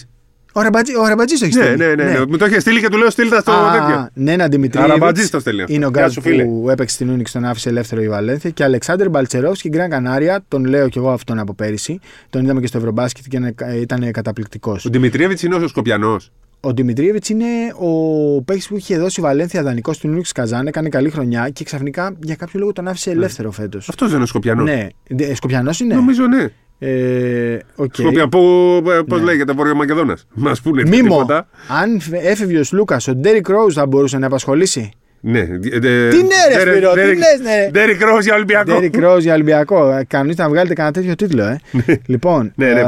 Ο 0.53 0.61
Ραμπατζή 0.61 0.95
ο 0.97 1.07
Ραμπατζής 1.07 1.39
το 1.39 1.45
έχεις 1.45 1.57
Ναι, 1.57 1.63
στείλει. 1.63 1.77
ναι, 1.77 1.95
ναι, 1.95 2.03
ναι. 2.03 2.25
Μου 2.25 2.37
το 2.37 2.45
είχε 2.45 2.59
στείλει 2.59 2.79
και 2.79 2.87
του 2.89 2.97
λέω 2.97 3.09
στείλτε 3.09 3.39
στο 3.39 3.51
Α, 3.51 3.71
τέτοιο. 3.71 4.09
ναι, 4.13 4.31
ένα 4.31 4.43
Αραμπατζής 4.43 4.49
Δημητρίου. 4.49 5.29
το 5.31 5.39
στέλνει 5.39 5.61
αυτό. 5.61 5.73
Είναι 5.73 5.85
ο 5.85 5.89
Γεια 5.93 6.01
Γκάζ 6.01 6.13
σου, 6.13 6.21
φίλε. 6.21 6.43
που 6.43 6.67
έπαιξε 6.69 6.95
στην 6.95 7.09
Ούνιξ, 7.09 7.31
τον 7.31 7.45
άφησε 7.45 7.69
ελεύθερο 7.69 8.01
η 8.01 8.09
Βαλένθια. 8.09 8.49
Και 8.49 8.63
Αλεξάνδρ 8.63 9.09
Μπαλτσερόφσκι, 9.09 9.69
Γκραν 9.69 9.89
Κανάρια, 9.89 10.43
τον 10.47 10.65
λέω 10.65 10.89
κι 10.89 10.97
εγώ 10.97 11.11
αυτόν 11.11 11.39
από 11.39 11.53
πέρυσι. 11.53 11.99
Τον 12.29 12.43
είδαμε 12.43 12.59
και 12.59 12.67
στο 12.67 12.77
Ευρωμπάσκετ 12.77 13.23
και 13.29 13.37
είναι- 13.37 13.55
ήταν 13.81 14.11
καταπληκτικός. 14.11 14.85
Ο 14.85 14.89
Δημητριέβιτς 14.89 15.43
είναι 15.43 15.55
ο 15.55 15.67
Σκοπιανός. 15.67 16.31
Ο 16.63 16.71
Δημητρίεβιτς 16.73 17.27
είναι 17.27 17.45
ο 17.79 18.41
παίκτης 18.41 18.65
που 18.69 18.77
είχε 18.77 18.97
δώσει 18.97 19.19
η 19.19 19.23
Βαλένθια 19.23 19.63
δανεικό 19.63 19.93
στην 19.93 20.11
Ούνιξ 20.11 20.31
Καζάν, 20.31 20.67
έκανε 20.67 20.89
καλή 20.89 21.09
χρονιά 21.09 21.49
και 21.49 21.63
ξαφνικά 21.63 22.13
για 22.23 22.35
κάποιο 22.35 22.59
λόγο 22.59 22.73
τον 22.73 22.87
άφησε 22.87 23.11
ελεύθερο 23.11 23.51
φέτος. 23.51 23.89
Αυτός 23.89 24.07
δεν 24.07 24.15
είναι 24.15 24.23
ο 24.23 24.27
Σκοπιανός. 24.27 24.69
Ναι, 24.69 24.87
Σκοπιανός 25.33 25.79
είναι; 25.79 25.95
Νομίζω 25.95 26.23
ναι. 26.27 26.45
Ε, 26.79 27.57
οκ. 27.75 27.95
Σκοπια, 27.95 28.27
πώς 28.27 29.19
Ναι. 29.19 29.23
λέγεται, 29.23 29.53
Βόρειο 29.53 29.75
Μακεδόνας. 29.75 30.27
Μας 30.33 30.61
πούνε 30.61 30.81
Μίμο, 30.87 30.97
τίποτα. 31.03 31.47
αν 31.81 32.01
έφευγε 32.11 32.59
ο 32.59 32.63
Σλούκας, 32.71 32.97
ο 33.09 33.15
Ντέρικ 33.15 33.47
Ρόουζ 33.49 33.73
θα 33.73 33.85
μπορούσε 33.85 34.17
να 34.17 34.25
απασχολήσει; 34.25 34.91
Ναι. 35.19 35.45
Τι 35.45 35.79
ναι, 35.79 36.63
ρε 36.63 36.71
Σπύρο, 36.71 36.91
τι 36.93 36.99
λες, 36.99 37.39
ναι, 37.43 37.55
ρε. 37.63 37.69
Ντέρικ 37.71 38.01
Ρόζ 38.01 38.23
για 38.25 38.35
Ολυμπιακό. 38.35 38.71
Ντέρι 38.73 38.89
Κρόζ 38.89 39.23
για 39.23 39.33
Ολυμπιακό. 39.33 39.91
Ε, 39.91 40.03
Κανονίστε 40.07 40.41
να 40.41 40.49
βγάλετε 40.49 40.73
κανένα 40.73 40.93
τέτοιο 40.93 41.15
τίτλο, 41.15 41.43
ε. 41.43 41.59
λοιπόν. 42.05 42.51
Ναι, 42.55 42.73
ναι, 42.73 42.79
ε, 42.79 42.83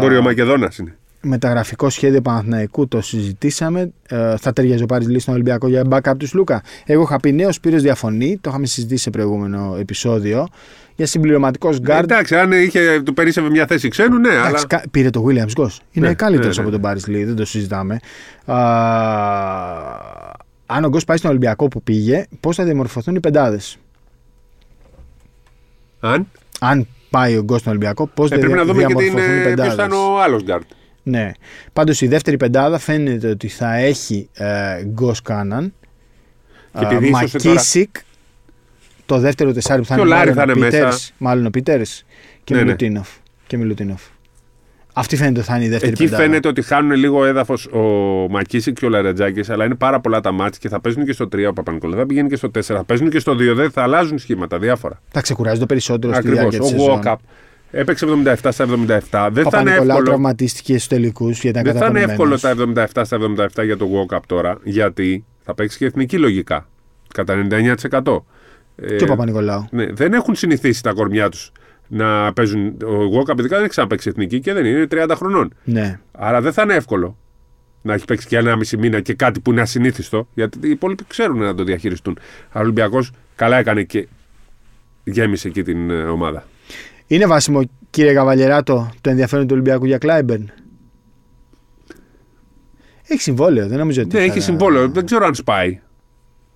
μπορεί 0.00 0.16
ο 0.16 0.22
Μακεδόνας 0.22 0.78
είναι. 0.78 0.96
Μεταγραφικό 1.22 1.90
σχέδιο 1.90 2.20
Παναθηναϊκού 2.20 2.88
το 2.88 3.00
συζητήσαμε. 3.00 3.92
Ε, 4.08 4.36
θα 4.36 4.52
ταιριάζει 4.52 4.82
ο 4.82 4.86
Πάρης 4.86 5.08
Λί 5.08 5.18
στον 5.18 5.34
Ολυμπιακό 5.34 5.68
για 5.68 5.82
backup 5.90 6.12
του 6.18 6.32
Σλούκα. 6.34 6.62
Εγώ 6.86 7.02
είχα 7.02 7.20
πει 7.20 7.32
ναι, 7.32 7.48
ο 7.48 7.52
Σπύρος 7.52 7.82
διαφωνεί, 7.82 8.38
το 8.40 8.50
είχαμε 8.50 8.66
συζητήσει 8.66 9.02
σε 9.02 9.10
προηγούμενο 9.10 9.76
επεισόδιο. 9.80 10.48
Για 10.96 11.06
συμπληρωματικός 11.06 11.78
γκαρντ. 11.80 12.10
Εντάξει, 12.10 12.36
αν 12.36 12.52
είχε, 12.52 13.02
του 13.04 13.14
περίσευε 13.14 13.50
μια 13.50 13.66
θέση 13.66 13.88
ξένου, 13.88 14.18
ναι, 14.18 14.28
αλλά. 14.28 14.46
Εντάξει, 14.48 14.66
κα- 14.66 14.82
πήρε 14.90 15.10
το 15.10 15.24
Williams 15.28 15.62
Goss. 15.62 15.76
Είναι 15.92 16.08
Ναι, 16.08 16.14
καλύτερος 16.14 16.56
ναι, 16.56 16.62
ναι. 16.62 16.68
από 16.68 16.70
τον 16.70 16.80
Πάρης 16.80 17.06
Λί, 17.06 17.24
δεν 17.24 17.36
το 17.36 17.44
συζητάμε. 17.44 17.98
Α, 18.44 18.56
αν 20.66 20.84
ο 20.84 20.88
Goss 20.92 21.06
πάει 21.06 21.16
στον 21.16 21.30
Ολυμπιακό 21.30 21.68
που 21.68 21.82
πήγε, 21.82 22.24
πώς 22.40 22.56
θα 22.56 22.64
διαμορφωθούν 22.64 23.14
οι 23.14 23.20
πεντάδες; 23.20 23.76
Αν; 26.00 26.26
Αν 26.60 26.86
πάει 27.10 27.36
ο 27.36 27.44
Goss 27.48 27.58
στον 27.58 27.70
Ολυμπιακό, 27.72 28.06
πώς 28.06 28.30
Ε, 28.30 28.34
θα 28.34 28.40
πρέπει 28.40 28.56
να 28.56 28.64
δούμε 28.64 28.80
και 28.84 28.94
διαμορφωθούν 28.94 29.22
οι 29.36 29.42
ποιος 29.42 29.42
θα 29.42 29.48
πεντάδες. 29.48 29.82
είναι 29.82 29.94
ο 29.94 30.22
άλλος 30.22 30.42
γκαρντ. 30.42 30.62
Ναι. 31.02 31.30
Πάντως 31.72 32.00
η 32.00 32.06
δεύτερη 32.06 32.36
πεντάδα 32.36 32.78
φαίνεται 32.78 33.28
ότι 33.28 33.48
θα 33.48 33.74
έχει 33.74 34.28
ε, 34.32 34.82
Γκος 34.84 35.22
Κάναν, 35.22 35.72
Και 36.78 36.84
επειδή 36.84 37.06
ίσως 37.08 37.30
τώρα- 37.32 37.48
Μακίσικ, 37.54 37.96
το 39.06 39.18
δεύτερο 39.18 39.52
τεσάρι 39.52 39.80
που 39.80 39.86
θα 39.86 39.94
Και 39.94 40.00
ο 40.00 40.04
είναι, 40.04 40.14
Λάρη 40.14 40.34
μάλλον, 40.34 40.44
θα 40.46 40.52
ο 40.52 40.56
είναι 40.56 40.66
Πίτερς, 40.70 40.84
μέσα. 40.94 41.12
μάλλον 41.18 41.46
ο 41.46 41.50
Πίτερς 41.50 42.04
και, 42.44 42.54
Ναι, 42.54 42.58
ναι. 42.60 42.64
Μιλουτίνοφ. 42.64 43.08
και 43.46 43.56
Μιλουτίνοφ. 43.56 44.02
Αυτή 44.94 45.16
φαίνεται 45.16 45.38
ότι 45.38 45.48
θα 45.48 45.56
είναι 45.56 45.64
η 45.64 45.68
δεύτερη 45.68 45.92
Εκεί 45.92 46.04
πεντάδα. 46.04 46.22
φαίνεται 46.22 46.48
ότι 46.48 46.62
χάνουν 46.62 46.92
λίγο 46.92 47.24
έδαφος 47.24 47.66
ο 47.66 47.78
Μακίση 48.30 48.72
και 48.72 48.86
ο 48.86 48.88
Λαρετζάκης, 48.88 49.50
αλλά 49.50 49.64
είναι 49.64 49.74
πάρα 49.74 50.00
πολλά 50.00 50.20
τα 50.20 50.32
μάτια 50.32 50.58
και 50.60 50.68
θα 50.68 50.80
παίζουν 50.80 51.04
και 51.04 51.12
στο 51.12 51.28
3 51.28 51.48
ο 51.48 51.52
Παπα-Νικολάου, 51.52 51.98
θα 51.98 52.06
πηγαίνει 52.06 52.28
και 52.28 52.36
στο 52.36 52.50
4, 52.50 52.60
θα 52.76 52.84
παίζουν 52.84 53.10
και 53.10 53.18
στο 53.18 53.32
2, 53.32 53.54
δεν 53.54 53.70
θα 53.70 53.82
αλλάζουν 53.82 54.18
σχήματα 54.18 54.58
διάφορα. 54.58 55.00
Θα 55.10 55.20
ξεκουράζονται 55.20 55.66
περισσότερο 55.66 56.12
στη 56.12 56.28
Ακριβώς. 56.28 56.40
διάρκεια 56.50 56.58
της 56.60 56.68
Ο 56.68 56.78
σεζόν. 56.78 57.18
Walkup 57.72 57.78
έπαιξε 57.80 58.06
77 58.24 58.34
στα 58.50 58.66
77. 58.66 58.68
Δεν 58.68 58.90
θα 58.90 59.28
είναι 59.28 59.30
Παπα-Νικολάου 59.42 59.80
εύκολο. 59.80 60.02
τραυματίστηκε 60.04 60.78
στου 60.78 60.88
τελικού 60.88 61.28
γιατί 61.28 61.48
ήταν 61.48 61.62
Δεν 61.64 61.76
θα 61.76 61.86
είναι 61.86 62.00
εύκολο 62.00 62.38
καταπονημένος. 62.40 62.92
τα 62.92 63.00
77 63.02 63.04
στα 63.04 63.18
77 63.62 63.64
για 63.64 63.76
το 63.76 63.88
Walkup 64.10 64.20
τώρα, 64.26 64.58
γιατί 64.62 65.24
θα 65.44 65.54
παίξει 65.54 65.78
και 65.78 65.84
εθνική 65.86 66.18
λογικά. 66.18 66.68
Κατά 67.14 67.46
99%. 67.50 68.24
Ε, 68.76 68.96
Και 68.96 69.04
ο 69.04 69.06
Παπα-Νικολάου. 69.06 69.66
ναι, 69.70 69.86
δεν 69.92 70.12
έχουν 70.12 70.34
συνηθίσει 70.34 70.82
τα 70.82 70.92
κορμιά 70.92 71.28
τους 71.28 71.52
να 71.88 72.32
παίζουν. 72.32 72.66
Ο 72.66 73.18
Walkup 73.18 73.38
ειδικά 73.38 73.48
δεν 73.54 73.58
έχει 73.60 73.68
ξαναπέξει 73.68 74.08
εθνική 74.08 74.40
και 74.40 74.52
δεν 74.52 74.64
είναι, 74.64 74.76
είναι 74.76 75.04
30 75.08 75.12
χρονών. 75.16 75.54
Ναι. 75.64 76.00
Άρα 76.12 76.40
δεν 76.40 76.52
θα 76.52 76.62
είναι 76.62 76.74
εύκολο 76.74 77.16
να 77.82 77.94
έχει 77.94 78.04
παίξει 78.04 78.26
και 78.26 78.36
ένα 78.36 78.56
μισή 78.56 78.76
μήνα 78.76 79.00
και 79.00 79.14
κάτι 79.14 79.40
που 79.40 79.50
είναι 79.50 79.60
ασυνήθιστο, 79.60 80.28
γιατί 80.34 80.58
οι 80.62 80.70
υπόλοιποι 80.70 81.04
ξέρουν 81.08 81.38
να 81.38 81.54
το 81.54 81.64
διαχειριστούν. 81.64 82.18
Αλλά 82.50 82.60
ο 82.60 82.60
Ολυμπιακός 82.60 83.10
καλά 83.36 83.56
έκανε 83.56 83.82
και 83.82 84.08
γέμισε 85.04 85.48
εκεί 85.48 85.62
την 85.62 85.90
ε, 85.90 86.02
ομάδα. 86.02 86.44
Είναι 87.12 87.26
βάσιμο, 87.26 87.60
κύριε 87.90 88.12
Καβαλιεράτο, 88.14 88.90
το 89.00 89.10
ενδιαφέρον 89.10 89.44
του 89.46 89.50
Ολυμπιακού 89.54 89.84
για 89.84 89.98
Κλάιμπερν; 89.98 90.50
Έχει 93.06 93.20
συμβόλαιο, 93.20 93.66
δεν 93.68 93.78
νομίζω 93.78 94.02
ότι. 94.02 94.14
Ναι, 94.14 94.20
θα- 94.20 94.26
έχει 94.26 94.40
συμβόλαιο. 94.40 94.88
Δεν 94.88 95.04
ξέρω 95.06 95.26
αν 95.26 95.34
σπάει. 95.34 95.80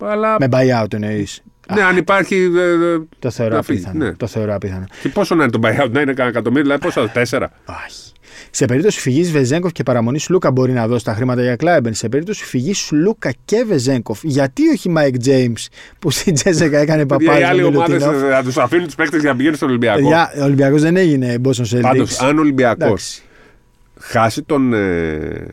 Αλλά 0.00 0.36
Με 0.40 0.48
buyout 0.50 0.92
εννοείς. 0.92 1.42
ναι, 1.74 1.82
αν 1.82 1.96
υπάρχει. 1.96 2.50
ε, 2.56 2.60
ε, 2.92 2.98
Το 3.18 3.30
θεωρώ 3.30 3.56
να 3.56 3.62
φύγει, 3.62 3.78
απίθανο. 3.84 4.04
ναι. 4.04 4.12
Το 4.14 4.26
θεωρώ 4.26 4.54
απίθανο. 4.54 4.84
Και 5.02 5.08
πόσο 5.08 5.34
να 5.34 5.42
είναι 5.42 5.52
το 5.52 5.58
buyout, 5.62 5.90
να 5.90 6.00
είναι 6.00 6.12
κανένα 6.12 6.26
εκατομμύριο, 6.28 6.62
δηλαδή 6.62 6.80
πόσα, 6.82 7.08
τέσσερα; 7.08 7.50
Όχι. 7.86 8.12
Σε 8.56 8.64
περίπτωση 8.64 9.00
φυγής 9.00 9.32
Βεζέγκοφ 9.32 9.72
και 9.72 9.82
παραμονής 9.82 10.28
Σλούκα 10.28 10.50
μπορεί 10.50 10.72
να 10.72 10.86
δώσει 10.86 11.04
τα 11.04 11.14
χρήματα 11.14 11.42
για 11.42 11.56
Κλάιμπερν. 11.56 11.94
Σε 11.94 12.08
περίπτωση 12.08 12.44
φυγής 12.44 12.88
Σλούκα 12.92 13.32
και 13.44 13.64
Βεζέγκοφ, 13.66 14.20
γιατί 14.22 14.68
όχι 14.68 14.88
Μάικ 14.88 15.18
Τζέιμς 15.18 15.68
που 15.98 16.10
στην 16.10 16.34
ΤΣΣΚΑ 16.34 16.78
έκανε 16.78 17.02
Γιατί 17.02 17.24
οι 17.24 17.26
παπάρι. 17.26 17.44
άλλοι 17.44 17.62
ομάδες 17.62 18.02
θα 18.02 18.42
τους 18.44 18.56
αφήνουν 18.56 18.84
τους 18.84 18.94
παίκτες 18.94 19.20
για 19.20 19.30
να 19.30 19.36
πηγαίνουν 19.36 19.56
στον 19.56 19.68
Ολυμπιακό. 19.68 20.00
Παιδιά, 20.00 20.32
ο 20.38 20.42
Ολυμπιακός 20.42 20.82
δεν 20.82 20.96
έγινε 20.96 21.36
Boston 21.44 21.76
Celtics. 21.76 21.80
Πάντως, 21.80 22.20
αν 22.20 22.38
ο 22.38 22.40
Ολυμπιακός 22.40 22.80
Εντάξει. 22.82 23.22
χάσει 24.00 24.42
τον, 24.42 24.72
ε, 24.72 25.46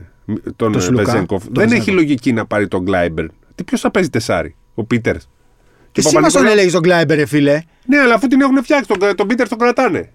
τον 0.56 0.72
Το 0.72 0.78
ε, 0.78 0.82
Σλούκα, 0.82 1.04
Βεζέγκοφ, 1.04 1.44
τον 1.44 1.54
δεν 1.54 1.64
Βεζέγκοφ. 1.64 1.88
έχει 1.88 1.92
λογική 1.96 2.34
να 2.34 2.46
πάρει 2.46 2.68
τον 2.68 2.84
Κλάιμπερν. 2.84 3.26
Τι 3.56 3.64
ποιος 3.64 3.82
θα 3.82 3.92
παίζει 3.92 4.10
τεσάρι, 4.10 4.56
ο 4.74 4.84
Πίτερς; 4.84 5.30
Και 5.92 6.02
εσύ 6.06 6.20
μας 6.20 6.34
τον 6.34 6.46
έλεγες 6.48 6.72
τον 6.72 6.82
Κλάιμπερ, 6.82 7.18
ρε 7.18 7.26
φίλε. 7.26 7.62
Ναι, 7.86 7.98
αλλά 7.98 8.14
αφού 8.14 8.28
την 8.28 8.42
έχουν 8.42 8.64
φτιάξει, 8.64 8.88
τον, 8.88 9.16
τον 9.16 9.28
Πίτερ 9.28 9.48
τον 9.48 9.58
κρατάνε. 9.58 10.10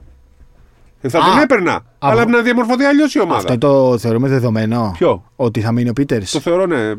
Ε, 1.01 1.09
θα 1.09 1.19
Α, 1.19 1.23
τον 1.31 1.39
έπαιρνα. 1.43 1.81
αλλά 1.99 2.27
να 2.27 2.43
διαμορφωθεί 2.43 2.85
αλλιώς 2.85 3.15
η 3.15 3.21
ομάδα. 3.21 3.37
Αυτό 3.55 3.59
το 3.59 3.99
θεωρούμε 3.99 4.29
δεδομένο. 4.29 4.93
Ποιο; 4.99 5.25
Ότι 5.37 5.61
θα 5.61 5.73
μείνει 5.73 5.89
ο 5.89 5.93
Πίτερς. 5.93 6.31
Το 6.31 6.41
θεωρώ, 6.41 6.67
ναι. 6.67 6.81
ε, 6.81 6.95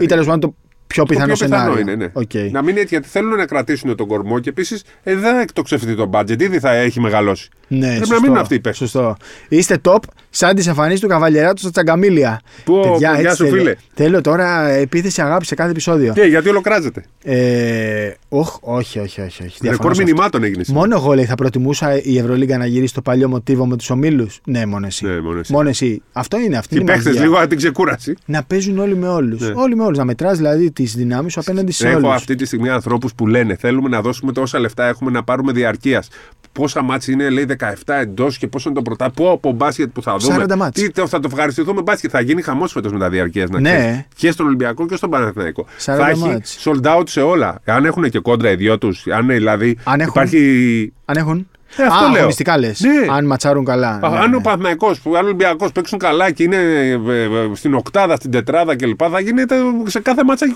Ή 0.00 0.06
τέλος 0.06 0.26
πάντων 0.26 0.40
το 0.40 0.54
πιο 0.94 1.04
το 1.04 1.12
πιθανό 1.12 1.32
πιο 1.34 1.44
πιθανό 1.46 1.62
σενάριο. 1.62 1.80
είναι, 1.80 1.94
ναι. 1.94 2.08
Οκ. 2.12 2.34
Να 2.52 2.60
μην 2.60 2.70
είναι 2.70 2.80
έτσι, 2.80 2.94
γιατί 2.94 3.08
θέλουν 3.08 3.36
να 3.36 3.46
κρατήσουν 3.46 3.96
τον 3.96 4.06
κορμό 4.06 4.38
και 4.38 4.48
επίσης 4.48 4.82
ε, 5.02 5.14
δεν 5.14 5.32
θα 5.34 5.40
εκτοξευτεί 5.40 5.94
το 5.94 6.10
budget, 6.12 6.40
ήδη 6.42 6.58
θα 6.58 6.74
έχει 6.74 7.00
μεγαλώσει. 7.00 7.48
Ναι, 7.68 7.78
Πρέπει 7.78 7.96
σωστό, 7.98 8.14
να 8.14 8.20
μείνουν 8.20 8.36
αυτοί 8.36 8.54
οι 8.54 8.60
παίκτες. 8.60 8.76
Σωστό. 8.90 9.16
Είστε 9.48 9.78
top 9.84 9.98
σαν 10.30 10.54
τις 10.54 10.66
εμφανίσεις 10.66 11.00
του 11.00 11.08
Καβαλιεράτου 11.08 11.60
στα 11.60 11.70
Τσαγκαμίλια. 11.70 12.40
Πω, 12.64 12.80
πω, 12.80 12.90
Παιδιά, 12.90 13.10
γεια 13.20 13.30
έτσι 13.30 13.36
σου, 13.36 13.44
θέλω. 13.44 13.56
φίλε. 13.56 13.74
Θέλω 13.94 14.20
τώρα 14.20 14.68
επίθεση 14.68 15.22
αγάπης 15.22 15.48
σε 15.48 15.54
κάθε 15.54 15.70
επεισόδιο. 15.70 16.12
Και 16.12 16.22
γιατί 16.22 16.48
όλο 16.48 16.63
κράζετε; 16.63 17.04
Ε, 17.24 18.10
οχ, 18.28 18.56
όχι, 18.60 18.98
όχι, 18.98 19.20
όχι. 19.20 19.42
όχι. 19.42 19.56
Διαφωνώ 19.60 19.70
Ρεκόρ 19.70 19.94
σε 19.94 20.02
αυτό. 20.02 20.02
μηνυμάτων 20.04 20.42
έγινες. 20.44 20.66
σήμερα. 20.66 20.86
Μόνο 20.86 21.00
εγώ 21.02 21.14
λέει 21.14 21.24
θα 21.24 21.34
προτιμούσα 21.34 22.02
η 22.02 22.18
Ευρωλίγκα 22.18 22.58
να 22.58 22.66
γυρίσει 22.66 22.94
το 22.94 23.02
παλιό 23.02 23.28
μοτίβο 23.28 23.66
με 23.66 23.76
τους 23.76 23.90
ομίλους. 23.90 24.40
Ναι, 24.44 24.66
μόνο 24.66 24.86
εσύ. 24.86 25.06
Ναι, 25.06 25.20
μόνο 25.20 25.68
εσύ. 25.68 25.86
εσύ. 25.86 26.02
Αυτό 26.12 26.38
είναι 26.38 26.56
αυτή. 26.56 26.68
Και 26.68 26.74
οι 26.74 26.78
είναι 26.82 26.90
η 26.90 26.94
παίχτε 26.94 27.08
μαγεία. 27.08 27.24
λίγο 27.24 27.38
από 27.38 27.48
την 27.48 27.58
ξεκούραση. 27.58 28.14
Να 28.26 28.42
παίζουν 28.42 28.78
όλοι 28.78 28.96
με 28.96 29.08
όλους. 29.08 29.40
Ναι. 29.40 29.52
Όλοι 29.56 29.76
με 29.76 29.84
όλους. 29.84 29.98
Να 29.98 30.04
μετράς 30.04 30.36
δηλαδή 30.36 30.70
τι 30.70 30.83
δυνάμεις 30.92 31.32
σου 31.32 31.40
απέναντι 31.40 31.72
σε 31.72 31.88
Έχω 31.88 31.96
όλους. 31.98 32.10
αυτή 32.10 32.34
τη 32.34 32.44
στιγμή 32.44 32.68
ανθρώπους 32.68 33.14
που 33.14 33.26
λένε 33.26 33.54
θέλουμε 33.56 33.88
να 33.88 34.00
δώσουμε 34.00 34.32
τόσα 34.32 34.58
λεφτά 34.58 34.86
έχουμε 34.86 35.10
να 35.10 35.22
πάρουμε 35.22 35.52
διαρκείας. 35.52 36.08
Πόσα 36.52 36.82
μάτια 36.82 37.14
είναι, 37.14 37.28
λέει 37.30 37.44
17 37.44 37.94
εντός 38.00 38.38
και 38.38 38.46
πόσο 38.48 38.68
είναι 38.68 38.78
το 38.78 38.84
πρωτά. 38.84 39.10
Πω 39.10 39.30
από 39.30 39.52
μπάσκετ 39.52 39.90
που 39.92 40.02
θα 40.02 40.16
δούμε. 40.16 40.44
40 40.48 40.56
μάτς. 40.56 40.80
Τι, 40.80 40.90
το- 40.90 41.06
θα 41.06 41.20
το 41.20 41.28
ευχαριστηθούμε 41.32 41.82
μπάσκετ. 41.82 42.10
Θα 42.12 42.20
γίνει 42.20 42.42
χαμός 42.42 42.72
φέτος 42.72 42.92
με 42.92 42.98
τα 42.98 43.08
διαρκείας 43.08 43.50
να 43.50 43.60
Ναι. 43.60 43.70
ξέρεις. 43.76 44.00
Και 44.16 44.30
στον 44.30 44.46
Ολυμπιακό 44.46 44.86
και 44.86 44.96
στον 44.96 45.10
Παναθηναϊκό. 45.10 45.66
40 45.78 45.96
θα 45.98 46.08
έχει 46.10 46.20
μάτς. 46.20 46.62
sold 46.64 46.96
out 46.98 47.02
σε 47.08 47.20
όλα. 47.20 47.60
Αν 47.64 47.84
έχουν 47.84 48.10
και 48.10 48.18
κόντρα 48.18 48.50
οι 48.50 48.56
δυο 48.56 48.78
τους. 48.78 49.06
Αν 49.06 49.26
δηλαδή 49.26 49.78
Αν 49.84 50.00
έχουν. 50.00 50.12
υπάρχει. 50.12 50.92
Αν 51.04 51.16
έχουν. 51.16 51.48
Ε, 51.76 51.82
αυτό 51.82 52.04
Α, 52.04 52.08
λέω. 52.08 52.16
αγωνιστικά 52.18 52.58
λες. 52.58 52.80
Ναι. 52.80 53.12
Αν 53.12 53.24
ματσάρουν 53.26 53.64
καλά. 53.64 53.98
Α, 54.02 54.08
Ναι, 54.10 54.18
αν 54.18 54.30
ναι. 54.30 54.36
ο 54.36 54.40
Παναθηναϊκός 54.40 55.00
που 55.00 55.16
αν 55.16 55.22
ο 55.22 55.26
Ολυμπιακός 55.26 55.72
παίξουν 55.72 55.98
καλά 55.98 56.30
και 56.30 56.42
είναι 56.42 56.56
ε, 56.56 56.90
ε, 56.90 57.22
ε, 57.22 57.28
στην 57.54 57.74
οκτάδα, 57.74 58.16
στην 58.16 58.30
τετράδα 58.30 58.76
κλπ. 58.76 59.00
θα 59.10 59.20
γίνεται 59.20 59.54
σε 59.86 60.00
κάθε 60.00 60.24
μάτσα 60.24 60.46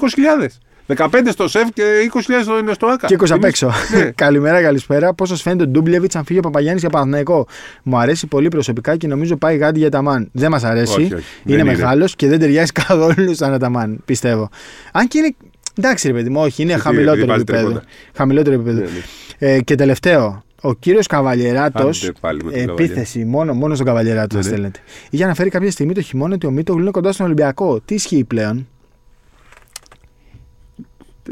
20.000. 0.41 0.47
15 0.97 1.07
στο 1.31 1.49
σεφ 1.49 1.69
και 1.73 1.83
20.000 2.13 2.21
στο, 2.43 2.59
είναι 2.59 2.73
στο 2.73 2.87
ΑΚΑ. 2.87 3.07
Κύκο 3.07 3.25
απ' 3.25 3.31
Εμείς- 3.31 3.45
έξω. 3.47 3.73
Ναι. 3.97 4.11
Καλημέρα, 4.25 4.63
καλησπέρα. 4.63 5.15
Πώ 5.15 5.27
σα 5.27 5.37
φαίνεται 5.37 5.63
ο 5.63 5.67
Ντούμπλεβιτς 5.67 6.17
αν 6.17 6.25
φύγει 6.25 6.39
ο 6.39 6.43
Παπαγιάννης 6.43 6.81
για 6.81 6.91
Παναθηναϊκό; 6.91 7.47
Μου 7.83 7.99
αρέσει 7.99 8.27
πολύ 8.27 8.49
προσωπικά 8.49 8.97
και 8.97 9.07
νομίζω 9.07 9.37
πάει 9.37 9.57
γάντι 9.57 9.79
για 9.79 9.91
τα 9.91 10.03
μαν. 10.03 10.29
Δεν 10.33 10.51
μας 10.51 10.65
αρέσει. 10.65 10.93
Όχι, 10.93 11.03
όχι. 11.03 11.13
Είναι 11.15 11.23
Δεν 11.45 11.59
είναι. 11.59 11.65
μεγάλος 11.65 12.17
και 12.17 12.29
δεν 12.29 12.39
ταιριάζει 12.39 12.73
καθόλου 12.87 13.35
σαν 13.35 13.53
Αταμάν, 13.53 14.01
πιστεύω. 14.05 14.49
Αν 14.93 15.09
και 15.09 15.19
είναι. 15.19 15.35
Εντάξει, 15.79 16.07
ρε 16.07 16.13
παιδί 16.13 16.29
μου, 16.31 16.41
όχι, 16.41 16.63
είναι 16.63 16.71
Γιατί- 16.71 16.87
χαμηλότερο 16.87 17.15
γιατί 17.15 17.29
βάζει 17.31 17.41
επίπεδο. 17.43 17.65
τρίποτα. 17.67 17.87
Χαμηλότερο 18.17 18.55
επίπεδο. 18.55 18.79
Ναι, 18.81 18.87
ναι. 19.39 19.53
Ε, 19.53 19.61
και 19.61 19.75
τελευταίο, 19.75 20.43
ο 20.63 20.75
κύριος 20.75 21.07
Καβαλιεράτος. 21.07 22.03
Άντε 22.03 22.13
πάλι 22.21 22.45
με 22.45 22.51
τον 22.51 22.61
Επίθεση, 22.61 23.25
μόνο, 23.25 23.55
μόνο 23.55 23.75
στον 23.75 23.87
Καβαλιεράτο 23.87 24.37
Ναι, 24.37 24.43
θα 24.43 24.49
ναι. 24.49 24.55
στέλνετε. 24.55 24.81
Είχε 25.11 25.25
αναφέρει 25.25 25.51
κάποια 25.51 25.71
στιγμή 25.71 25.93
το 25.95 26.01
χειμώνα 26.01 26.35
ότι 26.35 26.47
ο 26.47 26.51
Μίτογλου 26.51 26.83
είναι 26.83 26.91
κοντά 26.91 27.13
στον 27.13 27.27
Ολυμπιακό. 27.27 27.81
Τι 27.85 27.95
ισχύει 27.95 28.25
πλέον; 28.25 28.67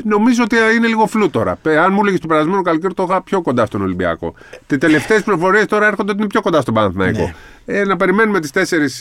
Νομίζω 0.05 0.43
ότι 0.43 0.57
είναι 0.77 0.87
λίγο 0.87 1.07
φλού 1.07 1.31
τώρα. 1.31 1.59
Ε, 1.63 1.79
Αν 1.79 1.93
μου 1.93 2.01
έλεγες 2.01 2.21
το 2.21 2.27
περασμένο 2.27 2.63
καλοκαίρι, 2.63 2.95
το 2.95 3.07
είχα 3.09 3.23
πιο 3.23 3.43
κοντά 3.43 3.67
στον 3.67 3.83
Ολυμπιακό. 3.83 4.35
Τι 4.67 4.79
τελευταίες 4.79 5.23
πληροφορίες 5.23 5.67
τώρα 5.67 5.87
έρχονται 5.87 6.11
ότι 6.11 6.21
είναι 6.21 6.29
πιο 6.29 6.41
κοντά 6.41 6.61
στον 6.61 6.75
Παναθηναϊκό. 6.75 7.33
Ναι. 7.65 7.79
Ε, 7.79 7.85
να 7.85 7.97
περιμένουμε 7.97 8.41
τις 8.41 8.51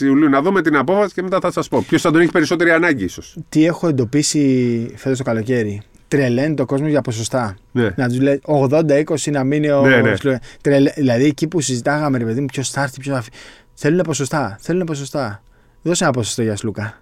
Ιουλίου 0.00 0.28
να 0.28 0.42
δούμε 0.42 0.62
την 0.62 0.76
απόφαση 0.76 1.14
και 1.14 1.22
μετά 1.22 1.40
θα 1.40 1.50
σας 1.50 1.68
πω. 1.68 1.84
Ποιος 1.88 2.02
θα 2.02 2.10
τον 2.10 2.20
έχει 2.20 2.30
περισσότερη 2.30 2.70
ανάγκη, 2.70 3.04
ίσως. 3.04 3.36
Τι 3.48 3.64
έχω 3.66 3.88
εντοπίσει 3.88 4.90
φέτος 4.96 5.18
το 5.18 5.24
καλοκαίρι; 5.24 5.82
Τρελαίνει 6.08 6.54
το 6.54 6.64
κόσμο 6.64 6.88
για 6.88 7.00
ποσοστά. 7.02 7.56
Ναι. 7.72 7.90
Να 7.96 8.08
τους 8.08 8.20
λέει 8.20 8.40
80-20 8.44 9.30
να 9.30 9.44
μείνει 9.44 9.70
ο. 9.70 9.86
Ναι, 9.86 10.00
ναι. 10.00 10.16
Σλο- 10.16 10.38
Τρελε... 10.60 10.90
Δηλαδή 10.96 11.24
εκεί 11.24 11.48
που 11.48 11.60
συζητάγαμε, 11.60 12.18
ρε 12.18 12.24
παιδί 12.24 12.40
μου, 12.40 12.46
ποιος 12.46 12.70
θα 12.70 12.82
έρθει, 12.82 13.00
ποιος 13.00 13.14
θα 13.16 13.22
φύγει. 13.22 13.36
Θέλουν 13.74 14.00
ποσοστά. 14.02 14.56
Θέλουν 14.60 14.86
ποσοστά. 14.86 15.42
Δώσε 15.82 16.04
ένα 16.04 16.12
ποσοστό 16.12 16.42
για 16.42 16.56
Σλούκα. 16.56 17.00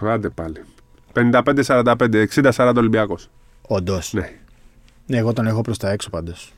Άντε 0.00 0.28
πάλι. 0.28 0.62
55-45, 1.14 2.26
60-40 2.34 2.72
Ολυμπιακός. 2.76 3.30
Όντως. 3.62 4.12
Ναι. 4.12 4.30
Ναι, 5.06 5.16
εγώ 5.18 5.32
τον 5.32 5.46
έχω 5.46 5.60
προς 5.60 5.78
τα 5.78 5.90
έξω 5.90 6.10
πάντως. 6.10 6.52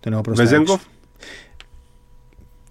Τον 0.00 0.12
έχω 0.12 0.20
προς 0.22 0.36
τα 0.36 0.42
έξω. 0.42 0.54
Βεζέγκοφ, 0.56 0.82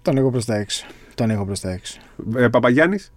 Τον 0.02 0.16
έχω 0.16 0.30
προς 0.30 0.44
τα 0.44 0.54
έξω. 0.56 0.86
Τον 1.14 1.30
έχω 1.30 1.44
προς 1.44 1.60
τα 1.60 1.70
έξω. 1.70 1.98
ε, 2.36 2.48
Παπαγιάννης; 2.48 3.12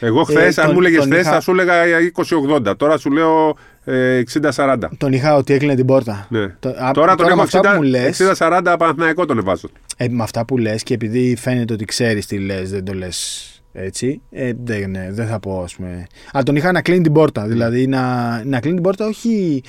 Εγώ 0.00 0.22
χθες, 0.22 0.56
Ε, 0.56 0.60
αν 0.60 0.66
τον- 0.66 0.74
μου 0.74 0.80
έλεγε 0.80 0.96
τον 0.96 1.06
χθες, 1.06 1.20
είχα- 1.20 1.30
θα 1.32 1.40
σου 1.40 1.50
έλεγα 1.50 1.74
20-80. 2.00 2.76
Τώρα 2.76 2.98
σου 2.98 3.10
λέω 3.10 3.56
ε, 3.84 4.16
60-40. 4.16 4.88
Τον 4.98 5.12
είχα 5.12 5.34
ότι 5.36 5.52
έκλεινε 5.52 5.74
την 5.74 5.86
πόρτα. 5.86 6.26
Ναι. 6.30 6.46
Το- 6.60 6.68
α, 6.68 6.90
τώρα 6.92 7.14
τον 7.14 7.26
με 7.26 7.32
έχω 7.32 7.42
αυτά 7.42 7.60
που 7.60 7.68
μου 7.74 7.82
λες, 7.82 8.20
60-40 8.20 8.76
Παναθηναϊκό 8.78 9.26
τον 9.26 9.38
εβάζω. 9.38 9.68
ε, 9.96 10.08
με 10.08 10.22
αυτά 10.22 10.44
που 10.44 10.58
λες 10.58 10.82
και 10.82 10.94
επειδή 10.94 11.36
φαίνεται 11.36 11.72
ότι 11.72 11.84
ξέρεις 11.84 12.26
τι 12.26 12.38
λες, 12.38 12.70
δεν 12.70 12.84
το 12.84 12.92
λες 12.94 13.46
Έτσι. 13.74 14.20
Ε, 14.30 14.52
δεν, 14.64 14.90
ναι, 14.90 15.08
δεν 15.10 15.26
θα 15.26 15.40
πω, 15.40 15.62
ας 15.62 15.74
πούμε. 15.74 16.06
Αλλά 16.32 16.42
τον 16.42 16.56
είχα 16.56 16.72
να 16.72 16.82
κλείνει 16.82 17.02
την 17.02 17.12
πόρτα. 17.12 17.46
Δηλαδή 17.46 17.86
να, 17.86 18.00
να 18.44 18.60
κλείνει 18.60 18.74
την 18.74 18.84
πόρτα, 18.84 19.06
όχι. 19.06 19.62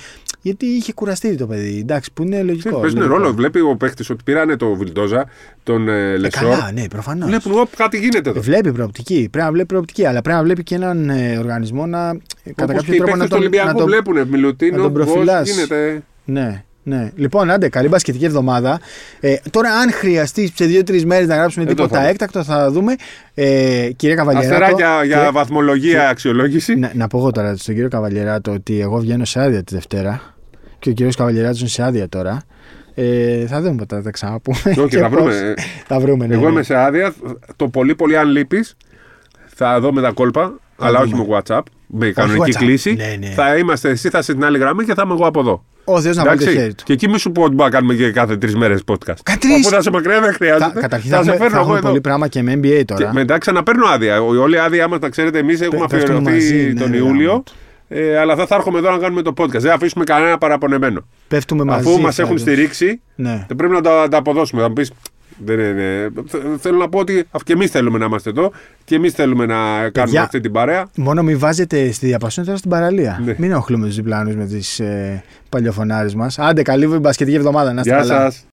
Γιατί 0.46 0.66
είχε 0.66 0.92
κουραστεί 0.92 1.34
το 1.36 1.46
παιδί. 1.46 1.78
Εντάξει, 1.80 2.10
που 2.14 2.22
είναι 2.22 2.42
λογικό. 2.42 2.78
Παίζουν 2.78 2.98
λογικό. 2.98 3.16
ρόλο. 3.18 3.32
Βλέπει 3.32 3.60
ο 3.60 3.76
παίχτη 3.76 4.04
ότι 4.12 4.22
πήρανε 4.24 4.56
το 4.56 4.74
Βιλντόζα, 4.74 5.26
τον 5.62 5.88
ε, 5.88 6.10
Ε, 6.12 6.16
Λεσόρ. 6.16 6.42
καλά, 6.50 6.70
ναι, 6.72 6.88
προφανώς. 6.88 7.28
Βλέπουν, 7.28 7.52
«Οπ, 7.58 7.76
κάτι 7.76 7.98
γίνεται 7.98 8.30
εδώ. 8.30 8.40
Βλέπει 8.40 8.72
προοπτική. 8.72 9.28
Πρέπει 9.30 9.46
να 9.46 9.52
βλέπει 9.52 9.66
προοπτική. 9.68 10.06
Αλλά 10.06 10.22
πρέπει 10.22 10.36
να 10.38 10.44
βλέπει 10.44 10.62
και 10.62 10.74
έναν 10.74 11.10
ε, 11.10 11.36
οργανισμό 11.38 11.86
να. 11.86 12.08
ε, 12.08 12.52
Κατά 12.54 12.72
Όπως 12.72 12.74
κάποιο 12.74 12.82
και 12.82 12.94
οι 12.94 12.96
τρόπο 12.96 13.04
παίκτες 13.04 13.18
να 13.18 13.24
του 13.24 13.28
τον. 13.28 13.38
Ολυμπιακού 13.38 13.66
να 13.68 13.74
τον 13.74 13.86
βλέπουν 13.86 14.28
Μιλουτίνο, 14.28 14.76
να 14.76 14.82
τον 14.82 14.92
πώς 14.92 15.04
προφυλάς. 15.04 15.50
γίνεται. 15.50 16.02
ναι, 16.24 16.62
ναι. 16.82 17.10
Λοιπόν, 17.16 17.50
άντε, 17.50 17.68
καλή 17.68 17.88
μπασκετική 17.88 18.24
εβδομάδα. 18.24 18.80
Ε, 19.20 19.34
τώρα, 19.50 19.70
αν 19.72 19.92
χρειαστείς 19.92 20.50
σε 20.54 20.64
δύο-τρεις 20.64 21.04
μέρες 21.04 21.26
να 21.28 21.34
γράψουμε 21.36 21.64
Εδώ 21.64 21.74
τίποτα 21.74 21.94
θα 21.94 22.00
είναι. 22.00 22.10
έκτακτο, 22.10 22.44
θα 22.44 22.70
δούμε. 22.70 22.94
Ε, 23.34 23.88
κύριε 23.96 24.14
Καβαλιεράτο. 24.14 24.54
Αστεράκια 24.64 25.04
για 25.04 25.16
κύριε- 25.16 25.32
βαθμολογία 25.32 26.08
αξιολόγηση. 26.08 26.74
Να, 26.74 26.90
να 26.94 27.06
πω 27.08 27.18
εγώ 27.18 27.30
τώρα 27.30 27.56
στον 27.56 27.74
κύριο 27.74 27.88
Καβαλιεράτο 27.88 28.52
ότι 28.52 28.80
εγώ 28.80 28.98
βγαίνω 28.98 29.24
σε 29.24 29.40
άδεια 29.40 29.62
τη 29.62 29.74
Δευτέρα 29.74 30.33
και 30.84 30.90
ο 30.90 30.92
κύριος 30.92 31.16
Καβαλιεράτο 31.16 31.56
είναι 31.58 31.68
σε 31.68 31.82
άδεια 31.82 32.08
τώρα. 32.08 32.42
Ε, 32.94 33.46
θα 33.46 33.60
δούμε 33.60 33.74
πότε 33.74 33.96
θα 33.96 34.02
τα 34.02 34.10
ξαναπούμε. 34.10 34.58
Όχι, 34.66 34.86
και 34.90 34.98
θα 34.98 35.08
πώς. 35.08 35.18
βρούμε. 35.22 35.54
Θα 35.86 36.00
βρούμε, 36.00 36.26
ναι, 36.26 36.34
Εγώ 36.34 36.44
ναι. 36.44 36.50
είμαι 36.50 36.62
σε 36.62 36.74
άδεια. 36.76 37.14
Το 37.56 37.68
πολύ 37.68 37.94
πολύ 37.94 38.16
αν 38.18 38.28
λείπεις, 38.28 38.76
θα 39.54 39.80
δω 39.80 39.92
με 39.92 40.00
τα 40.00 40.10
κόλπα, 40.10 40.52
αλλά 40.78 41.00
όχι 41.00 41.10
δούμε. 41.10 41.24
με 41.28 41.36
WhatsApp. 41.46 41.60
Με 41.86 42.10
κανονική 42.10 42.52
WhatsApp. 42.54 42.58
κλίση. 42.58 42.92
Ναι, 42.94 43.16
ναι. 43.18 43.26
Θα 43.34 43.56
είμαστε, 43.56 43.88
εσύ 43.90 44.08
θα 44.08 44.18
είσαι 44.18 44.32
στην 44.32 44.44
άλλη 44.44 44.58
γραμμή 44.58 44.84
και 44.84 44.94
θα 44.94 45.02
είμαι 45.04 45.14
εγώ 45.14 45.26
από 45.26 45.40
εδώ. 45.40 45.64
Ο 45.84 46.00
Θεός 46.00 46.16
να 46.16 46.24
βάλει 46.24 46.44
το 46.44 46.50
χέρι 46.50 46.74
του. 46.74 46.84
Και 46.84 46.92
εκεί 46.92 47.08
μη 47.08 47.18
σου 47.18 47.32
πω 47.32 47.40
ότι 47.42 47.50
μπορούμε 47.54 47.64
να 47.64 47.70
κάνουμε 47.70 47.94
και 47.94 48.10
κάθε 48.10 48.36
τρεις 48.36 48.56
μέρες 48.56 48.80
podcast. 48.86 49.14
Κα- 49.22 49.36
τρεις. 49.38 49.66
Αφού 49.66 49.68
θα 49.74 49.82
σε 49.82 49.90
μακριά 49.90 50.20
δεν 50.20 50.30
Θα, 50.30 50.32
χρειάζεται. 50.36 50.80
καταρχήν 50.80 51.10
θα 51.10 51.16
θα, 51.16 51.22
σε 51.22 51.30
έχουμε, 51.30 51.44
θα 51.44 51.50
φέρνω 51.50 51.56
εγώ 51.56 51.64
έχουμε 51.66 51.78
εδώ. 51.78 51.88
πολύ 51.88 52.00
πράγμα 52.00 52.28
και 52.28 52.42
με 52.42 52.52
NBA 52.54 52.60
Και 52.76 52.84
τώρα. 52.84 53.12
μετά 53.12 53.38
ξαναπαίρνω 53.38 53.86
άδεια. 53.86 54.22
Ο- 54.22 54.26
Όλη 54.42 54.54
η 54.54 54.58
άδειά 54.58 54.88
μα, 54.88 54.98
τα 54.98 55.08
ξέρετε, 55.08 55.38
εμείς 55.38 55.60
έχουμε 55.60 55.86
πέφτουμε 55.90 56.18
αφιερωθεί 56.18 56.32
μαζί, 56.54 56.72
ναι, 56.72 56.80
τον 56.80 56.90
ρε, 56.90 56.96
Ιούλιο. 56.96 57.42
Γάμο 57.88 58.02
Ε, 58.12 58.18
αλλά 58.18 58.36
θα, 58.36 58.46
θα 58.46 58.54
έρχομαι 58.54 58.78
εδώ 58.78 58.90
να 58.90 58.98
κάνουμε 58.98 59.22
το 59.22 59.32
podcast. 59.36 59.48
Δεν 59.48 59.60
θα 59.60 59.74
αφήσουμε 59.74 60.04
κανένα 60.04 60.38
παραπονεμένο. 60.38 61.04
Πέφτουμε 61.28 61.64
μαζί. 61.64 61.88
Αφού 61.88 62.00
μας 62.00 62.14
θα 62.14 62.22
έχουν 62.22 62.34
δεις. 62.34 62.42
στηρίξει, 62.42 63.00
Ναι. 63.14 63.44
δεν 63.48 63.56
πρέπει 63.56 63.72
να 63.72 63.80
τα, 63.80 64.08
τα 64.08 64.16
αποδώσουμε. 64.16 64.62
Θα 64.62 64.68
μου 64.68 64.74
πεις. 64.74 64.90
Δεν 65.44 65.58
είναι. 65.60 66.08
Θε- 66.26 66.42
Θέλω 66.60 66.76
να 66.78 66.88
πω 66.88 66.98
ότι 66.98 67.24
και 67.44 67.52
εμείς 67.52 67.70
θέλουμε 67.70 67.98
να 67.98 68.04
είμαστε 68.04 68.30
εδώ 68.30 68.52
και 68.84 68.94
εμείς 68.94 69.12
θέλουμε 69.12 69.46
να 69.46 69.88
κάνουμε 69.90 70.18
αυτή 70.18 70.40
την 70.40 70.52
παρέα. 70.52 70.86
Μόνο 70.96 71.22
μην 71.22 71.38
βάζετε 71.38 71.92
στη 71.92 72.06
διαπασόνη 72.06 72.46
τώρα 72.46 72.58
στην 72.58 72.70
παραλία. 72.70 73.20
Ναι. 73.24 73.34
Μην 73.38 73.50
ενοχλούμε 73.50 73.86
τους 73.86 73.96
διπλάνους 73.96 74.34
με 74.34 74.46
τις 74.46 74.80
ε, 74.80 75.22
παλιοφωνάρες 75.48 76.14
μας. 76.14 76.38
Άντε, 76.38 76.62
καλή 76.62 76.86
μπασκετική 76.86 77.36
εβδομάδα. 77.36 77.72
Να 77.72 77.80
είστε 77.80 77.94
Γεια 77.94 78.02
καλά. 78.08 78.20
σας. 78.30 78.42